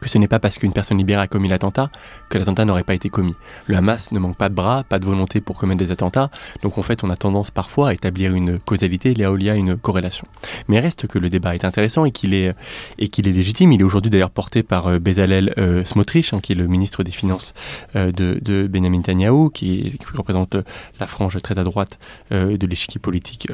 que 0.00 0.08
ce 0.08 0.18
n'est 0.18 0.28
pas 0.28 0.38
parce 0.38 0.58
qu'une 0.58 0.72
personne 0.72 0.98
libérée 0.98 1.22
a 1.22 1.26
commis 1.26 1.48
l'attentat 1.48 1.90
que 2.28 2.38
l'attentat 2.38 2.64
n'aurait 2.64 2.84
pas 2.84 2.94
été 2.94 3.08
commis. 3.08 3.34
Le 3.66 3.76
Hamas 3.76 4.12
ne 4.12 4.18
manque 4.18 4.36
pas 4.36 4.48
de 4.48 4.54
bras, 4.54 4.84
pas 4.84 4.98
de 4.98 5.04
volonté 5.04 5.40
pour 5.40 5.58
commettre 5.58 5.78
des 5.78 5.90
attentats, 5.90 6.30
donc 6.62 6.78
en 6.78 6.82
fait 6.82 7.04
on 7.04 7.10
a 7.10 7.16
tendance 7.16 7.50
parfois 7.50 7.90
à 7.90 7.94
établir 7.94 8.34
une 8.34 8.58
causalité 8.58 9.14
là 9.14 9.32
où 9.32 9.36
il 9.36 9.44
y 9.44 9.50
a 9.50 9.54
une 9.54 9.76
corrélation. 9.76 10.26
Mais 10.68 10.80
reste 10.80 11.06
que 11.06 11.18
le 11.18 11.30
débat 11.30 11.54
est 11.54 11.64
intéressant 11.64 12.04
et 12.04 12.10
qu'il 12.10 12.34
est, 12.34 12.54
et 12.98 13.08
qu'il 13.08 13.28
est 13.28 13.32
légitime. 13.32 13.72
Il 13.72 13.80
est 13.80 13.84
aujourd'hui 13.84 14.10
d'ailleurs 14.10 14.30
porté 14.30 14.62
par 14.62 14.86
euh, 14.86 14.98
Bezalel 14.98 15.54
euh, 15.58 15.84
Smotrich, 15.84 16.32
hein, 16.32 16.40
qui 16.40 16.52
est 16.52 16.56
le 16.56 16.66
ministre 16.66 17.02
des 17.02 17.10
Finances 17.10 17.54
euh, 17.94 18.12
de, 18.12 18.38
de, 18.42 18.66
Benjamin 18.66 18.98
Netanyahu, 18.98 19.50
qui, 19.50 19.98
représente 20.14 20.56
la 21.00 21.06
frange 21.06 21.40
très 21.42 21.58
à 21.58 21.64
droite 21.64 21.98
de 22.30 22.66
l'échiquier 22.66 22.98
politique 22.98 23.48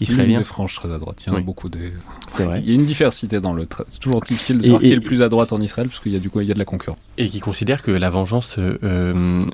israélien. 0.00 0.34
Une 0.34 0.38
des 0.40 0.44
franges 0.44 0.74
très 0.74 0.92
à 0.92 0.98
droite, 0.98 1.22
il 1.26 1.32
y 1.32 1.34
en 1.34 1.38
a 1.38 1.40
beaucoup 1.40 1.68
des... 1.68 1.92
C'est 2.28 2.44
vrai. 2.44 2.60
Il 2.62 2.68
y 2.68 2.72
a 2.72 2.74
une 2.74 2.84
diversité 2.84 3.40
dans 3.40 3.54
le... 3.54 3.66
C'est 3.88 3.98
toujours 3.98 4.20
difficile 4.20 4.58
de 4.58 4.62
savoir 4.62 4.80
qui 4.80 4.92
est 4.92 4.96
le 4.96 5.00
plus 5.00 5.22
à 5.22 5.28
droite 5.28 5.52
en 5.52 5.60
Israël 5.60 5.81
parce 5.88 6.00
qu'il 6.00 6.12
y 6.12 6.16
a 6.16 6.18
du 6.18 6.30
coup 6.30 6.40
il 6.40 6.48
y 6.48 6.50
a 6.50 6.54
de 6.54 6.58
la 6.58 6.64
concurrence. 6.64 6.98
Et 7.18 7.28
qui 7.28 7.40
considère 7.40 7.82
que 7.82 7.90
la 7.90 8.10
vengeance 8.10 8.56
euh, 8.58 9.46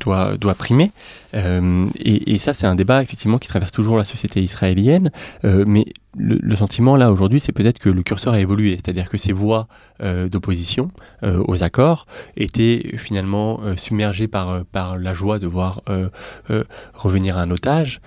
doit, 0.00 0.36
doit 0.36 0.54
primer. 0.54 0.90
Euh, 1.34 1.86
et, 1.98 2.38
ça, 2.38 2.54
c'est 2.54 2.66
un 2.66 2.74
débat 2.74 3.02
effectivement 3.02 3.38
qui 3.38 3.48
traverse 3.48 3.72
toujours 3.72 3.96
la 3.96 4.04
société 4.04 4.42
israélienne. 4.42 5.10
Euh, 5.44 5.64
mais 5.66 5.86
le, 6.18 6.56
sentiment 6.56 6.96
là 6.96 7.12
aujourd'hui, 7.12 7.40
c'est 7.40 7.52
peut-être 7.52 7.78
que 7.78 7.88
le 7.88 8.02
curseur 8.02 8.34
a 8.34 8.40
évolué, 8.40 8.72
c'est-à-dire 8.72 9.08
que 9.08 9.18
ces 9.18 9.32
voix 9.32 9.68
d'opposition 10.30 10.92
aux 11.22 11.64
accords 11.64 12.06
étaient 12.36 12.94
finalement 12.98 13.60
submergées 13.76 14.28
par, 14.28 14.62
la 14.98 15.14
joie 15.14 15.40
de 15.40 15.46
voir 15.46 15.82
revenir 16.94 17.36
un 17.36 17.50
otage. 17.50 18.00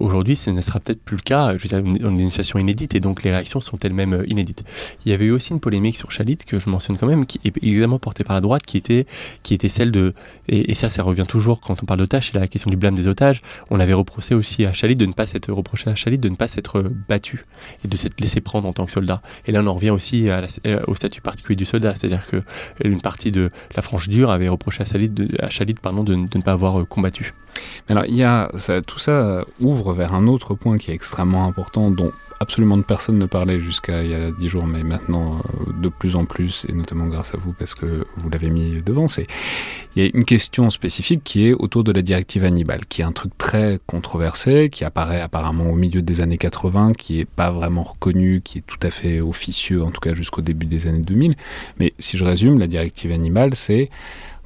aujourd'hui, 0.00 0.36
ce 0.36 0.50
ne 0.50 0.60
sera 0.60 0.80
peut-être 0.80 1.02
plus 1.02 1.16
le 1.16 1.22
cas. 1.22 1.56
Je 1.56 1.62
veux 1.62 1.68
dire, 1.68 1.78
une, 1.78 2.20
une 2.20 2.30
situation 2.30 2.58
inédite 2.58 2.94
et 2.94 3.00
donc 3.00 3.22
les 3.22 3.30
réactions 3.30 3.60
sont 3.60 3.78
elles-mêmes 3.78 4.24
inédites. 4.28 4.64
Il 5.04 5.12
y 5.12 5.14
avait 5.14 5.26
eu 5.26 5.30
aussi 5.30 5.52
une 5.52 5.60
polémique 5.60 5.96
sur 5.96 6.10
Chalit 6.10 6.36
que 6.36 6.58
je 6.58 6.68
mentionne 6.68 6.96
quand 6.96 7.06
même, 7.06 7.26
qui 7.26 7.40
est 7.44 7.56
évidemment 7.62 7.98
portée 7.98 8.24
par 8.24 8.34
la 8.34 8.40
droite, 8.40 8.64
qui 8.64 8.76
était, 8.76 9.06
qui 9.42 9.54
était 9.54 9.68
celle 9.68 9.90
de, 9.90 10.14
et, 10.48 10.74
ça, 10.74 10.88
ça 10.88 11.02
revient 11.02 11.26
toujours 11.28 11.60
quand 11.60 11.82
on 11.82 11.86
parle 11.86 12.00
d'otages, 12.00 12.30
c'est 12.32 12.38
la 12.38 12.48
question 12.48 12.70
du 12.70 12.76
blâme 12.76 12.94
des 12.94 13.08
otages. 13.08 13.42
On 13.70 13.80
avait 13.80 13.92
reproché 13.92 14.34
aussi 14.34 14.64
à 14.66 14.72
Chalit 14.72 14.96
de 14.96 15.06
ne 15.06 15.12
pas 15.12 15.26
s'être 15.26 15.52
reproché 15.52 15.90
à 15.90 15.94
Chalit 15.94 16.18
de 16.18 16.28
ne 16.28 16.36
pas 16.36 16.48
s'être 16.48 16.92
battu 17.08 17.44
et 17.84 17.88
de 17.88 17.96
s'être 17.96 18.20
laissé 18.20 18.40
prendre 18.40 18.68
en 18.68 18.72
tant 18.72 18.86
que 18.86 18.92
soldat. 18.92 19.22
Et 19.46 19.52
là, 19.52 19.60
on 19.62 19.66
en 19.66 19.74
revient 19.74 19.90
aussi 19.90 20.28
euh, 20.30 20.80
au 20.86 20.94
statut 20.94 21.20
particulier 21.20 21.56
du 21.56 21.64
soldat, 21.64 21.94
c'est-à-dire 21.94 22.26
que 22.26 22.42
une 22.84 23.00
partie 23.00 23.32
de 23.32 23.50
la 23.76 23.82
frange 23.82 24.08
dure 24.08 24.30
avait 24.30 24.48
reproché 24.48 24.82
à 24.82 24.84
Chalit 24.84 25.08
de, 25.08 26.14
ne 26.14 26.42
pas 26.42 26.52
avoir 26.52 26.80
euh, 26.80 26.84
combattu. 27.62 27.92
alors, 27.92 28.04
il 28.06 28.16
y 28.16 28.24
a, 28.24 28.50
tout 28.86 28.98
ça 28.98 29.44
ouvre 29.60 29.92
vers 29.92 30.14
un 30.14 30.26
autre 30.26 30.54
point 30.54 30.78
qui 30.78 30.90
est 30.90 30.94
extrêmement 30.94 31.46
important, 31.46 31.90
dont 31.90 32.12
absolument 32.42 32.80
personne 32.82 33.18
ne 33.18 33.26
parlait 33.26 33.60
jusqu'à 33.60 34.02
il 34.02 34.10
y 34.10 34.14
a 34.14 34.30
dix 34.32 34.48
jours, 34.48 34.66
mais 34.66 34.82
maintenant 34.82 35.36
euh, 35.36 35.72
de 35.80 35.88
plus 35.88 36.16
en 36.16 36.24
plus, 36.24 36.66
et 36.68 36.72
notamment 36.72 37.06
grâce 37.06 37.34
à 37.34 37.38
vous 37.38 37.52
parce 37.52 37.74
que 37.74 38.04
vous 38.16 38.28
l'avez 38.28 38.50
mis 38.50 38.82
devant, 38.82 39.08
c'est 39.08 39.26
il 39.94 40.02
y 40.02 40.06
a 40.06 40.10
une 40.12 40.24
question 40.24 40.68
spécifique 40.70 41.22
qui 41.22 41.46
est 41.46 41.52
autour 41.52 41.84
de 41.84 41.92
la 41.92 42.02
directive 42.02 42.44
Hannibal, 42.44 42.86
qui 42.86 43.02
est 43.02 43.04
un 43.04 43.12
truc 43.12 43.36
très 43.38 43.78
controversé, 43.86 44.70
qui 44.70 44.84
apparaît 44.84 45.20
apparemment 45.20 45.70
au 45.70 45.76
milieu 45.76 46.02
des 46.02 46.20
années 46.20 46.38
80, 46.38 46.92
qui 46.92 47.20
est 47.20 47.24
pas 47.24 47.50
vraiment 47.50 47.82
reconnu, 47.82 48.40
qui 48.42 48.58
est 48.58 48.66
tout 48.66 48.80
à 48.82 48.90
fait 48.90 49.20
officieux, 49.20 49.82
en 49.82 49.90
tout 49.90 50.00
cas 50.00 50.14
jusqu'au 50.14 50.42
début 50.42 50.66
des 50.66 50.88
années 50.88 51.02
2000. 51.02 51.36
Mais 51.78 51.92
si 51.98 52.16
je 52.16 52.24
résume, 52.24 52.58
la 52.58 52.66
directive 52.66 53.12
Hannibal, 53.12 53.54
c'est 53.54 53.90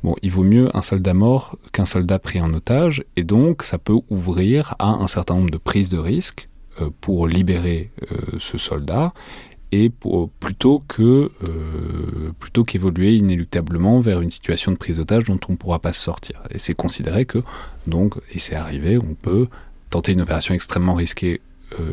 Bon, 0.03 0.15
il 0.23 0.31
vaut 0.31 0.45
mieux 0.45 0.75
un 0.77 0.83
soldat 0.83 1.15
mort 1.15 1.57
qu'un 1.73 1.87
soldat 1.87 2.19
pris 2.19 2.41
en 2.41 2.53
otage, 2.55 3.05
et 3.17 3.25
donc 3.25 3.63
ça 3.63 3.79
peut 3.79 3.99
ouvrir 4.11 4.75
à 4.79 4.91
un 4.91 5.09
certain 5.09 5.35
nombre 5.35 5.51
de 5.51 5.59
prises 5.59 5.89
de 5.89 5.99
risques 5.99 6.49
euh, 6.81 6.91
pour 7.01 7.27
libérer 7.27 7.91
euh, 8.13 8.39
ce 8.39 8.59
soldat 8.59 9.13
et 9.73 9.91
plutôt 10.41 10.83
que 10.87 11.31
euh, 11.43 12.33
plutôt 12.39 12.65
qu'évoluer 12.65 13.17
inéluctablement 13.17 14.01
vers 14.01 14.21
une 14.21 14.31
situation 14.31 14.73
de 14.73 14.77
prise 14.77 14.99
d'otage 14.99 15.25
dont 15.25 15.41
on 15.49 15.53
ne 15.53 15.57
pourra 15.57 15.81
pas 15.81 15.93
se 15.93 16.01
sortir. 16.01 16.41
Et 16.51 16.59
c'est 16.59 16.75
considéré 16.75 17.25
que 17.25 17.43
donc 17.87 18.15
et 18.33 18.39
c'est 18.39 18.55
arrivé, 18.55 18.99
on 18.99 19.15
peut 19.15 19.49
tenter 19.91 20.13
une 20.13 20.21
opération 20.21 20.55
extrêmement 20.55 20.95
risquée. 20.95 21.41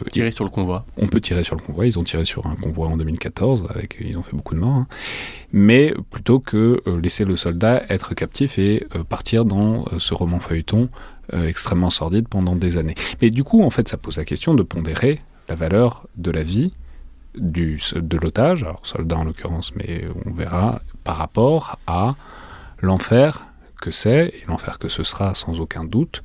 Tirer 0.09 0.31
sur 0.31 0.45
le 0.45 0.49
convoi. 0.49 0.86
On 0.97 1.07
peut 1.07 1.21
tirer 1.21 1.43
sur 1.43 1.55
le 1.55 1.62
convoi. 1.62 1.86
Ils 1.86 1.97
ont 1.99 2.03
tiré 2.03 2.25
sur 2.25 2.45
un 2.47 2.55
convoi 2.55 2.88
en 2.88 2.97
2014, 2.97 3.67
avec 3.69 3.97
ils 3.99 4.17
ont 4.17 4.23
fait 4.23 4.36
beaucoup 4.36 4.55
de 4.55 4.59
morts. 4.59 4.75
Hein. 4.75 4.88
Mais 5.51 5.93
plutôt 6.12 6.39
que 6.39 6.81
laisser 7.01 7.25
le 7.25 7.36
soldat 7.38 7.83
être 7.89 8.13
captif 8.13 8.57
et 8.59 8.88
partir 9.09 9.45
dans 9.45 9.86
ce 9.99 10.13
roman 10.13 10.39
feuilleton 10.39 10.89
euh, 11.33 11.47
extrêmement 11.47 11.89
sordide 11.89 12.27
pendant 12.27 12.53
des 12.57 12.75
années. 12.75 12.95
Mais 13.21 13.29
du 13.29 13.45
coup, 13.45 13.63
en 13.63 13.69
fait, 13.69 13.88
ça 13.88 13.95
pose 13.95 14.17
la 14.17 14.25
question 14.25 14.53
de 14.55 14.62
pondérer 14.62 15.21
la 15.47 15.55
valeur 15.55 16.05
de 16.17 16.31
la 16.31 16.43
vie 16.43 16.73
du, 17.36 17.79
de 17.95 18.17
l'otage, 18.17 18.63
alors 18.63 18.86
soldat 18.86 19.17
en 19.17 19.23
l'occurrence, 19.23 19.73
mais 19.73 20.05
on 20.25 20.31
verra 20.31 20.81
par 21.05 21.15
rapport 21.15 21.79
à 21.88 22.15
l'enfer 22.81 23.47
que 23.79 23.89
c'est, 23.89 24.33
et 24.36 24.43
l'enfer 24.49 24.79
que 24.79 24.89
ce 24.89 25.03
sera 25.03 25.33
sans 25.33 25.62
aucun 25.62 25.86
doute, 25.86 26.23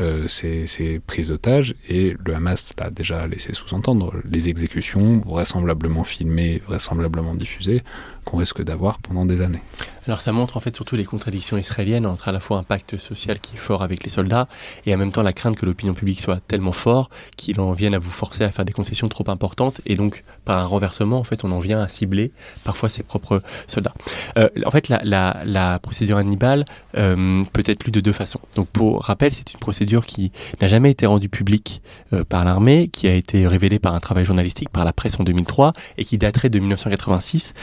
euh, 0.00 0.26
ces, 0.28 1.00
prises 1.06 1.28
d'otages, 1.28 1.74
et 1.88 2.16
le 2.24 2.34
Hamas 2.34 2.72
l'a 2.78 2.90
déjà 2.90 3.26
laissé 3.26 3.54
sous-entendre, 3.54 4.14
les 4.24 4.48
exécutions 4.48 5.20
vraisemblablement 5.26 6.04
filmées, 6.04 6.62
vraisemblablement 6.66 7.34
diffusées, 7.34 7.82
qu'on 8.24 8.38
risque 8.38 8.62
d'avoir 8.62 8.98
pendant 8.98 9.24
des 9.24 9.40
années. 9.40 9.62
Alors 10.06 10.20
ça 10.20 10.32
montre 10.32 10.56
en 10.56 10.60
fait 10.60 10.74
surtout 10.74 10.96
les 10.96 11.04
contradictions 11.04 11.58
israéliennes 11.58 12.06
entre 12.06 12.28
à 12.28 12.32
la 12.32 12.40
fois 12.40 12.58
un 12.58 12.62
pacte 12.62 12.96
social 12.96 13.38
qui 13.38 13.56
est 13.56 13.58
fort 13.58 13.82
avec 13.82 14.02
les 14.02 14.10
soldats 14.10 14.48
et 14.86 14.94
en 14.94 14.98
même 14.98 15.12
temps 15.12 15.22
la 15.22 15.32
crainte 15.32 15.56
que 15.56 15.66
l'opinion 15.66 15.94
publique 15.94 16.20
soit 16.20 16.40
tellement 16.40 16.72
fort 16.72 17.10
qu'il 17.36 17.60
en 17.60 17.72
vienne 17.72 17.94
à 17.94 17.98
vous 17.98 18.10
forcer 18.10 18.44
à 18.44 18.50
faire 18.50 18.64
des 18.64 18.72
concessions 18.72 19.08
trop 19.08 19.28
importantes 19.28 19.80
et 19.86 19.96
donc 19.96 20.24
par 20.44 20.58
un 20.58 20.64
renversement 20.64 21.18
en 21.18 21.24
fait 21.24 21.44
on 21.44 21.52
en 21.52 21.58
vient 21.58 21.80
à 21.80 21.88
cibler 21.88 22.32
parfois 22.64 22.88
ses 22.88 23.02
propres 23.02 23.42
soldats. 23.66 23.94
Euh, 24.38 24.48
en 24.64 24.70
fait 24.70 24.88
la 24.88 25.78
procédure 25.80 26.16
Hannibal 26.16 26.64
euh, 26.96 27.44
peut 27.52 27.64
être 27.66 27.84
lue 27.84 27.92
de 27.92 28.00
deux 28.00 28.12
façons. 28.12 28.40
Donc 28.56 28.68
pour 28.68 29.02
rappel 29.02 29.34
c'est 29.34 29.52
une 29.52 29.60
procédure 29.60 29.89
qui 29.98 30.30
n'a 30.60 30.68
jamais 30.68 30.90
été 30.90 31.06
rendue 31.06 31.28
publique 31.28 31.82
euh, 32.12 32.24
par 32.24 32.44
l'armée, 32.44 32.88
qui 32.88 33.08
a 33.08 33.14
été 33.14 33.46
révélée 33.46 33.78
par 33.78 33.94
un 33.94 34.00
travail 34.00 34.24
journalistique 34.24 34.68
par 34.68 34.84
la 34.84 34.92
presse 34.92 35.18
en 35.18 35.24
2003 35.24 35.72
et 35.98 36.04
qui 36.04 36.18
daterait 36.18 36.50
de 36.50 36.58
1986 36.58 37.54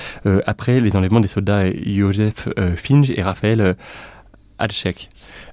après 0.46 0.80
les 0.80 0.96
enlèvements 0.96 1.20
des 1.20 1.28
soldats 1.28 1.62
Joseph 2.08 2.48
euh, 2.58 2.76
Finge 2.76 3.12
et 3.12 3.22
Raphaël 3.22 3.62
euh, 3.62 3.74
Alchek. 4.60 5.10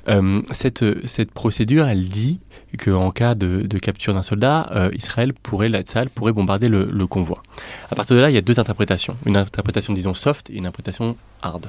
Euh, 0.09 0.43
cette, 0.51 1.33
procédure, 1.33 1.87
elle 1.87 2.05
dit 2.05 2.41
qu'en 2.79 3.11
cas 3.11 3.35
de, 3.35 3.79
capture 3.79 4.15
d'un 4.15 4.23
soldat, 4.23 4.67
Israël 4.95 5.35
pourrait, 5.35 5.69
la 5.69 5.83
pourrait 6.15 6.33
bombarder 6.33 6.69
le, 6.69 7.07
convoi. 7.07 7.43
À 7.91 7.95
partir 7.95 8.17
de 8.17 8.23
là, 8.23 8.31
il 8.31 8.35
y 8.35 8.39
a 8.39 8.43
deux 8.43 8.59
interprétations. 8.59 9.17
Une 9.27 9.37
interprétation, 9.37 9.93
disons, 9.93 10.15
soft 10.15 10.49
et 10.49 10.55
une 10.55 10.67
interprétation 10.67 11.17
hard. 11.43 11.69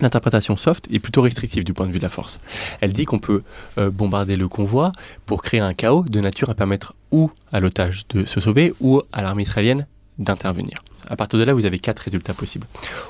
L'interprétation 0.00 0.56
soft 0.56 0.88
est 0.92 0.98
plutôt 0.98 1.22
restrictive 1.22 1.64
du 1.64 1.74
point 1.74 1.86
de 1.86 1.92
vue 1.92 1.98
de 1.98 2.02
la 2.02 2.08
force. 2.08 2.40
Elle 2.80 2.92
dit 2.92 3.04
qu'on 3.04 3.18
peut 3.18 3.42
bombarder 3.76 4.36
le 4.36 4.48
convoi 4.48 4.90
pour 5.26 5.42
créer 5.42 5.60
un 5.60 5.74
chaos 5.74 6.04
de 6.08 6.20
nature 6.20 6.50
à 6.50 6.54
permettre 6.54 6.94
ou 7.10 7.30
à 7.52 7.60
l'otage 7.60 8.06
de 8.08 8.24
se 8.24 8.40
sauver 8.40 8.72
ou 8.80 9.02
à 9.12 9.22
l'armée 9.22 9.42
israélienne 9.42 9.86
d'intervenir. 10.18 10.82
À 11.08 11.16
partir 11.16 11.38
de 11.38 11.44
là, 11.44 11.54
vous 11.54 11.64
avez 11.64 11.78
quatre 11.78 12.00
résultats 12.00 12.34
possibles. 12.34 12.66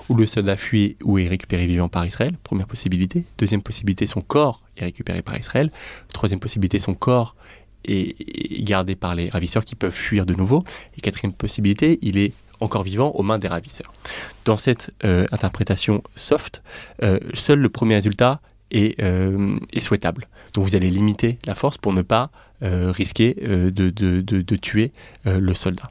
Ou 0.09 0.15
le 0.15 0.27
soldat 0.27 0.57
fuit 0.57 0.97
ou 1.03 1.19
est 1.19 1.29
récupéré 1.29 1.67
vivant 1.67 1.89
par 1.89 2.07
Israël, 2.07 2.37
première 2.43 2.67
possibilité. 2.67 3.25
Deuxième 3.39 3.63
possibilité, 3.63 4.07
son 4.07 4.21
corps 4.21 4.63
est 4.77 4.85
récupéré 4.85 5.23
par 5.23 5.39
Israël. 5.39 5.71
Troisième 6.13 6.41
possibilité, 6.41 6.79
son 6.79 6.95
corps 6.95 7.37
est 7.85 8.63
gardé 8.63 8.95
par 8.95 9.15
les 9.15 9.29
ravisseurs 9.29 9.65
qui 9.65 9.75
peuvent 9.75 9.93
fuir 9.93 10.27
de 10.27 10.35
nouveau. 10.35 10.63
Et 10.97 11.01
quatrième 11.01 11.33
possibilité, 11.33 11.99
il 12.03 12.17
est 12.19 12.33
encore 12.63 12.83
vivant 12.83 13.11
aux 13.11 13.23
mains 13.23 13.39
des 13.39 13.49
ravisseurs. 13.49 13.93
Dans 14.45 14.57
cette 14.57 14.93
euh, 15.05 15.27
interprétation 15.33 16.03
soft, 16.17 16.63
euh, 17.03 17.19
seul 17.35 17.59
le 17.59 17.69
premier 17.69 17.97
résultat 17.97 18.41
euh, 18.75 19.59
est, 19.73 19.81
souhaitable. 19.81 20.29
Donc 20.55 20.65
vous 20.65 20.77
allez 20.77 20.91
limiter 20.91 21.39
la 21.45 21.55
force 21.55 21.77
pour 21.77 21.93
ne 21.93 22.03
pas 22.03 22.31
risquer 22.65 23.35
de, 23.35 23.91
de, 23.91 24.57
tuer 24.57 24.93
le 25.25 25.53
soldat. 25.53 25.89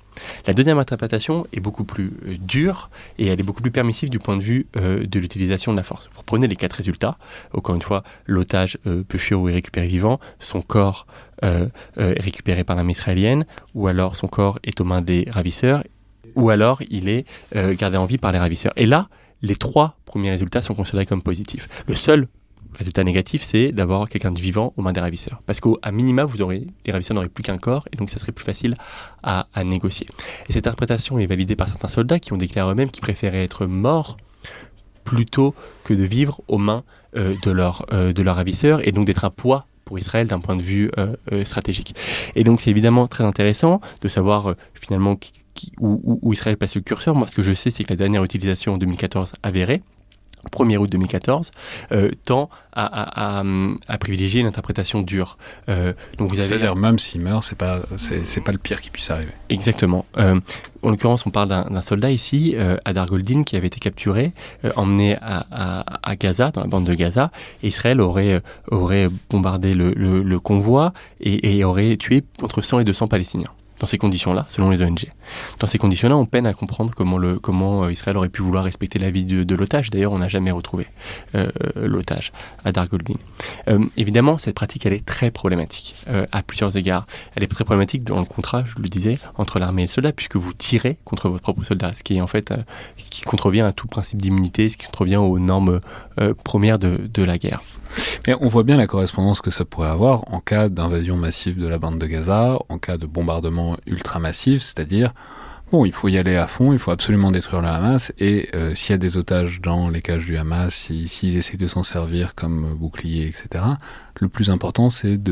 La 0.47 0.53
deuxième 0.53 0.79
interprétation 0.79 1.45
est 1.51 1.59
beaucoup 1.59 1.83
plus 1.83 2.13
dure 2.39 2.89
et 3.17 3.27
elle 3.27 3.41
est 3.41 3.43
beaucoup 3.43 3.61
plus 3.61 3.71
permissive 3.71 4.09
du 4.09 4.19
point 4.19 4.37
de 4.37 4.41
vue 4.41 4.67
de 4.75 5.19
l'utilisation 5.19 5.73
de 5.73 5.77
la 5.77 5.83
force. 5.83 6.09
Vous 6.13 6.23
prenez 6.25 6.47
les 6.47 6.55
quatre 6.55 6.77
résultats. 6.77 7.17
Encore 7.53 7.75
une 7.75 7.81
fois, 7.81 8.05
l'otage 8.25 8.77
peut 8.85 9.17
fuir 9.17 9.41
ou 9.41 9.49
est 9.49 9.53
récupéré 9.53 9.87
vivant, 9.87 10.21
son 10.39 10.61
corps 10.61 11.07
est 11.43 12.21
récupéré 12.21 12.63
par 12.63 12.77
l'armée 12.77 12.93
israélienne, 12.93 13.45
ou 13.75 13.87
alors 13.87 14.15
son 14.15 14.29
corps 14.29 14.57
est 14.63 14.79
aux 14.79 14.85
mains 14.85 15.01
des 15.01 15.27
ravisseurs 15.29 15.83
ou 16.35 16.49
alors 16.49 16.81
il 16.89 17.09
est 17.09 17.25
gardé 17.53 17.97
en 17.97 18.05
vie 18.05 18.17
par 18.17 18.31
les 18.31 18.39
ravisseurs. 18.39 18.73
Et 18.75 18.85
là, 18.85 19.09
les 19.41 19.55
trois 19.55 19.97
premiers 20.05 20.31
résultats 20.31 20.61
sont 20.61 20.73
considérés 20.73 21.05
comme 21.05 21.21
positifs. 21.21 21.67
Le 21.87 21.95
seul 21.95 22.27
résultat 22.73 23.03
négatif, 23.03 23.43
c'est 23.43 23.71
d'avoir 23.71 24.09
quelqu'un 24.09 24.31
de 24.31 24.39
vivant 24.39 24.73
aux 24.77 24.81
mains 24.81 24.93
des 24.93 25.01
ravisseurs. 25.01 25.41
Parce 25.45 25.59
qu'à 25.59 25.91
minima, 25.91 26.23
vous 26.23 26.41
aurez, 26.41 26.67
les 26.85 26.91
ravisseurs 26.91 27.15
n'auraient 27.15 27.29
plus 27.29 27.43
qu'un 27.43 27.57
corps, 27.57 27.87
et 27.91 27.97
donc 27.97 28.09
ça 28.09 28.19
serait 28.19 28.31
plus 28.31 28.45
facile 28.45 28.75
à, 29.23 29.45
négocier. 29.63 30.07
Et 30.47 30.53
cette 30.53 30.67
interprétation 30.67 31.19
est 31.19 31.25
validée 31.25 31.55
par 31.55 31.67
certains 31.67 31.87
soldats 31.87 32.19
qui 32.19 32.33
ont 32.33 32.37
déclaré 32.37 32.71
eux-mêmes 32.71 32.91
qu'ils 32.91 33.01
préféraient 33.01 33.43
être 33.43 33.65
morts 33.65 34.17
plutôt 35.03 35.55
que 35.83 35.93
de 35.93 36.03
vivre 36.03 36.41
aux 36.47 36.57
mains 36.57 36.83
euh, 37.17 37.35
euh, 37.45 38.13
de 38.13 38.21
leurs 38.23 38.35
ravisseurs, 38.35 38.87
et 38.87 38.91
donc 38.91 39.05
d'être 39.05 39.25
un 39.25 39.31
poids 39.31 39.65
pour 39.83 39.99
Israël 39.99 40.27
d'un 40.27 40.39
point 40.39 40.55
de 40.55 40.61
vue 40.61 40.89
euh, 40.97 41.43
stratégique. 41.43 41.95
Et 42.35 42.45
donc 42.45 42.61
c'est 42.61 42.69
évidemment 42.69 43.07
très 43.07 43.25
intéressant 43.25 43.81
de 44.01 44.07
savoir 44.07 44.55
finalement 44.73 45.17
où, 45.79 46.19
où, 46.21 46.33
Israël 46.33 46.57
passe 46.57 46.75
le 46.75 46.81
curseur. 46.81 47.15
Moi, 47.15 47.27
ce 47.27 47.35
que 47.35 47.43
je 47.43 47.53
sais, 47.53 47.71
c'est 47.71 47.83
que 47.83 47.89
la 47.89 47.97
dernière 47.97 48.23
utilisation 48.23 48.73
en 48.73 48.77
2014 48.77 49.33
avérée, 49.43 49.81
1er 50.49 50.77
août 50.77 50.89
2014, 50.89 51.51
euh, 51.91 52.11
tend 52.25 52.49
à, 52.73 53.43
privilégier 53.99 54.41
une 54.41 54.47
interprétation 54.47 55.01
dure. 55.01 55.37
Euh, 55.69 55.93
donc 56.17 56.29
vous 56.29 56.39
avez 56.39 56.47
c'est-à-dire 56.47 56.75
même 56.75 56.97
s'il 56.99 57.21
meurt, 57.21 57.43
c'est 57.43 57.57
pas 57.57 57.81
c'est, 57.97 58.41
pas 58.41 58.51
le 58.51 58.57
pire 58.57 58.81
qui 58.81 58.89
puisse 58.89 59.11
arriver. 59.11 59.31
Exactement. 59.49 60.05
Euh, 60.17 60.39
en 60.81 60.89
l'occurrence, 60.89 61.25
on 61.27 61.29
parle 61.29 61.49
d'un, 61.49 61.81
soldat 61.81 62.09
ici, 62.11 62.55
Adar 62.85 63.05
Goldin, 63.05 63.43
qui 63.43 63.55
avait 63.55 63.67
été 63.67 63.79
capturé, 63.79 64.33
emmené 64.75 65.17
à, 65.21 66.15
Gaza, 66.19 66.49
dans 66.51 66.61
la 66.61 66.67
bande 66.67 66.85
de 66.85 66.93
Gaza. 66.93 67.31
Israël 67.61 68.01
aurait 68.01 68.41
aurait 68.71 69.09
bombardé 69.29 69.73
le, 69.75 70.39
convoi 70.39 70.93
et, 71.19 71.57
et 71.57 71.63
aurait 71.63 71.97
tué 71.97 72.23
entre 72.41 72.61
100 72.61 72.79
et 72.79 72.83
200 72.83 73.07
Palestiniens 73.07 73.51
dans 73.81 73.87
ces 73.87 73.97
conditions-là, 73.97 74.45
selon 74.47 74.69
les 74.69 74.83
ONG. 74.83 75.11
Dans 75.57 75.65
ces 75.65 75.79
conditions-là, 75.79 76.15
on 76.15 76.27
peine 76.27 76.45
à 76.45 76.53
comprendre 76.53 76.93
comment, 76.95 77.17
le, 77.17 77.39
comment 77.39 77.85
euh, 77.85 77.91
Israël 77.91 78.15
aurait 78.15 78.29
pu 78.29 78.43
vouloir 78.43 78.63
respecter 78.63 78.99
la 78.99 79.09
vie 79.09 79.25
de, 79.25 79.55
l'otage. 79.55 79.89
D'ailleurs, 79.89 80.11
on 80.11 80.19
n'a 80.19 80.27
jamais 80.27 80.51
retrouvé 80.51 80.85
euh, 81.33 81.49
l'otage 81.75 82.31
à 82.63 82.71
Dargoldin. 82.71 83.15
Euh, 83.67 83.83
évidemment, 83.97 84.37
cette 84.37 84.53
pratique, 84.53 84.85
elle 84.85 84.93
est 84.93 85.03
très 85.03 85.31
problématique 85.31 85.95
à 86.31 86.43
plusieurs 86.43 86.77
égards. 86.77 87.07
Elle 87.35 87.43
est 87.43 87.47
très 87.47 87.63
problématique 87.63 88.03
dans 88.03 88.19
le 88.19 88.25
contrat, 88.25 88.63
je 88.65 88.79
le 88.81 88.87
disais, 88.87 89.17
entre 89.37 89.57
l'armée 89.57 89.81
et 89.81 89.85
le 89.85 89.91
soldat, 89.91 90.11
puisque 90.11 90.35
vous 90.35 90.53
tirez 90.53 90.97
contre 91.03 91.29
votre 91.29 91.41
propre 91.41 91.63
soldat, 91.63 91.93
ce 91.93 92.03
qui 92.03 92.17
est 92.17 92.21
en 92.21 92.27
fait 92.27 92.53
qui 93.09 93.23
contrevient 93.23 93.61
à 93.61 93.73
tout 93.73 93.87
principe 93.87 94.21
d'immunité, 94.21 94.69
ce 94.69 94.77
qui 94.77 94.85
contrevient 94.85 95.17
aux 95.17 95.39
normes 95.39 95.81
premières 96.43 96.77
de, 96.77 97.09
de 97.11 97.23
la 97.23 97.37
guerre. 97.37 97.61
Mais 98.27 98.35
on 98.39 98.47
voit 98.47 98.63
bien 98.63 98.77
la 98.77 98.87
correspondance 98.87 99.41
que 99.41 99.51
ça 99.51 99.65
pourrait 99.65 99.89
avoir 99.89 100.31
en 100.33 100.39
cas 100.39 100.69
d'invasion 100.69 101.17
massive 101.17 101.57
de 101.57 101.67
la 101.67 101.79
bande 101.79 101.97
de 101.97 102.05
Gaza, 102.05 102.59
en 102.69 102.77
cas 102.77 102.97
de 102.97 103.05
bombardement 103.05 103.70
ultra 103.85 104.19
massif, 104.19 104.61
c'est-à-dire 104.61 105.13
bon, 105.71 105.85
il 105.85 105.93
faut 105.93 106.09
y 106.09 106.17
aller 106.17 106.35
à 106.35 106.47
fond, 106.47 106.73
il 106.73 106.79
faut 106.79 106.91
absolument 106.91 107.31
détruire 107.31 107.61
le 107.61 107.69
Hamas, 107.69 108.11
et 108.19 108.49
euh, 108.55 108.75
s'il 108.75 108.91
y 108.91 108.95
a 108.95 108.97
des 108.97 109.17
otages 109.17 109.61
dans 109.61 109.89
les 109.89 110.01
cages 110.01 110.25
du 110.25 110.37
Hamas, 110.37 110.73
s'ils 110.73 111.07
si, 111.09 111.37
essaient 111.37 111.57
de 111.57 111.67
s'en 111.67 111.83
servir 111.83 112.35
comme 112.35 112.75
bouclier, 112.75 113.27
etc., 113.27 113.63
le 114.21 114.29
plus 114.29 114.51
important, 114.51 114.91
c'est 114.91 115.17
de 115.17 115.31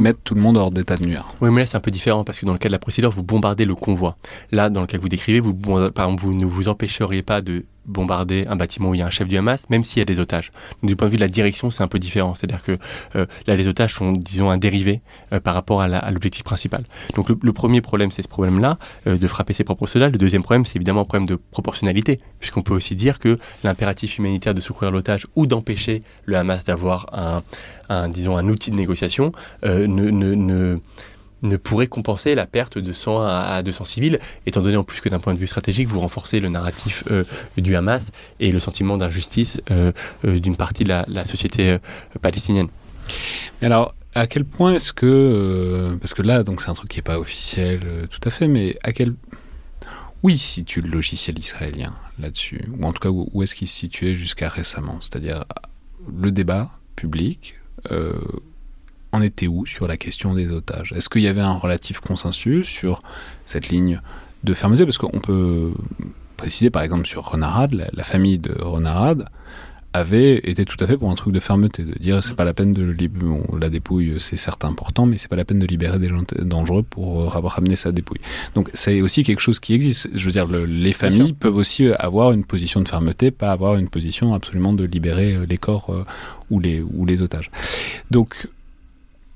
mettre 0.00 0.20
tout 0.24 0.34
le 0.34 0.40
monde 0.40 0.56
hors 0.56 0.70
d'état 0.70 0.96
de 0.96 1.04
nuire. 1.04 1.26
Oui, 1.42 1.50
mais 1.50 1.60
là, 1.60 1.66
c'est 1.66 1.76
un 1.76 1.80
peu 1.80 1.90
différent, 1.90 2.24
parce 2.24 2.40
que 2.40 2.46
dans 2.46 2.54
le 2.54 2.58
cas 2.58 2.70
de 2.70 2.72
la 2.72 2.78
procédure, 2.78 3.10
vous 3.10 3.22
bombardez 3.22 3.66
le 3.66 3.74
convoi. 3.74 4.16
Là, 4.50 4.70
dans 4.70 4.80
le 4.80 4.86
cas 4.86 4.96
que 4.96 5.02
vous 5.02 5.10
décrivez, 5.10 5.40
vous, 5.40 5.52
par 5.52 6.06
exemple, 6.06 6.22
vous 6.22 6.32
ne 6.32 6.46
vous 6.46 6.68
empêcheriez 6.68 7.22
pas 7.22 7.42
de 7.42 7.64
bombarder 7.86 8.46
un 8.48 8.56
bâtiment 8.56 8.90
où 8.90 8.94
il 8.94 8.98
y 8.98 9.02
a 9.02 9.06
un 9.06 9.10
chef 9.10 9.28
du 9.28 9.36
Hamas, 9.36 9.68
même 9.68 9.84
s'il 9.84 9.98
y 9.98 10.02
a 10.02 10.04
des 10.04 10.20
otages. 10.20 10.52
du 10.82 10.96
point 10.96 11.08
de 11.08 11.12
vue 11.12 11.16
de 11.16 11.22
la 11.22 11.28
direction, 11.28 11.70
c'est 11.70 11.82
un 11.82 11.88
peu 11.88 11.98
différent. 11.98 12.34
C'est-à-dire 12.34 12.62
que 12.62 12.78
euh, 13.16 13.26
là, 13.46 13.56
les 13.56 13.68
otages 13.68 13.94
sont, 13.94 14.12
disons, 14.12 14.50
un 14.50 14.58
dérivé 14.58 15.00
euh, 15.32 15.40
par 15.40 15.54
rapport 15.54 15.80
à 15.82 16.10
l'objectif 16.10 16.44
principal. 16.44 16.84
Donc 17.14 17.28
le, 17.28 17.52
premier 17.52 17.80
problème, 17.80 18.10
c'est 18.10 18.22
ce 18.22 18.28
problème-là, 18.28 18.78
euh, 19.06 19.16
de 19.16 19.28
frapper 19.28 19.52
ses 19.52 19.64
propres 19.64 19.86
soldats. 19.86 20.08
Le 20.08 20.18
deuxième 20.18 20.42
problème, 20.42 20.64
c'est 20.64 20.76
évidemment 20.76 21.02
un 21.02 21.04
problème 21.04 21.28
de 21.28 21.36
proportionnalité, 21.36 22.20
puisqu'on 22.38 22.62
peut 22.62 22.74
aussi 22.74 22.94
dire 22.94 23.18
que 23.18 23.38
l'impératif 23.64 24.18
humanitaire 24.18 24.54
de 24.54 24.60
secourir 24.60 24.90
l'otage 24.90 25.26
ou 25.36 25.46
d'empêcher 25.46 26.02
le 26.26 26.36
Hamas 26.36 26.64
d'avoir 26.64 27.06
un, 27.12 28.08
disons, 28.08 28.29
un 28.36 28.48
outil 28.48 28.70
de 28.70 28.76
négociation 28.76 29.32
ne, 29.64 30.10
ne, 31.42 31.56
pourrait 31.56 31.86
compenser 31.86 32.34
la 32.34 32.46
perte 32.46 32.78
de 32.78 32.92
100 32.92 33.22
à 33.22 33.62
200 33.62 33.84
civils, 33.84 34.18
étant 34.46 34.60
donné 34.60 34.76
en 34.76 34.84
plus 34.84 35.00
que 35.00 35.08
d'un 35.08 35.20
point 35.20 35.34
de 35.34 35.38
vue 35.38 35.46
stratégique, 35.46 35.88
vous 35.88 36.00
renforcez 36.00 36.40
le 36.40 36.48
narratif 36.48 37.04
euh, 37.10 37.24
du 37.56 37.74
Hamas 37.76 38.12
et 38.40 38.52
le 38.52 38.60
sentiment 38.60 38.96
d'injustice 38.96 39.60
euh, 39.70 39.92
euh, 40.24 40.38
d'une 40.38 40.56
partie 40.56 40.84
de 40.84 40.90
la, 40.90 41.24
société 41.24 41.78
palestinienne. 42.22 42.68
alors, 43.62 43.94
à 44.14 44.26
quel 44.26 44.44
point 44.44 44.74
est-ce 44.74 44.92
que, 44.92 45.96
parce 46.00 46.14
que 46.14 46.22
là, 46.22 46.42
donc 46.42 46.60
c'est 46.60 46.70
un 46.70 46.74
truc 46.74 46.90
qui 46.90 46.98
n'est 46.98 47.02
pas 47.02 47.18
officiel 47.18 47.80
tout 48.10 48.20
à 48.26 48.30
fait, 48.30 48.48
mais 48.48 48.76
à 48.82 48.92
quel 48.92 49.14
où 50.22 50.28
il 50.28 50.38
situe 50.38 50.80
le 50.80 50.88
logiciel 50.88 51.38
israélien 51.38 51.94
là-dessus? 52.18 52.60
Ou 52.78 52.84
en 52.86 52.92
tout 52.92 53.00
cas, 53.00 53.08
où, 53.10 53.42
est-ce 53.42 53.54
qu'il 53.54 53.68
se 53.68 53.76
situait 53.76 54.14
jusqu'à 54.14 54.48
récemment? 54.48 54.98
C'est-à-dire 55.00 55.44
le 56.14 56.30
débat 56.30 56.70
public, 56.96 57.54
en 59.12 59.22
était 59.22 59.46
où 59.46 59.66
sur 59.66 59.88
la 59.88 59.96
question 59.96 60.34
des 60.34 60.50
otages? 60.52 60.92
Est-ce 60.96 61.08
qu'il 61.08 61.22
y 61.22 61.28
avait 61.28 61.40
un 61.40 61.54
relatif 61.54 62.00
consensus 62.00 62.66
sur 62.66 63.02
cette 63.46 63.68
ligne 63.68 64.00
de 64.44 64.54
fermeté 64.54 64.84
Parce 64.84 64.98
qu'on 64.98 65.20
peut 65.20 65.72
préciser 66.36 66.70
par 66.70 66.82
exemple 66.82 67.06
sur 67.06 67.24
Renarad, 67.24 67.74
la, 67.92 68.04
famille 68.04 68.38
de 68.38 68.54
Renarad 68.62 69.28
avait 69.92 70.36
été 70.38 70.64
tout 70.64 70.76
à 70.80 70.86
fait 70.86 70.96
pour 70.96 71.10
un 71.10 71.14
truc 71.14 71.32
de 71.34 71.40
fermeté, 71.40 71.82
de 71.84 71.98
dire 71.98 72.22
c'est 72.22 72.34
pas 72.34 72.44
la 72.44 72.54
peine 72.54 72.72
de 72.72 72.84
libérer, 72.84 73.40
la 73.58 73.68
dépouille 73.68 74.16
c'est 74.20 74.36
certes 74.36 74.64
important, 74.64 75.06
mais 75.06 75.18
c'est 75.18 75.28
pas 75.28 75.36
la 75.36 75.44
peine 75.44 75.58
de 75.58 75.66
libérer 75.66 75.98
des 75.98 76.08
gens 76.08 76.22
dangereux 76.40 76.82
pour 76.82 77.30
ramener 77.32 77.76
sa 77.76 77.92
dépouille. 77.92 78.20
Donc 78.54 78.70
c'est 78.74 79.00
aussi 79.00 79.24
quelque 79.24 79.40
chose 79.40 79.60
qui 79.60 79.74
existe. 79.74 80.08
Je 80.14 80.24
veux 80.24 80.32
dire, 80.32 80.46
les 80.46 80.92
familles 80.92 81.32
peuvent 81.32 81.56
aussi 81.56 81.88
avoir 81.98 82.32
une 82.32 82.44
position 82.44 82.80
de 82.80 82.88
fermeté, 82.88 83.30
pas 83.30 83.52
avoir 83.52 83.76
une 83.76 83.88
position 83.88 84.34
absolument 84.34 84.72
de 84.72 84.84
libérer 84.84 85.46
les 85.46 85.58
corps 85.58 85.90
euh, 85.90 86.04
ou, 86.50 86.60
les, 86.60 86.80
ou 86.80 87.04
les 87.04 87.22
otages. 87.22 87.50
Donc 88.10 88.48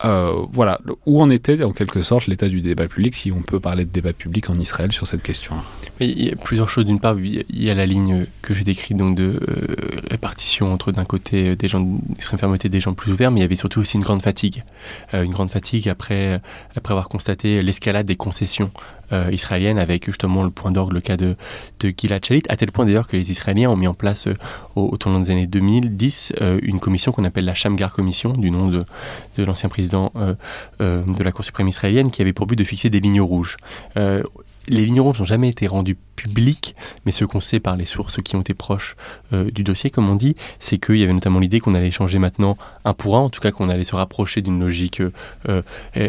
euh, 0.04 0.44
voilà, 0.50 0.80
où 1.06 1.20
en 1.22 1.30
était 1.30 1.62
en 1.64 1.72
quelque 1.72 2.02
sorte 2.02 2.26
l'état 2.26 2.48
du 2.48 2.60
débat 2.60 2.88
public, 2.88 3.14
si 3.14 3.32
on 3.32 3.40
peut 3.40 3.60
parler 3.60 3.84
de 3.84 3.90
débat 3.90 4.12
public 4.12 4.50
en 4.50 4.58
Israël 4.58 4.92
sur 4.92 5.06
cette 5.06 5.22
question 5.22 5.54
Il 6.00 6.24
y 6.24 6.30
a 6.30 6.36
plusieurs 6.36 6.68
choses. 6.68 6.84
D'une 6.84 7.00
part, 7.00 7.18
il 7.18 7.44
y 7.50 7.70
a 7.70 7.74
la 7.74 7.86
ligne 7.86 8.26
que 8.42 8.52
j'ai 8.52 8.64
décrite 8.64 8.96
donc 8.96 9.16
de 9.16 9.40
euh, 9.48 10.00
répartition 10.10 10.72
entre 10.72 10.92
d'un 10.92 11.04
côté 11.04 11.50
euh, 11.50 11.56
des 11.56 11.68
gens 11.68 11.80
d'extrême 11.80 12.38
fermeté, 12.38 12.68
des 12.68 12.80
gens 12.80 12.92
plus 12.92 13.12
ouverts, 13.12 13.30
mais 13.30 13.40
il 13.40 13.42
y 13.42 13.46
avait 13.46 13.56
surtout 13.56 13.80
aussi 13.80 13.96
une 13.96 14.02
grande 14.02 14.22
fatigue. 14.22 14.62
une 15.12 15.30
grande 15.30 15.50
fatigue 15.50 15.88
après, 15.88 16.40
après 16.76 16.92
avoir 16.92 17.08
constaté 17.08 17.62
l'escalade 17.62 18.06
des 18.06 18.16
concessions 18.16 18.70
euh, 19.12 19.28
israélienne 19.32 19.78
avec 19.78 20.06
justement 20.06 20.42
le 20.42 20.50
point 20.50 20.70
d'orgue, 20.70 20.92
le 20.92 21.00
cas 21.00 21.16
de, 21.16 21.36
de 21.80 21.94
Gilad 21.96 22.24
Shalit, 22.24 22.42
à 22.48 22.56
tel 22.56 22.72
point 22.72 22.86
d'ailleurs 22.86 23.06
que 23.06 23.16
les 23.16 23.30
Israéliens 23.30 23.70
ont 23.70 23.76
mis 23.76 23.86
en 23.86 23.94
place 23.94 24.28
euh, 24.28 24.36
au, 24.76 24.96
tournant 24.96 25.20
des 25.20 25.30
années 25.30 25.46
2010 25.46 26.34
euh, 26.40 26.58
une 26.62 26.80
commission 26.80 27.12
qu'on 27.12 27.24
appelle 27.24 27.44
la 27.44 27.54
Shamgar 27.54 27.92
Commission, 27.92 28.32
du 28.32 28.50
nom 28.50 28.68
de, 28.68 28.82
de 29.36 29.44
l'ancien 29.44 29.68
président 29.68 30.12
de 30.80 31.22
la 31.22 31.32
Cour 31.32 31.44
suprême 31.44 31.68
israélienne, 31.68 32.10
qui 32.10 32.22
avait 32.22 32.32
pour 32.32 32.46
but 32.46 32.56
de 32.56 32.64
fixer 32.64 32.90
des 32.90 33.00
lignes 33.00 33.20
rouges. 33.20 33.56
Les 33.96 34.86
lignes 34.86 35.00
rouges 35.00 35.20
n'ont 35.20 35.26
jamais 35.26 35.48
été 35.48 35.66
rendues 35.66 35.96
publiques, 36.14 36.74
mais 37.04 37.12
ce 37.12 37.24
qu'on 37.24 37.40
sait 37.40 37.60
par 37.60 37.76
les 37.76 37.84
sources 37.84 38.22
qui 38.22 38.36
ont 38.36 38.40
été 38.40 38.54
proches 38.54 38.96
euh, 39.32 39.50
du 39.50 39.62
dossier, 39.64 39.90
comme 39.90 40.08
on 40.08 40.16
dit, 40.16 40.36
c'est 40.58 40.78
qu'il 40.78 40.96
y 40.96 41.02
avait 41.02 41.12
notamment 41.12 41.40
l'idée 41.40 41.60
qu'on 41.60 41.74
allait 41.74 41.90
changer 41.90 42.18
maintenant 42.18 42.56
un 42.84 42.94
pour 42.94 43.16
un, 43.16 43.20
en 43.20 43.30
tout 43.30 43.40
cas 43.40 43.50
qu'on 43.50 43.68
allait 43.68 43.84
se 43.84 43.96
rapprocher 43.96 44.40
d'une 44.40 44.60
logique 44.60 45.00
euh, 45.00 45.10
euh, 45.48 45.62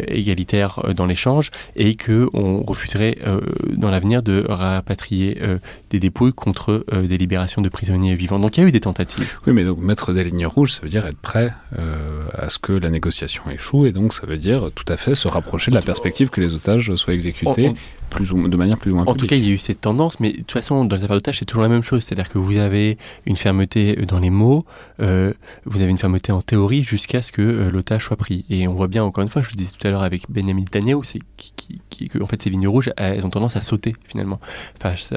égalitaire 0.08 0.80
dans 0.94 1.06
l'échange, 1.06 1.50
et 1.74 1.96
qu'on 1.96 2.62
refuserait 2.62 3.18
dans 3.76 3.90
l'avenir 3.90 4.22
de 4.22 4.44
rapatrier 4.48 5.40
des 5.90 6.00
dépouilles 6.00 6.32
contre 6.32 6.84
des 6.92 7.18
libérations 7.18 7.62
de 7.62 7.68
prisonniers 7.68 8.14
vivants. 8.14 8.38
Donc 8.38 8.56
il 8.56 8.62
y 8.62 8.64
a 8.64 8.68
eu 8.68 8.72
des 8.72 8.80
tentatives. 8.80 9.38
Oui, 9.46 9.52
mais 9.52 9.64
donc 9.64 9.78
mettre 9.78 10.12
des 10.12 10.24
lignes 10.24 10.46
rouges, 10.46 10.72
ça 10.72 10.80
veut 10.82 10.88
dire 10.88 11.06
être 11.06 11.18
prêt 11.18 11.52
à 12.32 12.50
ce 12.50 12.58
que 12.58 12.72
la 12.72 12.90
négociation 12.90 13.42
échoue, 13.50 13.86
et 13.86 13.92
donc 13.92 14.14
ça 14.14 14.26
veut 14.26 14.38
dire 14.38 14.70
tout 14.74 14.90
à 14.92 14.96
fait 14.96 15.14
se 15.14 15.28
rapprocher 15.28 15.70
de 15.70 15.76
la 15.76 15.82
perspective 15.82 16.28
que 16.28 16.40
les 16.40 16.54
otages 16.54 16.94
soient 16.96 17.14
exécutés 17.14 17.72
plus 18.10 18.32
ou, 18.32 18.48
de 18.48 18.56
manière 18.56 18.78
plus 18.78 18.90
ou 18.90 18.96
moins 18.96 19.04
En 19.06 19.14
tout 19.14 19.26
cas, 19.26 19.36
il 19.36 19.44
y 19.44 19.50
a 19.50 19.54
eu 19.54 19.58
cette 19.58 19.80
tendance, 19.80 19.95
mais 20.20 20.32
de 20.32 20.36
toute 20.38 20.52
façon, 20.52 20.84
dans 20.84 20.96
les 20.96 21.04
affaires 21.04 21.16
d'otages, 21.16 21.38
c'est 21.38 21.44
toujours 21.44 21.62
la 21.62 21.68
même 21.68 21.82
chose. 21.82 22.04
C'est-à-dire 22.04 22.28
que 22.28 22.38
vous 22.38 22.56
avez 22.56 22.98
une 23.26 23.36
fermeté 23.36 23.96
dans 24.06 24.18
les 24.18 24.30
mots, 24.30 24.64
euh, 25.00 25.32
vous 25.64 25.82
avez 25.82 25.90
une 25.90 25.98
fermeté 25.98 26.32
en 26.32 26.42
théorie 26.42 26.84
jusqu'à 26.84 27.22
ce 27.22 27.32
que 27.32 27.42
euh, 27.42 27.70
l'otage 27.70 28.04
soit 28.04 28.16
pris. 28.16 28.44
Et 28.50 28.68
on 28.68 28.74
voit 28.74 28.88
bien, 28.88 29.04
encore 29.04 29.22
une 29.22 29.28
fois, 29.28 29.42
je 29.42 29.50
le 29.50 29.56
disais 29.56 29.72
tout 29.78 29.86
à 29.86 29.90
l'heure 29.90 30.02
avec 30.02 30.30
Benjamin 30.30 30.60
Netanyahu, 30.60 31.00
c'est 31.04 31.20
qui, 31.36 31.80
en 32.20 32.26
fait, 32.26 32.42
ces 32.42 32.50
lignes 32.50 32.68
rouges, 32.68 32.92
elles 32.96 33.24
ont 33.26 33.30
tendance 33.30 33.56
à 33.56 33.60
sauter 33.60 33.94
finalement 34.06 34.40
face 34.80 35.12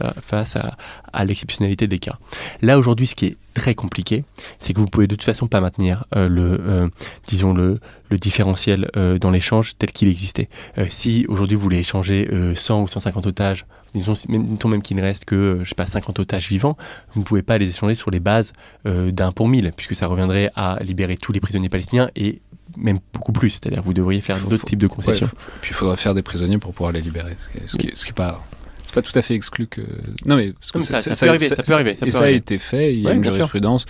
à, 0.56 1.26
l'exceptionnalité 1.26 1.88
des 1.88 2.00
cas. 2.00 2.18
Là, 2.62 2.78
aujourd'hui, 2.78 3.08
ce 3.08 3.16
qui 3.16 3.26
est 3.26 3.38
très 3.54 3.76
compliqué, 3.76 4.24
c'est 4.60 4.74
que 4.74 4.80
vous 4.80 4.88
pouvez 4.88 5.08
de 5.08 5.16
toute 5.16 5.26
façon 5.26 5.48
pas 5.48 5.60
maintenir 5.60 6.06
euh, 6.16 6.30
le, 6.30 6.92
disons 7.26 7.54
le, 7.54 7.80
le 8.10 8.18
différentiel 8.18 8.90
dans 9.20 9.32
l'échange 9.32 9.76
tel 9.78 9.92
qu'il 9.92 10.08
existait. 10.08 10.50
si 10.90 11.26
aujourd'hui 11.30 11.56
vous 11.56 11.62
voulez 11.62 11.80
échanger 11.80 12.30
100 12.56 12.82
ou 12.82 12.88
150 12.88 13.28
otages, 13.28 13.66
disons 13.94 14.14
même, 14.28 14.58
même 14.66 14.82
qu'il 14.82 14.98
ne 14.98 15.02
reste 15.02 15.26
que, 15.26 15.60
je 15.64 15.70
sais 15.70 15.76
pas, 15.76 15.86
50 15.86 16.20
otages 16.20 16.48
vivants, 16.48 16.78
vous 17.14 17.22
ne 17.22 17.26
pouvez 17.26 17.42
pas 17.42 17.58
les 17.58 17.70
échanger 17.70 17.96
sur 17.96 18.12
les 18.12 18.20
bases 18.20 18.54
euh, 18.86 19.12
d'un 19.12 19.32
pour 19.32 19.48
mille, 19.48 19.72
puisque 19.76 19.96
ça 19.96 20.08
reviendrait 20.08 20.50
à 20.56 20.78
libérer 20.82 21.18
tous 21.18 21.32
les 21.32 21.40
prisonniers 21.40 21.70
palestiniens 21.70 22.10
et 22.16 22.42
même 22.78 23.00
beaucoup 23.14 23.32
plus. 23.32 23.52
C'est-à-dire 23.52 23.82
vous 23.84 23.94
devriez 23.94 24.22
faire 24.22 24.40
d'autres 24.40 24.66
types 24.66 24.80
de 24.80 24.88
concessions. 24.88 25.30
puis 25.62 25.72
il 25.72 25.76
faudra 25.76 25.96
faire 25.96 26.14
des 26.14 26.24
prisonniers 26.24 26.58
pour 26.58 26.74
pouvoir 26.74 26.92
les 26.92 27.02
libérer, 27.02 27.36
ce 27.38 27.50
qui 27.50 27.60
n'est 27.60 27.68
ce 27.68 27.78
qui, 27.78 27.90
ce 27.94 28.06
qui 28.06 28.14
pas 28.14 28.44
c'est 28.90 28.96
pas 28.96 29.02
tout 29.04 29.20
à 29.20 29.22
fait 29.22 29.36
exclu 29.36 29.68
que. 29.68 29.82
Non, 30.26 30.36
mais, 30.36 30.52
parce 30.52 30.72
que 30.72 30.82
ça, 30.82 31.00
peut 31.00 31.30
arriver, 31.30 31.48
ça, 31.48 31.56
peut 31.58 31.74
arriver. 31.74 31.96
et 32.04 32.10
ça 32.10 32.24
a 32.24 32.30
été 32.32 32.58
fait. 32.58 32.92
Il 32.92 33.02
y 33.02 33.08
a 33.08 33.12
une 33.12 33.24
jurisprudence 33.24 33.86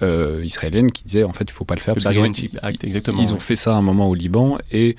euh, 0.00 0.40
israélienne 0.42 0.90
qui 0.90 1.04
disait 1.04 1.24
en 1.24 1.34
fait, 1.34 1.44
il 1.44 1.52
faut 1.52 1.66
pas 1.66 1.74
le 1.74 1.80
faire. 1.80 1.94
parce 1.94 2.06
exactement. 2.82 3.20
Ils 3.20 3.34
ont 3.34 3.40
fait 3.40 3.56
ça 3.56 3.74
à 3.74 3.78
un 3.78 3.82
moment 3.82 4.08
au 4.08 4.14
Liban 4.14 4.56
et 4.72 4.96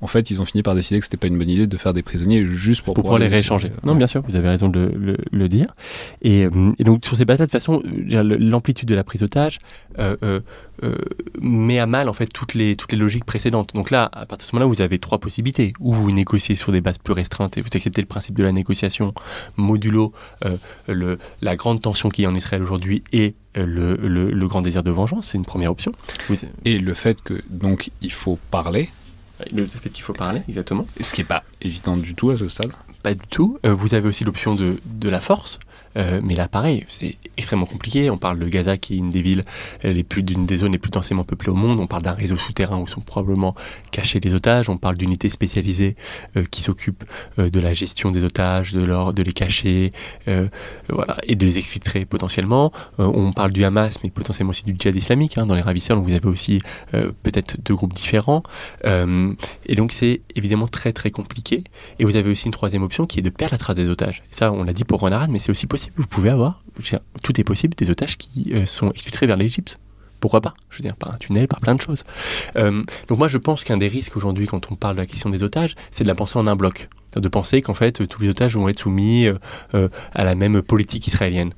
en 0.00 0.06
fait, 0.06 0.30
ils 0.30 0.40
ont 0.40 0.44
fini 0.44 0.62
par 0.62 0.74
décider 0.74 0.98
que 0.98 1.04
c'était 1.04 1.16
pas 1.16 1.26
une 1.26 1.38
bonne 1.38 1.50
idée 1.50 1.66
de 1.66 1.76
faire 1.76 1.92
des 1.92 2.02
prisonniers 2.02 2.46
juste 2.46 2.82
pour, 2.82 2.94
pour 2.94 3.04
pouvoir, 3.04 3.18
les 3.18 3.28
rééchanger. 3.28 3.72
Non, 3.84 3.94
bien 3.94 4.06
sûr, 4.06 4.22
vous 4.26 4.36
avez 4.36 4.48
raison 4.48 4.68
de 4.68 4.92
le, 4.96 5.16
le, 5.30 5.48
dire. 5.48 5.74
Et, 6.22 6.44
euh, 6.44 6.72
et, 6.78 6.84
donc, 6.84 7.04
sur 7.04 7.16
ces 7.16 7.24
bases-là, 7.24 7.46
de 7.46 7.50
toute 7.50 7.60
façon, 7.60 7.82
l'amplitude 7.84 8.88
de 8.88 8.94
la 8.94 9.04
prise 9.04 9.20
d'otage 9.20 9.58
euh, 9.98 10.16
euh, 10.22 10.40
euh, 10.82 10.96
met 11.40 11.78
à 11.78 11.86
mal 11.86 12.08
en 12.08 12.12
fait 12.12 12.26
toutes 12.26 12.54
les, 12.54 12.76
toutes 12.76 12.92
les 12.92 12.98
logiques 12.98 13.24
précédentes. 13.24 13.74
Donc 13.74 13.90
là, 13.90 14.08
à 14.12 14.24
partir 14.26 14.46
de 14.46 14.50
ce 14.50 14.56
moment-là, 14.56 14.72
vous 14.72 14.80
avez 14.80 14.98
trois 14.98 15.18
possibilités. 15.18 15.72
Ou 15.80 15.92
vous 15.92 16.10
négociez 16.10 16.56
sur 16.56 16.72
des 16.72 16.80
bases 16.80 16.98
plus 16.98 17.12
restreintes 17.12 17.58
et 17.58 17.62
vous 17.62 17.68
acceptez 17.74 18.00
le 18.00 18.06
principe 18.06 18.36
de 18.36 18.44
la 18.44 18.52
négociation 18.52 19.12
modulo 19.56 20.12
euh, 20.44 20.56
le, 20.88 21.18
la 21.42 21.56
grande 21.56 21.80
tension 21.80 22.08
qui 22.08 22.22
est 22.22 22.26
en 22.26 22.34
Israël 22.34 22.62
aujourd'hui 22.62 23.02
et 23.12 23.34
le, 23.54 23.96
le, 23.96 24.30
le, 24.30 24.48
grand 24.48 24.62
désir 24.62 24.82
de 24.82 24.90
vengeance, 24.90 25.28
c'est 25.28 25.38
une 25.38 25.44
première 25.44 25.72
option. 25.72 25.92
Et 26.64 26.78
le 26.78 26.94
fait 26.94 27.20
que 27.20 27.34
donc 27.50 27.90
il 28.00 28.12
faut 28.12 28.38
parler 28.50 28.90
le 29.52 29.66
fait 29.66 29.90
qu'il 29.90 30.04
faut 30.04 30.12
parler, 30.12 30.42
exactement. 30.48 30.86
Ce 31.00 31.14
qui 31.14 31.20
n'est 31.20 31.26
pas 31.26 31.44
évident 31.62 31.96
du 31.96 32.14
tout 32.14 32.30
à 32.30 32.36
ce 32.36 32.48
stade. 32.48 32.70
Pas 33.02 33.14
du 33.14 33.26
tout. 33.28 33.58
Euh, 33.64 33.72
vous 33.72 33.94
avez 33.94 34.08
aussi 34.08 34.24
l'option 34.24 34.54
de, 34.54 34.78
de 34.84 35.08
la 35.08 35.20
force. 35.20 35.58
Euh, 35.96 36.20
mais 36.22 36.34
là, 36.34 36.48
pareil, 36.48 36.84
c'est 36.88 37.16
extrêmement 37.36 37.66
compliqué. 37.66 38.10
On 38.10 38.18
parle 38.18 38.38
de 38.38 38.48
Gaza, 38.48 38.76
qui 38.76 38.94
est 38.94 38.98
une 38.98 39.10
des 39.10 39.22
villes 39.22 39.44
les 39.82 40.04
plus 40.04 40.22
d'une 40.22 40.46
des 40.46 40.58
zones 40.58 40.72
les 40.72 40.78
plus 40.78 40.90
densément 40.90 41.24
peuplées 41.24 41.50
au 41.50 41.54
monde. 41.54 41.80
On 41.80 41.86
parle 41.86 42.02
d'un 42.02 42.12
réseau 42.12 42.36
souterrain 42.36 42.78
où 42.78 42.86
sont 42.86 43.00
probablement 43.00 43.54
cachés 43.90 44.20
les 44.20 44.34
otages. 44.34 44.68
On 44.68 44.76
parle 44.76 44.96
d'unités 44.96 45.30
spécialisées 45.30 45.96
euh, 46.36 46.44
qui 46.50 46.62
s'occupent 46.62 47.04
euh, 47.38 47.50
de 47.50 47.60
la 47.60 47.74
gestion 47.74 48.10
des 48.10 48.24
otages, 48.24 48.72
de, 48.72 48.82
leur, 48.82 49.12
de 49.12 49.22
les 49.22 49.32
cacher, 49.32 49.92
voilà, 50.88 51.16
et 51.24 51.34
de 51.34 51.46
les 51.46 51.58
exfiltrer 51.58 52.04
potentiellement. 52.04 52.72
on 52.98 53.32
parle 53.32 53.52
du 53.52 53.64
Hamas, 53.64 53.98
mais 54.02 54.10
potentiellement 54.10 54.50
aussi 54.50 54.64
du 54.64 54.74
djihad 54.78 54.96
islamique 54.96 55.38
hein, 55.38 55.46
dans 55.46 55.54
les 55.54 55.60
ravisseurs. 55.60 56.00
Vous 56.00 56.12
avez 56.12 56.26
aussi 56.26 56.60
peut-être 56.92 57.56
deux 57.62 57.74
groupes 57.74 57.92
différents. 57.92 58.42
et 58.84 59.74
donc 59.74 59.92
c'est 59.92 60.20
évidemment 60.34 60.68
très 60.68 60.92
très 60.92 61.10
compliqué. 61.10 61.64
Et 61.98 62.04
vous 62.04 62.16
avez 62.16 62.30
aussi 62.30 62.46
une 62.46 62.52
troisième 62.52 62.82
option 62.82 63.06
qui 63.06 63.18
est 63.18 63.22
de 63.22 63.30
perdre 63.30 63.54
la 63.54 63.58
trace 63.58 63.76
des 63.76 63.90
otages. 63.90 64.22
Et 64.30 64.34
ça, 64.34 64.52
on 64.52 64.62
l'a 64.62 64.72
dit 64.72 64.84
pour 64.84 65.00
Ron 65.00 65.10
mais 65.28 65.38
c'est 65.38 65.50
aussi 65.50 65.66
possible 65.66 65.79
vous 65.96 66.06
pouvez 66.06 66.30
avoir, 66.30 66.62
tout 67.22 67.40
est 67.40 67.44
possible, 67.44 67.74
des 67.74 67.90
otages 67.90 68.16
qui 68.16 68.52
euh, 68.52 68.66
sont 68.66 68.90
exfiltrés 68.90 69.26
vers 69.26 69.36
l'Égypte. 69.36 69.78
Pourquoi 70.20 70.42
pas? 70.42 70.54
Je 70.68 70.78
veux 70.78 70.82
dire, 70.82 70.96
par 70.96 71.14
un 71.14 71.16
tunnel, 71.16 71.48
par 71.48 71.60
plein 71.60 71.74
de 71.74 71.80
choses. 71.80 72.04
Euh, 72.56 72.82
donc 73.08 73.18
moi, 73.18 73.28
je 73.28 73.38
pense 73.38 73.64
qu'un 73.64 73.78
des 73.78 73.88
risques 73.88 74.16
aujourd'hui, 74.16 74.46
quand 74.46 74.70
on 74.70 74.76
parle 74.76 74.96
de 74.96 75.00
la 75.00 75.06
question 75.06 75.30
des 75.30 75.42
otages, 75.42 75.76
c'est 75.90 76.04
de 76.04 76.08
la 76.08 76.14
penser 76.14 76.38
en 76.38 76.46
un 76.46 76.56
bloc. 76.56 76.90
De 77.16 77.28
penser 77.28 77.62
qu'en 77.62 77.74
fait, 77.74 78.06
tous 78.06 78.22
les 78.22 78.28
otages 78.28 78.54
vont 78.54 78.68
être 78.68 78.80
soumis 78.80 79.26
euh, 79.74 79.88
à 80.12 80.24
la 80.24 80.34
même 80.34 80.62
politique 80.62 81.06
israélienne 81.06 81.52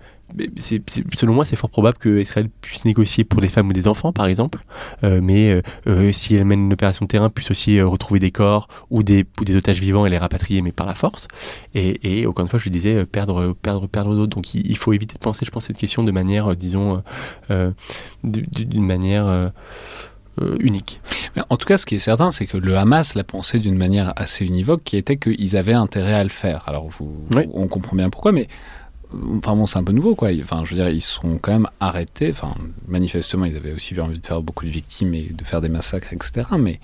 selon 1.14 1.34
moi, 1.34 1.44
c'est 1.44 1.56
fort 1.56 1.70
probable 1.70 1.98
que 1.98 2.20
Israël 2.20 2.48
puisse 2.60 2.84
négocier 2.84 3.24
pour 3.24 3.40
des 3.40 3.48
femmes 3.48 3.68
ou 3.68 3.72
des 3.72 3.88
enfants, 3.88 4.12
par 4.12 4.26
exemple, 4.26 4.60
euh, 5.04 5.20
mais 5.22 5.52
euh, 5.52 5.62
euh, 5.86 6.12
si 6.12 6.34
elle 6.34 6.44
mène 6.44 6.60
une 6.60 6.72
opération 6.72 7.04
de 7.04 7.08
terrain, 7.08 7.30
puisse 7.30 7.50
aussi 7.50 7.80
retrouver 7.80 8.20
des 8.20 8.30
corps 8.30 8.68
ou 8.90 9.02
des, 9.02 9.24
des 9.42 9.56
otages 9.56 9.80
vivants 9.80 10.06
et 10.06 10.10
les 10.10 10.18
rapatrier, 10.18 10.62
mais 10.62 10.72
par 10.72 10.86
la 10.86 10.94
force. 10.94 11.28
Et, 11.74 12.20
et 12.20 12.26
encore 12.26 12.44
une 12.44 12.48
fois, 12.48 12.58
je 12.58 12.68
disais, 12.68 13.04
perdre, 13.04 13.54
perdre, 13.62 13.86
perdre 13.86 14.14
d'autres. 14.14 14.34
Donc 14.34 14.54
il, 14.54 14.76
faut 14.76 14.92
éviter 14.92 15.14
de 15.14 15.20
penser, 15.20 15.44
je 15.44 15.50
pense, 15.50 15.66
cette 15.66 15.78
question 15.78 16.02
de 16.02 16.12
manière, 16.12 16.56
disons, 16.56 17.02
d'une 18.24 18.86
manière... 18.86 19.52
unique. 20.60 21.02
en 21.50 21.56
tout 21.56 21.66
cas, 21.66 21.76
ce 21.76 21.84
qui 21.84 21.94
est 21.94 22.00
certain, 22.00 22.30
c'est 22.30 22.46
que 22.46 22.56
le 22.56 22.76
Hamas 22.76 23.14
l'a 23.14 23.24
pensé 23.24 23.58
d'une 23.58 23.76
manière 23.76 24.12
assez 24.16 24.46
univoque, 24.46 24.82
qui 24.82 24.96
était 24.96 25.16
qu'ils 25.16 25.56
avaient 25.56 25.74
intérêt 25.74 26.14
à 26.14 26.24
le 26.24 26.30
faire. 26.30 26.64
Alors, 26.66 26.88
vous, 26.88 27.26
on 27.52 27.68
comprend 27.68 27.96
bien 27.96 28.10
pourquoi, 28.10 28.32
mais 28.32 28.48
enfin 29.36 29.56
bon, 29.56 29.66
c'est 29.66 29.78
un 29.78 29.84
peu 29.84 29.92
nouveau, 29.92 30.14
quoi. 30.14 30.30
Enfin, 30.40 30.62
je 30.64 30.70
veux 30.70 30.76
dire, 30.76 30.88
ils 30.88 31.02
sont 31.02 31.38
quand 31.38 31.52
même 31.52 31.68
arrêtés. 31.80 32.30
Enfin, 32.30 32.54
manifestement, 32.88 33.44
ils 33.44 33.56
avaient 33.56 33.72
aussi 33.72 33.98
envie 34.00 34.18
de 34.18 34.26
faire 34.26 34.42
beaucoup 34.42 34.64
de 34.64 34.70
victimes 34.70 35.14
et 35.14 35.30
de 35.30 35.44
faire 35.44 35.60
des 35.60 35.68
massacres, 35.68 36.12
etc. 36.12 36.42
Mais 36.58 36.80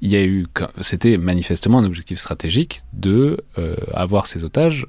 il 0.00 0.10
y 0.10 0.16
a 0.16 0.24
eu, 0.24 0.46
c'était 0.80 1.16
manifestement 1.16 1.78
un 1.78 1.84
objectif 1.84 2.18
stratégique 2.18 2.82
de 2.92 3.42
euh, 3.58 3.76
avoir 3.94 4.26
ces 4.26 4.44
otages 4.44 4.86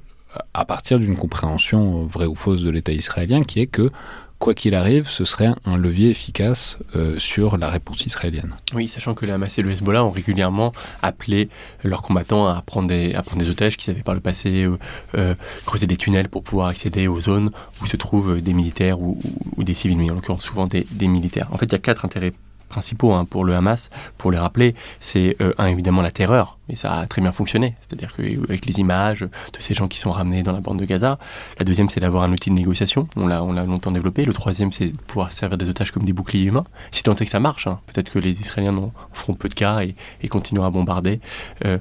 à 0.52 0.64
partir 0.64 0.98
d'une 0.98 1.16
compréhension 1.16 2.04
vraie 2.06 2.26
ou 2.26 2.34
fausse 2.34 2.62
de 2.62 2.70
l'État 2.70 2.92
israélien, 2.92 3.42
qui 3.42 3.60
est 3.60 3.66
que 3.66 3.90
quoi 4.38 4.54
qu'il 4.54 4.74
arrive, 4.74 5.08
ce 5.08 5.24
serait 5.24 5.50
un 5.64 5.76
levier 5.76 6.10
efficace 6.10 6.78
euh, 6.94 7.18
sur 7.18 7.56
la 7.56 7.68
réponse 7.68 8.04
israélienne. 8.06 8.54
Oui, 8.74 8.88
sachant 8.88 9.14
que 9.14 9.26
le 9.26 9.32
Hamas 9.32 9.58
et 9.58 9.62
le 9.62 9.70
Hezbollah 9.70 10.04
ont 10.04 10.10
régulièrement 10.10 10.72
appelé 11.02 11.48
leurs 11.82 12.02
combattants 12.02 12.46
à 12.46 12.62
prendre 12.62 12.88
des, 12.88 13.14
otages 13.48 13.76
qu'ils 13.76 13.90
avaient 13.92 14.02
par 14.02 14.14
le 14.14 14.20
passé 14.20 14.64
euh, 14.64 14.78
euh, 15.16 15.34
creusé 15.64 15.86
des 15.86 15.96
tunnels 15.96 16.28
pour 16.28 16.42
pouvoir 16.42 16.68
accéder 16.68 17.08
aux 17.08 17.20
zones 17.20 17.50
où 17.82 17.86
se 17.86 17.96
trouvent 17.96 18.40
des 18.40 18.52
militaires 18.52 19.00
ou, 19.00 19.18
des 19.58 19.74
civils, 19.74 19.98
mais 19.98 20.10
en 20.10 20.14
l'occurrence 20.14 20.44
souvent 20.44 20.66
des 20.66 21.08
militaires. 21.08 21.48
En 21.52 21.56
fait, 21.56 21.66
il 21.66 21.72
y 21.72 21.76
a 21.76 21.78
quatre 21.78 22.04
intérêts 22.04 22.32
principaux 22.68 23.12
hein, 23.12 23.24
pour 23.24 23.44
le 23.44 23.54
Hamas, 23.54 23.90
pour 24.18 24.30
les 24.30 24.38
rappeler, 24.38 24.74
c'est 25.00 25.36
euh, 25.40 25.52
un 25.58 25.66
évidemment 25.66 26.02
la 26.02 26.10
terreur, 26.10 26.58
et 26.68 26.76
ça 26.76 27.00
a 27.00 27.06
très 27.06 27.22
bien 27.22 27.32
fonctionné, 27.32 27.74
c'est-à-dire 27.80 28.14
qu'avec 28.14 28.66
les 28.66 28.80
images 28.80 29.20
de 29.20 29.60
ces 29.60 29.74
gens 29.74 29.88
qui 29.88 29.98
sont 29.98 30.12
ramenés 30.12 30.42
dans 30.42 30.52
la 30.52 30.60
bande 30.60 30.78
de 30.78 30.84
Gaza. 30.84 31.18
La 31.58 31.64
deuxième, 31.64 31.88
c'est 31.88 32.00
d'avoir 32.00 32.24
un 32.24 32.32
outil 32.32 32.50
de 32.50 32.54
négociation, 32.54 33.08
on 33.16 33.26
l'a, 33.26 33.42
on 33.42 33.52
l'a 33.52 33.64
longtemps 33.64 33.92
développé. 33.92 34.24
Le 34.24 34.32
troisième, 34.32 34.72
c'est 34.72 34.86
de 34.86 34.96
pouvoir 34.96 35.32
servir 35.32 35.58
des 35.58 35.68
otages 35.68 35.92
comme 35.92 36.04
des 36.04 36.12
boucliers 36.12 36.44
humains, 36.44 36.64
si 36.90 37.02
tant 37.02 37.14
est 37.14 37.24
que 37.24 37.30
ça 37.30 37.40
marche. 37.40 37.66
Hein. 37.66 37.80
Peut-être 37.86 38.10
que 38.10 38.18
les 38.18 38.40
Israéliens 38.40 38.76
en 38.76 38.92
feront 39.12 39.34
peu 39.34 39.48
de 39.48 39.54
cas 39.54 39.80
et, 39.80 39.94
et 40.22 40.28
continueront 40.28 40.66
à 40.66 40.70
bombarder. 40.70 41.20
Euh, 41.64 41.78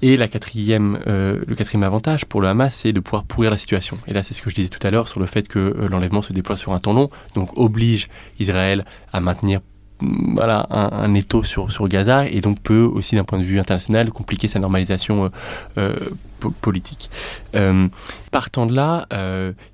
et 0.00 0.16
la 0.16 0.28
quatrième, 0.28 1.00
euh, 1.08 1.42
le 1.46 1.54
quatrième 1.56 1.82
avantage 1.82 2.24
pour 2.24 2.40
le 2.40 2.46
Hamas, 2.46 2.74
c'est 2.74 2.92
de 2.92 3.00
pouvoir 3.00 3.24
pourrir 3.24 3.50
la 3.50 3.58
situation. 3.58 3.98
Et 4.06 4.12
là, 4.12 4.22
c'est 4.22 4.32
ce 4.32 4.42
que 4.42 4.50
je 4.50 4.54
disais 4.54 4.68
tout 4.68 4.84
à 4.86 4.90
l'heure 4.90 5.08
sur 5.08 5.18
le 5.18 5.26
fait 5.26 5.48
que 5.48 5.88
l'enlèvement 5.90 6.22
se 6.22 6.32
déploie 6.32 6.56
sur 6.56 6.72
un 6.72 6.78
temps 6.78 6.92
long, 6.92 7.10
donc 7.34 7.58
oblige 7.58 8.08
Israël 8.38 8.84
à 9.12 9.20
maintenir 9.20 9.60
voilà, 10.00 10.66
un, 10.70 11.12
étau 11.14 11.42
sur, 11.42 11.72
sur 11.72 11.88
Gaza 11.88 12.26
et 12.28 12.40
donc 12.40 12.60
peut 12.60 12.82
aussi 12.82 13.16
d'un 13.16 13.24
point 13.24 13.38
de 13.38 13.44
vue 13.44 13.58
international 13.58 14.10
compliquer 14.10 14.48
sa 14.48 14.58
normalisation 14.58 15.24
euh, 15.24 15.28
euh 15.78 15.96
politique. 16.60 17.10
Euh, 17.56 17.88
partant 18.30 18.66
de 18.66 18.72
là, 18.72 19.08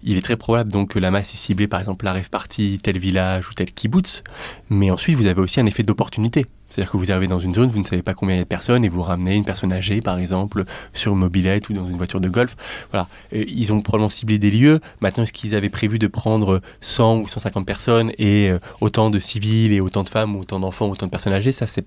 il 0.03 0.17
est 0.17 0.23
très 0.23 0.37
probable 0.37 0.73
donc 0.73 0.93
que 0.93 0.99
la 0.99 1.11
masse 1.11 1.35
est 1.35 1.37
ciblée 1.37 1.69
par 1.69 1.79
exemple 1.79 2.07
la 2.07 2.15
rêve 2.15 2.31
partie 2.31 2.81
tel 2.83 2.97
village 2.97 3.51
ou 3.51 3.53
tel 3.53 3.71
kibbutz, 3.71 4.23
mais 4.71 4.91
ensuite 4.91 5.17
vous 5.17 5.27
avez 5.27 5.43
aussi 5.43 5.61
un 5.61 5.67
effet 5.67 5.83
d'opportunité. 5.83 6.47
C'est-à-dire 6.75 6.91
que 6.91 6.97
vous 6.97 7.13
arrivez 7.13 7.29
dans 7.29 7.39
une 7.39 7.55
zone, 7.55 7.69
vous 7.69 7.79
ne 7.79 7.85
savez 7.85 8.03
pas 8.03 8.15
combien 8.15 8.35
il 8.35 8.39
y 8.39 8.41
a 8.41 8.45
de 8.45 8.49
personnes 8.49 8.85
et 8.85 8.89
vous 8.89 9.03
ramenez 9.03 9.37
une 9.37 9.45
personne 9.45 9.73
âgée, 9.73 10.01
par 10.01 10.19
exemple, 10.19 10.65
sur 10.93 11.13
une 11.13 11.19
mobilette 11.19 11.69
ou 11.69 11.73
dans 11.73 11.87
une 11.87 11.97
voiture 11.97 12.21
de 12.21 12.29
golf. 12.29 12.57
Voilà. 12.91 13.07
ils 13.31 13.73
ont 13.73 13.81
probablement 13.81 14.09
ciblé 14.09 14.41
des 14.41 14.51
lieux. 14.51 14.81
Maintenant, 15.01 15.23
est-ce 15.23 15.33
qu'ils 15.33 15.55
avaient 15.55 15.69
prévu 15.69 16.01
de 16.01 16.09
prendre 16.09 16.61
100 16.81 17.19
ou 17.19 17.29
150 17.29 17.65
personnes 17.65 18.11
et 18.19 18.51
euh, 18.51 18.59
autant 18.81 19.11
de 19.11 19.21
civils 19.21 19.73
et 19.73 19.81
autant 19.81 20.03
de 20.03 20.09
femmes 20.09 20.35
ou 20.35 20.41
autant 20.41 20.59
d'enfants 20.59 20.89
ou 20.89 20.91
autant 20.91 21.07
de 21.07 21.13
personnes 21.13 21.33
âgées? 21.33 21.53
Ça, 21.53 21.69
c'est 21.69 21.87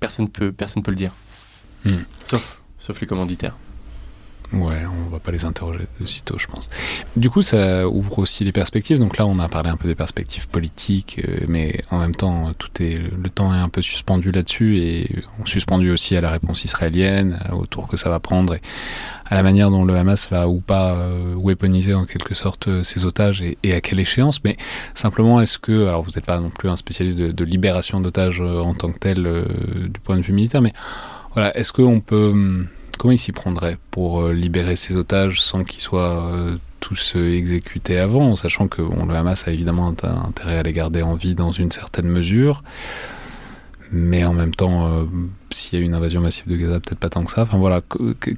personne 0.00 0.28
peut 0.28 0.52
personne 0.52 0.82
peut 0.82 0.90
le 0.90 0.98
dire. 0.98 1.12
Hmm. 1.86 2.02
Sauf, 2.26 2.60
sauf 2.78 3.00
les 3.00 3.06
commanditaires. 3.06 3.56
Ouais, 4.52 4.82
on 4.86 5.10
va 5.10 5.18
pas 5.18 5.32
les 5.32 5.44
interroger 5.44 5.80
de 6.00 6.06
sitôt, 6.06 6.38
je 6.38 6.46
pense. 6.46 6.70
Du 7.16 7.30
coup, 7.30 7.42
ça 7.42 7.88
ouvre 7.88 8.20
aussi 8.20 8.44
les 8.44 8.52
perspectives. 8.52 8.98
Donc 8.98 9.18
là, 9.18 9.26
on 9.26 9.38
a 9.40 9.48
parlé 9.48 9.70
un 9.70 9.76
peu 9.76 9.88
des 9.88 9.96
perspectives 9.96 10.48
politiques, 10.48 11.20
euh, 11.26 11.44
mais 11.48 11.80
en 11.90 11.98
même 11.98 12.14
temps, 12.14 12.52
tout 12.56 12.70
est 12.80 12.98
le 12.98 13.28
temps 13.28 13.52
est 13.52 13.58
un 13.58 13.68
peu 13.68 13.82
suspendu 13.82 14.30
là-dessus 14.30 14.78
et 14.78 15.10
suspendu 15.44 15.90
aussi 15.90 16.16
à 16.16 16.20
la 16.20 16.30
réponse 16.30 16.64
israélienne, 16.64 17.40
au 17.52 17.66
tour 17.66 17.88
que 17.88 17.96
ça 17.96 18.08
va 18.08 18.20
prendre 18.20 18.54
et 18.54 18.60
à 19.24 19.34
la 19.34 19.42
manière 19.42 19.70
dont 19.70 19.84
le 19.84 19.96
Hamas 19.96 20.28
va 20.30 20.48
ou 20.48 20.60
pas 20.60 20.92
euh, 20.92 21.34
weaponiser 21.34 21.94
en 21.94 22.04
quelque 22.04 22.34
sorte 22.34 22.68
euh, 22.68 22.84
ses 22.84 23.04
otages 23.04 23.42
et, 23.42 23.72
à 23.72 23.80
quelle 23.80 23.98
échéance. 23.98 24.42
Mais 24.44 24.56
simplement, 24.94 25.40
est-ce 25.40 25.58
que, 25.58 25.88
alors 25.88 26.02
vous 26.02 26.12
n'êtes 26.12 26.24
pas 26.24 26.38
non 26.38 26.50
plus 26.50 26.68
un 26.68 26.76
spécialiste 26.76 27.18
de, 27.18 27.32
de 27.32 27.44
libération 27.44 28.00
d'otages 28.00 28.40
en 28.40 28.74
tant 28.74 28.92
que 28.92 28.98
tel 28.98 29.28
du 29.88 29.98
point 30.00 30.16
de 30.16 30.22
vue 30.22 30.32
militaire, 30.32 30.62
mais 30.62 30.72
voilà, 31.34 31.56
est-ce 31.56 31.72
qu'on 31.72 32.00
peut 32.00 32.30
hum, 32.30 32.68
Comment 32.98 33.12
il 33.12 33.18
s'y 33.18 33.32
prendrait 33.32 33.76
pour 33.90 34.22
euh, 34.22 34.32
libérer 34.32 34.76
ses 34.76 34.96
otages 34.96 35.40
sans 35.40 35.64
qu'ils 35.64 35.82
soient 35.82 36.24
euh, 36.32 36.56
tous 36.80 37.12
euh, 37.16 37.34
exécutés 37.34 37.98
avant, 37.98 38.36
sachant 38.36 38.68
que 38.68 38.80
le 38.80 39.14
Hamas 39.14 39.46
a 39.46 39.52
évidemment 39.52 39.88
intérêt 39.88 40.58
à 40.58 40.62
les 40.62 40.72
garder 40.72 41.02
en 41.02 41.14
vie 41.14 41.34
dans 41.34 41.52
une 41.52 41.70
certaine 41.70 42.08
mesure, 42.08 42.62
mais 43.92 44.24
en 44.24 44.32
même 44.32 44.54
temps, 44.54 44.90
s'il 45.50 45.78
y 45.78 45.82
a 45.82 45.84
une 45.84 45.94
invasion 45.94 46.20
massive 46.20 46.48
de 46.48 46.56
Gaza, 46.56 46.80
peut-être 46.80 46.98
pas 46.98 47.08
tant 47.08 47.22
que 47.22 47.30
ça. 47.30 47.42
Enfin 47.42 47.56
voilà, 47.56 47.82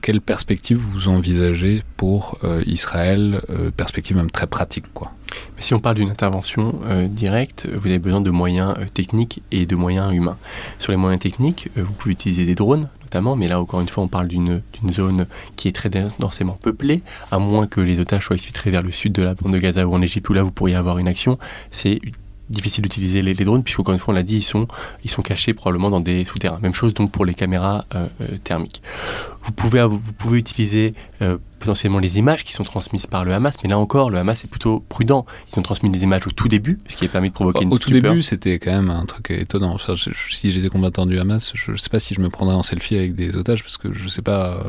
quelle 0.02 0.20
perspective 0.20 0.78
vous 0.78 1.09
envisagez 1.09 1.82
pour 1.96 2.38
Israël, 2.66 3.40
perspective 3.74 4.14
même 4.14 4.30
très 4.30 4.46
pratique, 4.46 4.92
quoi? 4.92 5.11
Si 5.59 5.72
on 5.72 5.80
parle 5.80 5.96
d'une 5.96 6.11
intervention 6.11 6.80
directe, 7.09 7.66
vous 7.66 7.86
avez 7.86 7.98
besoin 7.98 8.20
de 8.20 8.28
moyens 8.28 8.74
techniques 8.92 9.42
et 9.50 9.64
de 9.64 9.74
moyens 9.74 10.12
humains. 10.12 10.36
Sur 10.78 10.92
les 10.92 10.98
moyens 10.98 11.22
techniques, 11.22 11.70
vous 11.76 11.92
pouvez 11.92 12.12
utiliser 12.12 12.44
des 12.44 12.54
drones, 12.54 12.90
mais 13.36 13.48
là 13.48 13.61
encore 13.61 13.80
une 13.80 13.88
fois 13.88 14.04
on 14.04 14.09
parle 14.09 14.28
d'une 14.28 14.62
zone 14.88 15.26
qui 15.56 15.68
est 15.68 15.72
très 15.72 15.90
densément 16.18 16.59
peuplée, 16.61 17.02
à 17.30 17.38
moins 17.38 17.66
que 17.66 17.80
les 17.80 18.00
otages 18.00 18.24
soient 18.26 18.36
exfiltrés 18.36 18.70
vers 18.70 18.82
le 18.82 18.92
sud 18.92 19.12
de 19.12 19.22
la 19.22 19.34
bande 19.34 19.52
de 19.52 19.59
Gaza 19.59 19.86
ou 19.86 19.94
en 19.94 20.02
Égypte 20.02 20.28
où 20.28 20.32
là 20.32 20.42
vous 20.42 20.50
pourriez 20.50 20.76
avoir 20.76 20.98
une 20.98 21.09
action, 21.09 21.38
c'est 21.70 22.00
difficile 22.50 22.82
d'utiliser 22.82 23.22
les, 23.22 23.34
drones 23.34 23.62
puisqu'encore 23.62 23.94
une 23.94 24.00
fois 24.00 24.12
on 24.12 24.16
l'a 24.16 24.22
dit 24.22 24.36
ils 24.36 24.42
sont, 24.42 24.66
ils 25.04 25.11
sont 25.11 25.22
cachés 25.22 25.54
probablement 25.54 25.90
dans 25.90 26.00
des 26.00 26.24
souterrains. 26.24 26.59
Même 26.62 26.74
chose 26.74 26.94
donc 26.94 27.11
pour 27.12 27.24
les 27.24 27.34
caméras 27.34 27.84
euh, 27.94 28.06
euh, 28.22 28.36
thermiques. 28.42 28.82
Vous 29.49 29.53
pouvez, 29.55 29.82
vous 29.82 30.12
pouvez 30.12 30.38
utiliser 30.38 30.94
potentiellement 31.59 31.99
les 31.99 32.18
images 32.18 32.44
qui 32.44 32.53
sont 32.53 32.64
transmises 32.64 33.07
par 33.07 33.24
le 33.24 33.34
Hamas, 33.34 33.55
mais 33.62 33.68
là 33.68 33.78
encore, 33.78 34.11
le 34.11 34.18
Hamas 34.18 34.44
est 34.44 34.49
plutôt 34.49 34.80
prudent. 34.88 35.24
Ils 35.53 35.59
ont 35.59 35.62
transmis 35.62 35.90
des 35.90 36.03
images 36.05 36.26
au 36.26 36.30
tout 36.30 36.49
début, 36.49 36.78
ce 36.88 36.96
qui 36.96 37.05
a 37.05 37.09
permis 37.09 37.28
de 37.28 37.34
provoquer 37.34 37.64
une 37.64 37.72
Au 37.72 37.78
tout 37.78 37.90
début, 37.90 38.22
c'était 38.22 38.59
quand 38.59 38.72
même 38.72 38.90
un 38.90 39.05
truc 39.05 39.30
étonnant. 39.30 39.76
si 39.78 40.53
j'étais 40.53 40.68
combattant 40.68 41.07
du 41.07 41.18
Hamas, 41.18 41.53
je 41.55 41.72
ne 41.72 41.76
sais 41.76 41.90
pas 41.90 41.99
si 41.99 42.14
je 42.14 42.20
me 42.20 42.28
prendrais 42.28 42.55
en 42.55 42.62
selfie 42.62 42.96
avec 42.96 43.14
des 43.14 43.36
otages, 43.36 43.62
parce 43.62 43.76
que 43.76 43.92
je 43.92 44.09
sais 44.09 44.22
pas. 44.22 44.62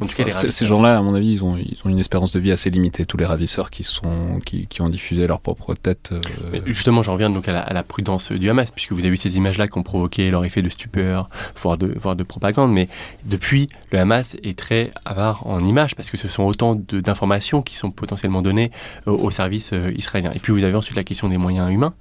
En 0.00 0.06
tout 0.06 0.16
cas, 0.16 0.30
ces 0.30 0.66
gens-là, 0.66 0.98
à 0.98 1.02
mon 1.02 1.14
avis, 1.14 1.32
ils 1.32 1.44
ont, 1.44 1.56
ils 1.56 1.78
ont 1.84 1.88
une 1.88 1.98
espérance 1.98 2.32
de 2.32 2.40
vie 2.40 2.52
assez 2.52 2.70
limitée. 2.70 3.06
Tous 3.06 3.16
les 3.16 3.26
ravisseurs 3.26 3.70
qui, 3.70 3.82
sont, 3.82 4.40
qui, 4.44 4.66
qui 4.66 4.82
ont 4.82 4.88
diffusé 4.88 5.26
leur 5.26 5.40
propre 5.40 5.74
tête. 5.74 6.10
Euh, 6.12 6.60
justement, 6.66 7.02
j'en 7.02 7.14
reviens 7.14 7.30
donc 7.30 7.48
à 7.48 7.72
la, 7.72 7.82
prudence 7.82 8.30
du 8.32 8.48
Hamas, 8.48 8.70
puisque 8.70 8.92
vous 8.92 9.00
avez 9.00 9.10
vu 9.10 9.16
ces 9.16 9.36
images-là 9.36 9.68
qui 9.68 9.76
ont 9.76 9.82
provoqué 9.82 10.30
leur 10.30 10.44
effet 10.44 10.62
de 10.62 10.68
stupeur, 10.68 11.28
voire 11.60 11.76
de, 11.76 11.92
voire 11.98 12.16
de 12.16 12.22
propagande. 12.22 12.72
Mais 12.72 12.88
depuis, 13.24 13.68
le 13.90 13.98
Hamas 14.02 14.36
est 14.42 14.58
très 14.58 14.92
avare 15.04 15.46
en 15.46 15.60
images, 15.60 15.94
parce 15.94 16.10
que 16.10 16.16
ce 16.16 16.28
sont 16.28 16.42
autant 16.44 16.74
d'informations 16.74 17.62
qui 17.62 17.76
sont 17.76 17.90
potentiellement 17.90 18.42
données 18.42 18.70
euh, 19.06 19.12
au 19.12 19.30
service 19.30 19.72
euh, 19.72 19.92
israélien. 19.96 20.32
Et 20.34 20.38
puis 20.38 20.52
vous 20.52 20.64
avez 20.64 20.74
ensuite 20.74 20.96
la 20.96 21.04
question 21.04 21.28
des 21.28 21.38
moyens 21.38 21.70
humains, 21.72 21.94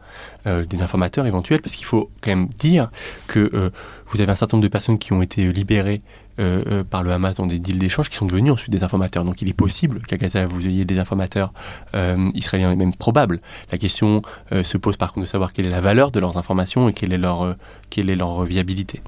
euh, 0.47 0.66
des 0.66 0.82
informateurs 0.82 1.26
éventuels, 1.26 1.62
parce 1.62 1.76
qu'il 1.76 1.86
faut 1.86 2.10
quand 2.22 2.32
même 2.32 2.47
dire 2.60 2.89
que 3.28 3.72
vous 4.12 4.22
avez 4.22 4.32
un 4.32 4.36
certain 4.36 4.57
nombre 4.57 4.68
de 4.68 4.72
personnes 4.72 4.99
qui 4.99 5.14
ont 5.14 5.22
été 5.22 5.51
libérées 5.51 6.01
euh, 6.39 6.64
euh, 6.68 6.84
par 6.84 7.03
le 7.03 7.12
Hamas 7.12 7.36
dans 7.36 7.45
des 7.45 7.59
deals 7.59 7.78
d'échange 7.78 8.09
qui 8.09 8.16
sont 8.16 8.26
devenus 8.26 8.53
ensuite 8.53 8.72
des 8.72 8.84
informateurs. 8.84 9.26
Donc 9.26 9.41
il 9.41 9.49
est 9.49 9.53
possible 9.53 10.01
qu'à 10.01 10.16
Gaza 10.18 10.45
vous 10.45 10.66
ayez 10.66 10.86
des 10.86 10.97
informateurs 10.97 11.51
euh, 11.93 12.16
israéliens 12.34 12.72
et 12.72 12.76
même 12.76 12.95
probable. 12.95 13.41
La 13.72 13.78
question 13.78 14.22
se 14.51 14.78
pose 14.78 14.97
par 14.97 15.14
contre 15.14 15.26
de 15.26 15.30
savoir 15.30 15.53
quelle 15.53 15.66
est 15.66 15.72
la 15.72 15.82
valeur 15.82 16.12
de 16.12 16.20
leurs 16.20 16.38
informations 16.38 16.89
et 16.89 16.93
quelle 16.93 17.14
est 17.14 17.18
leur, 17.18 17.55
quelle 17.89 18.09
est 18.09 18.16
leur 18.16 18.43
viabilité. 18.43 19.01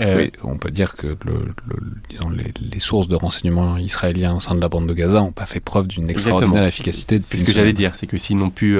oui, 0.00 0.30
on 0.42 0.56
peut 0.56 0.70
dire 0.70 0.94
que 0.94 1.16
les, 2.30 2.80
sources 2.80 3.08
de 3.08 3.16
renseignement 3.16 3.76
israéliens 3.76 4.34
au 4.34 4.40
sein 4.40 4.54
de 4.54 4.60
la 4.60 4.68
bande 4.68 4.86
de 4.86 4.94
Gaza 4.94 5.20
n'ont 5.20 5.32
pas 5.32 5.46
fait 5.46 5.60
preuve 5.60 5.86
d'une 5.86 6.08
extraordinaire 6.08 6.64
efficacité 6.64 7.18
depuis 7.18 7.38
Ce 7.38 7.44
que 7.44 7.52
j'allais 7.52 7.72
dire, 7.72 7.94
c'est 7.94 8.06
que 8.06 8.16
s'ils 8.16 8.38
n'ont 8.38 8.50
pu, 8.50 8.78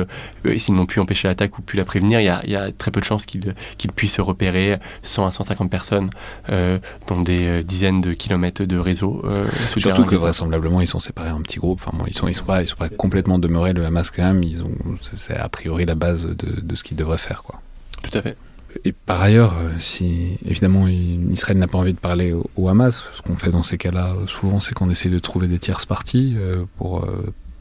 s'ils 0.56 0.74
n'ont 0.74 0.86
pu 0.86 1.00
empêcher 1.00 1.28
l'attaque 1.28 1.58
ou 1.58 1.62
pu 1.62 1.76
la 1.76 1.84
prévenir, 1.84 2.20
il 2.20 2.50
y 2.50 2.56
a, 2.56 2.72
très 2.72 2.90
peu 2.90 3.00
de 3.00 3.04
chances 3.04 3.26
qu'ils 3.26 3.92
puissent 3.94 4.20
repérer 4.20 4.78
100 5.02 5.26
à 5.26 5.30
150 5.30 5.59
personnes 5.68 6.10
dans 6.48 7.20
des 7.20 7.64
dizaines 7.64 8.00
de 8.00 8.12
kilomètres 8.12 8.64
de 8.64 8.78
réseau. 8.78 9.22
Euh, 9.24 9.46
Surtout 9.76 10.04
que 10.04 10.14
vraisemblablement 10.14 10.80
ils 10.80 10.88
sont 10.88 11.00
séparés 11.00 11.30
en 11.30 11.40
petits 11.42 11.58
groupes. 11.58 11.80
Enfin, 11.86 11.96
ils 12.06 12.14
sont 12.14 12.28
ils 12.28 12.34
sont 12.34 12.44
pas 12.44 12.62
ils 12.62 12.68
sont 12.68 12.76
pas 12.76 12.88
complètement 12.88 13.38
demeurés 13.38 13.72
le 13.72 13.84
Hamas 13.84 14.10
quand 14.10 14.22
même. 14.22 14.42
Ils 14.42 14.62
ont 14.62 14.72
c'est 15.02 15.36
a 15.36 15.48
priori 15.48 15.84
la 15.84 15.94
base 15.94 16.24
de, 16.24 16.60
de 16.60 16.76
ce 16.76 16.84
qu'ils 16.84 16.96
devraient 16.96 17.18
faire 17.18 17.42
quoi. 17.42 17.60
Tout 18.02 18.16
à 18.18 18.22
fait. 18.22 18.36
Et 18.84 18.92
par 18.92 19.20
ailleurs, 19.20 19.54
euh, 19.58 19.72
si 19.80 20.38
évidemment 20.46 20.86
Israël 20.86 21.58
n'a 21.58 21.66
pas 21.66 21.78
envie 21.78 21.92
de 21.92 21.98
parler 21.98 22.32
au, 22.56 22.68
Hamas, 22.68 23.10
ce 23.12 23.20
qu'on 23.22 23.36
fait 23.36 23.50
dans 23.50 23.64
ces 23.64 23.78
cas-là 23.78 24.14
souvent, 24.26 24.60
c'est 24.60 24.74
qu'on 24.74 24.90
essaie 24.90 25.10
de 25.10 25.18
trouver 25.18 25.48
des 25.48 25.58
tierces 25.58 25.86
parties 25.86 26.34
euh, 26.36 26.64
pour 26.78 27.06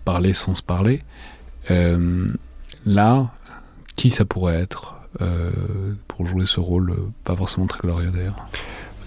parler 0.06 0.34
sans 0.34 0.56
se 0.56 0.64
parler. 0.64 1.02
là, 2.86 3.32
qui 3.96 4.12
ça 4.12 4.26
pourrait 4.26 4.62
être? 4.62 4.99
Pour 6.08 6.28
jouer 6.28 6.46
ce 6.46 6.60
rôle, 6.60 6.96
pas 7.24 7.36
forcément 7.36 7.68
très 7.68 7.82
glorieux 7.82 8.12
d'ailleurs 8.12 8.36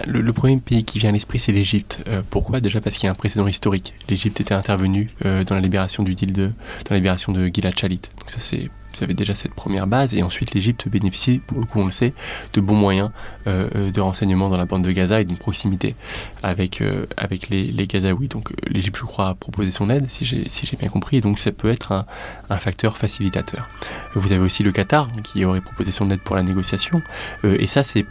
le, 0.06 0.32
premier 0.32 0.56
pays 0.58 0.84
qui 0.84 0.98
vient 0.98 1.10
à 1.10 1.12
l'esprit, 1.12 1.38
c'est 1.38 1.52
l'Égypte. 1.52 2.02
Euh, 2.08 2.22
pourquoi? 2.28 2.60
Déjà 2.60 2.80
parce 2.80 2.96
qu'il 2.96 3.06
y 3.06 3.08
a 3.08 3.12
un 3.12 3.16
précédent 3.16 3.46
historique. 3.46 3.94
L'Égypte 4.08 4.40
était 4.40 4.54
intervenue 4.54 5.08
euh, 5.24 5.44
dans 5.44 5.54
la 5.54 5.60
libération 5.60 6.02
du 6.02 6.14
deal 6.14 6.32
de, 6.32 6.46
dans 6.46 6.90
la 6.90 6.96
libération 6.96 7.32
de 7.32 7.48
Gilad 7.48 7.78
Shalit. 7.78 8.00
Donc 8.18 8.30
ça, 8.30 8.38
c'est 8.38 8.70
vous 8.96 9.04
avez 9.04 9.14
déjà 9.14 9.34
cette 9.34 9.54
première 9.54 9.86
base, 9.86 10.14
et 10.14 10.22
ensuite 10.22 10.54
l'Égypte 10.54 10.88
bénéficie, 10.88 11.38
pour 11.38 11.58
le 11.58 11.64
coup 11.64 11.80
on 11.80 11.86
le 11.86 11.92
sait, 11.92 12.14
de 12.52 12.60
bons 12.60 12.74
moyens 12.74 13.10
euh, 13.46 13.90
de 13.90 14.00
renseignement 14.00 14.48
dans 14.48 14.56
la 14.56 14.64
bande 14.64 14.82
de 14.82 14.90
Gaza 14.90 15.20
et 15.20 15.24
d'une 15.24 15.36
proximité 15.36 15.94
avec, 16.42 16.82
avec 17.16 17.48
les, 17.48 17.86
Gazaouis. 17.86 18.28
Donc 18.28 18.52
l'Égypte, 18.66 18.96
je 18.98 19.04
crois, 19.04 19.28
a 19.28 19.34
proposé 19.34 19.70
son 19.70 19.90
aide, 19.90 20.08
si 20.08 20.24
j'ai 20.24 20.76
bien 20.78 20.88
compris, 20.88 21.18
et 21.18 21.20
donc 21.20 21.38
ça 21.38 21.52
peut 21.52 21.70
être 21.70 21.92
un, 21.92 22.06
un, 22.50 22.56
facteur 22.56 22.96
facilitateur. 22.96 23.68
Vous 24.14 24.32
avez 24.32 24.42
aussi 24.42 24.62
le 24.62 24.72
Qatar, 24.72 25.10
qui 25.22 25.44
aurait 25.44 25.60
proposé 25.60 25.92
son 25.92 26.10
aide 26.10 26.20
pour 26.20 26.36
la 26.36 26.42
négociation, 26.42 27.02
et 27.44 27.66
ça 27.66 27.82
c'est 27.82 28.06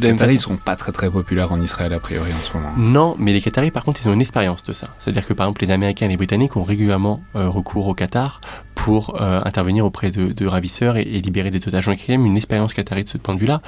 les 0.00 0.10
Qataris 0.10 0.38
sont 0.38 0.56
pas 0.56 0.76
très 0.76 0.92
très 0.92 1.10
populaires 1.10 1.52
en 1.52 1.60
Israël 1.60 1.92
a 1.92 1.98
priori 1.98 2.32
en 2.32 2.44
ce 2.44 2.56
moment. 2.56 2.72
Non, 2.76 3.16
mais 3.18 3.32
les 3.32 3.40
Qataris 3.40 3.70
par 3.70 3.84
contre 3.84 4.00
ils 4.02 4.08
ont 4.08 4.12
une 4.12 4.20
expérience 4.20 4.62
de 4.62 4.72
ça. 4.72 4.88
C'est-à-dire 4.98 5.26
que 5.26 5.32
par 5.32 5.46
exemple 5.46 5.64
les 5.64 5.70
Américains 5.70 6.06
et 6.06 6.10
les 6.10 6.16
Britanniques 6.16 6.56
ont 6.56 6.64
régulièrement 6.64 7.20
euh, 7.36 7.48
recours 7.48 7.86
au 7.86 7.94
Qatar 7.94 8.40
pour 8.74 9.20
euh, 9.20 9.40
intervenir 9.44 9.84
auprès 9.84 10.10
de, 10.10 10.46
ravisseurs 10.46 10.96
et, 10.96 11.04
libérer 11.04 11.50
des 11.50 11.66
otages. 11.66 11.86
Donc 11.86 11.98
il 11.98 12.00
y 12.00 12.04
a 12.04 12.06
quand 12.06 12.22
même 12.22 12.26
une 12.26 12.36
expérience 12.36 12.72
qatari 12.72 13.04
de 13.04 13.08
ce 13.08 13.18
point 13.18 13.34
de 13.34 13.40
vue-là. 13.40 13.60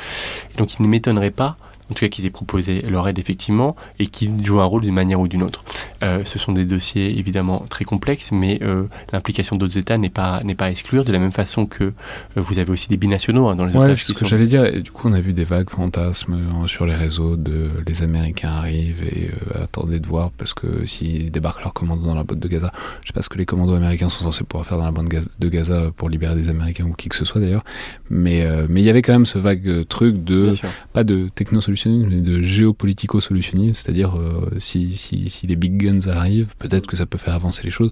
Donc 0.56 0.78
il 0.78 0.82
ne 0.82 0.88
m'étonnerait 0.88 1.30
pas 1.30 1.56
en 1.90 1.94
tout 1.94 2.00
cas 2.00 2.08
qu'ils 2.08 2.26
aient 2.26 2.30
proposé 2.30 2.82
leur 2.82 3.08
aide 3.08 3.18
effectivement, 3.18 3.74
et 3.98 4.06
qu'ils 4.06 4.44
jouent 4.44 4.60
un 4.60 4.64
rôle 4.64 4.82
d'une 4.82 4.94
manière 4.94 5.20
ou 5.20 5.28
d'une 5.28 5.42
autre. 5.42 5.64
Euh, 6.02 6.22
ce 6.24 6.38
sont 6.38 6.52
des 6.52 6.64
dossiers 6.64 7.18
évidemment 7.18 7.66
très 7.68 7.84
complexes, 7.84 8.30
mais 8.32 8.58
euh, 8.62 8.84
l'implication 9.12 9.56
d'autres 9.56 9.76
États 9.76 9.98
n'est 9.98 10.10
pas, 10.10 10.40
n'est 10.44 10.54
pas 10.54 10.66
à 10.66 10.70
exclure, 10.70 11.04
de 11.04 11.12
la 11.12 11.18
même 11.18 11.32
façon 11.32 11.66
que 11.66 11.84
euh, 11.84 11.92
vous 12.36 12.58
avez 12.58 12.70
aussi 12.70 12.88
des 12.88 12.96
binationaux 12.96 13.48
hein, 13.48 13.56
dans 13.56 13.66
les 13.66 13.76
ouais, 13.76 13.94
c'est 13.94 14.12
ce 14.12 14.18
que 14.18 14.26
j'allais 14.26 14.46
dire, 14.46 14.64
et 14.64 14.80
du 14.80 14.90
coup 14.90 15.08
on 15.08 15.12
a 15.12 15.20
vu 15.20 15.32
des 15.32 15.44
vagues 15.44 15.70
fantasmes 15.70 16.38
sur 16.66 16.86
les 16.86 16.94
réseaux 16.94 17.36
de 17.36 17.68
les 17.86 18.02
Américains 18.02 18.50
arrivent 18.50 19.02
et 19.02 19.30
attendez 19.62 20.00
de 20.00 20.06
voir, 20.06 20.30
parce 20.30 20.54
que 20.54 20.86
s'ils 20.86 21.30
débarquent 21.30 21.62
leurs 21.62 21.74
commandos 21.74 22.06
dans 22.06 22.14
la 22.14 22.24
botte 22.24 22.38
de 22.38 22.48
Gaza, 22.48 22.72
je 23.02 23.08
sais 23.08 23.12
pas 23.12 23.22
ce 23.22 23.28
que 23.28 23.38
les 23.38 23.46
commandos 23.46 23.74
américains 23.74 24.08
sont 24.08 24.24
censés 24.24 24.44
pouvoir 24.44 24.66
faire 24.66 24.78
dans 24.78 24.84
la 24.84 24.92
bande 24.92 25.08
de 25.08 25.48
Gaza 25.48 25.90
pour 25.96 26.08
libérer 26.08 26.34
des 26.34 26.48
Américains 26.48 26.84
ou 26.84 26.92
qui 26.92 27.08
que 27.08 27.16
ce 27.16 27.24
soit 27.24 27.40
d'ailleurs, 27.40 27.64
mais 28.08 28.46
mais 28.68 28.80
il 28.80 28.84
y 28.84 28.90
avait 28.90 29.02
quand 29.02 29.12
même 29.12 29.26
ce 29.26 29.38
vague 29.38 29.86
truc 29.88 30.24
de, 30.24 30.52
pas 30.92 31.04
de 31.04 31.28
techno-solution 31.34 31.90
mais 32.08 32.20
de 32.20 32.40
géopolitico-solutionnisme, 32.40 33.74
c'est-à-dire 33.74 34.16
euh, 34.16 34.50
si, 34.58 34.96
si, 34.96 35.30
si, 35.30 35.46
les 35.46 35.56
big 35.56 35.72
guns 35.90 36.08
arrivent, 36.08 36.54
peut-être 36.58 36.86
que 36.86 36.96
ça 36.96 37.06
peut 37.06 37.18
faire 37.18 37.34
avancer 37.34 37.62
les 37.62 37.70
choses. 37.70 37.90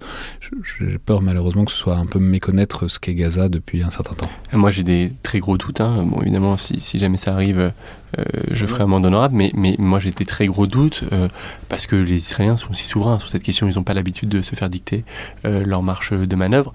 J'ai 0.79 0.99
peur 0.99 1.23
malheureusement 1.23 1.65
que 1.65 1.73
ce 1.73 1.79
soit 1.79 1.97
un 1.97 2.07
peu 2.07 2.19
méconnaître 2.19 2.89
ce 2.89 2.99
qu'est 2.99 3.15
Gaza 3.15 3.49
depuis 3.49 3.83
un 3.83 3.91
certain 3.91 4.15
temps. 4.15 4.31
Moi 4.53 4.71
j'ai 4.71 4.83
des 4.83 5.13
très 5.23 5.39
gros 5.39 5.59
doutes, 5.59 5.81
hein. 5.81 6.05
bon, 6.05 6.21
évidemment 6.23 6.57
si, 6.57 6.81
si 6.81 6.99
jamais 6.99 7.19
ça 7.19 7.33
arrive, 7.33 7.73
euh, 8.19 8.25
je 8.51 8.67
ferai 8.67 8.83
un 8.83 8.87
mandat 8.87 9.09
honorable, 9.09 9.35
mais, 9.37 9.51
mais 9.55 9.77
moi 9.79 10.01
j'ai 10.01 10.11
des 10.11 10.25
très 10.25 10.47
gros 10.47 10.67
doutes 10.67 11.05
euh, 11.13 11.29
parce 11.69 11.87
que 11.87 11.97
les 11.97 12.17
Israéliens 12.17 12.57
sont 12.57 12.71
aussi 12.71 12.87
souverains 12.87 13.19
sur 13.19 13.29
cette 13.29 13.43
question, 13.43 13.69
ils 13.69 13.77
n'ont 13.77 13.83
pas 13.83 13.95
l'habitude 13.95 14.29
de 14.29 14.43
se 14.43 14.55
faire 14.55 14.71
dicter 14.71 15.05
euh, 15.45 15.65
leur 15.65 15.83
marche 15.83 16.13
de 16.13 16.37
manœuvre. 16.37 16.73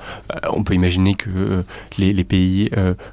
on 0.52 0.64
peut 0.64 0.74
imaginer 0.74 1.16
que 1.16 1.64
les, 1.98 2.14
les, 2.14 2.24
pays 2.24 2.70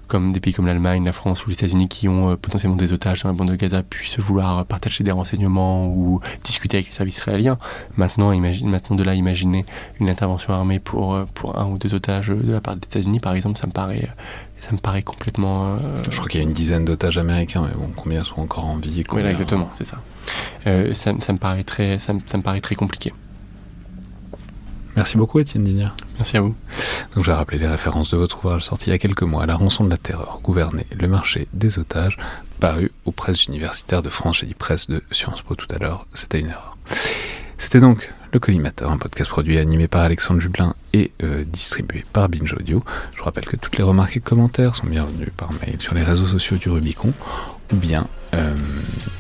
comme 0.06 0.32
des 0.32 0.40
pays 0.40 0.52
comme 0.52 0.66
l'Allemagne, 0.66 1.04
la 1.04 1.12
France 1.12 1.46
ou 1.46 1.50
les 1.50 1.56
États-Unis 1.56 1.88
qui 1.88 2.08
ont 2.08 2.36
potentiellement 2.36 2.76
des 2.76 2.92
otages 2.92 3.22
dans 3.22 3.30
la 3.30 3.34
bande 3.34 3.50
de 3.50 3.56
Gaza 3.56 3.82
puissent 3.82 4.18
vouloir 4.18 4.64
partager 4.66 5.04
des 5.04 5.10
renseignements 5.10 5.88
ou 5.88 6.20
discuter 6.44 6.78
avec 6.78 6.88
les 6.88 6.92
services 6.92 7.18
israéliens. 7.18 7.58
Maintenant, 7.96 8.32
imagine, 8.32 8.68
maintenant 8.68 8.96
de 8.96 9.02
là, 9.02 9.14
imaginer 9.14 9.64
une 9.98 10.08
intervention 10.08 10.52
armée 10.52 10.78
pour, 10.78 11.18
pour 11.34 11.58
un 11.58 11.66
ou 11.66 11.78
deux 11.78 11.94
otages 11.94 12.28
de 12.28 12.52
la 12.52 12.60
part 12.60 12.76
des 12.76 12.86
États-Unis, 12.86 13.20
par 13.20 13.34
exemple, 13.34 13.58
ça 13.58 13.66
me 13.66 13.72
paraît 13.72 14.08
ça 14.60 14.72
me 14.72 14.78
paraît 14.78 15.02
complètement. 15.02 15.74
Euh, 15.76 16.02
Je 16.10 16.16
crois 16.16 16.28
qu'il 16.28 16.40
y 16.40 16.42
a 16.42 16.46
une 16.46 16.52
dizaine 16.52 16.84
d'otages 16.84 17.18
américains, 17.18 17.62
mais 17.68 17.74
bon, 17.74 17.90
combien 17.96 18.24
sont 18.24 18.40
encore 18.40 18.66
en 18.66 18.76
vie 18.76 19.04
Oui, 19.12 19.22
exactement, 19.22 19.70
c'est 19.74 19.84
ça. 19.84 19.98
Euh, 20.66 20.92
ça. 20.94 21.12
ça. 21.20 21.32
me 21.32 21.38
paraît 21.38 21.64
très, 21.64 21.98
ça, 21.98 22.12
me, 22.12 22.20
ça 22.26 22.36
me 22.38 22.42
paraît 22.42 22.60
très 22.60 22.74
compliqué. 22.74 23.12
Merci 24.96 25.16
beaucoup, 25.16 25.38
Étienne 25.38 25.64
Dignard. 25.64 25.96
Merci 26.18 26.36
à 26.36 26.40
vous. 26.40 26.54
Donc, 27.14 27.24
j'ai 27.24 27.32
rappelé 27.32 27.58
les 27.58 27.66
références 27.68 28.10
de 28.10 28.16
votre 28.16 28.44
ouvrage 28.44 28.64
sorti 28.64 28.86
il 28.88 28.90
y 28.90 28.92
a 28.92 28.98
quelques 28.98 29.22
mois, 29.22 29.46
La 29.46 29.54
rançon 29.54 29.84
de 29.84 29.90
la 29.90 29.96
terreur, 29.96 30.40
gouverner 30.42 30.86
le 30.98 31.08
marché 31.08 31.46
des 31.52 31.78
otages, 31.78 32.18
paru 32.58 32.92
aux 33.04 33.12
presses 33.12 33.46
universitaires 33.46 34.02
de 34.02 34.10
France. 34.10 34.38
J'ai 34.40 34.46
dit 34.46 34.54
presse 34.54 34.88
de 34.88 35.02
Sciences 35.10 35.42
Po 35.42 35.54
tout 35.54 35.68
à 35.74 35.78
l'heure, 35.78 36.06
c'était 36.12 36.40
une 36.40 36.48
erreur. 36.48 36.76
C'était 37.56 37.80
donc 37.80 38.12
le 38.32 38.38
Collimateur, 38.38 38.90
un 38.90 38.98
podcast 38.98 39.30
produit 39.30 39.56
et 39.56 39.60
animé 39.60 39.88
par 39.88 40.02
Alexandre 40.02 40.40
Jublin 40.40 40.74
et 40.92 41.12
euh, 41.22 41.44
distribué 41.44 42.04
par 42.12 42.28
Binge 42.28 42.54
Audio. 42.54 42.82
Je 43.12 43.18
vous 43.18 43.24
rappelle 43.24 43.46
que 43.46 43.56
toutes 43.56 43.76
les 43.76 43.84
remarques 43.84 44.16
et 44.16 44.20
commentaires 44.20 44.74
sont 44.74 44.86
bienvenus 44.86 45.30
par 45.36 45.50
mail 45.54 45.80
sur 45.80 45.94
les 45.94 46.02
réseaux 46.02 46.26
sociaux 46.26 46.56
du 46.56 46.68
Rubicon 46.68 47.12
ou 47.72 47.76
bien 47.76 48.06
euh, 48.34 48.54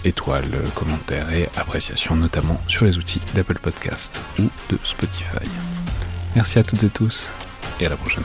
étoiles, 0.04 0.50
commentaires 0.74 1.32
et 1.32 1.48
appréciations, 1.56 2.14
notamment 2.16 2.60
sur 2.68 2.84
les 2.84 2.96
outils 2.96 3.20
d'Apple 3.34 3.58
Podcast 3.60 4.20
ou 4.38 4.44
de 4.68 4.78
Spotify. 4.84 5.48
Merci 6.36 6.58
à 6.58 6.62
toutes 6.62 6.84
et 6.84 6.90
tous 6.90 7.26
et 7.80 7.86
à 7.86 7.88
la 7.88 7.96
prochaine. 7.96 8.24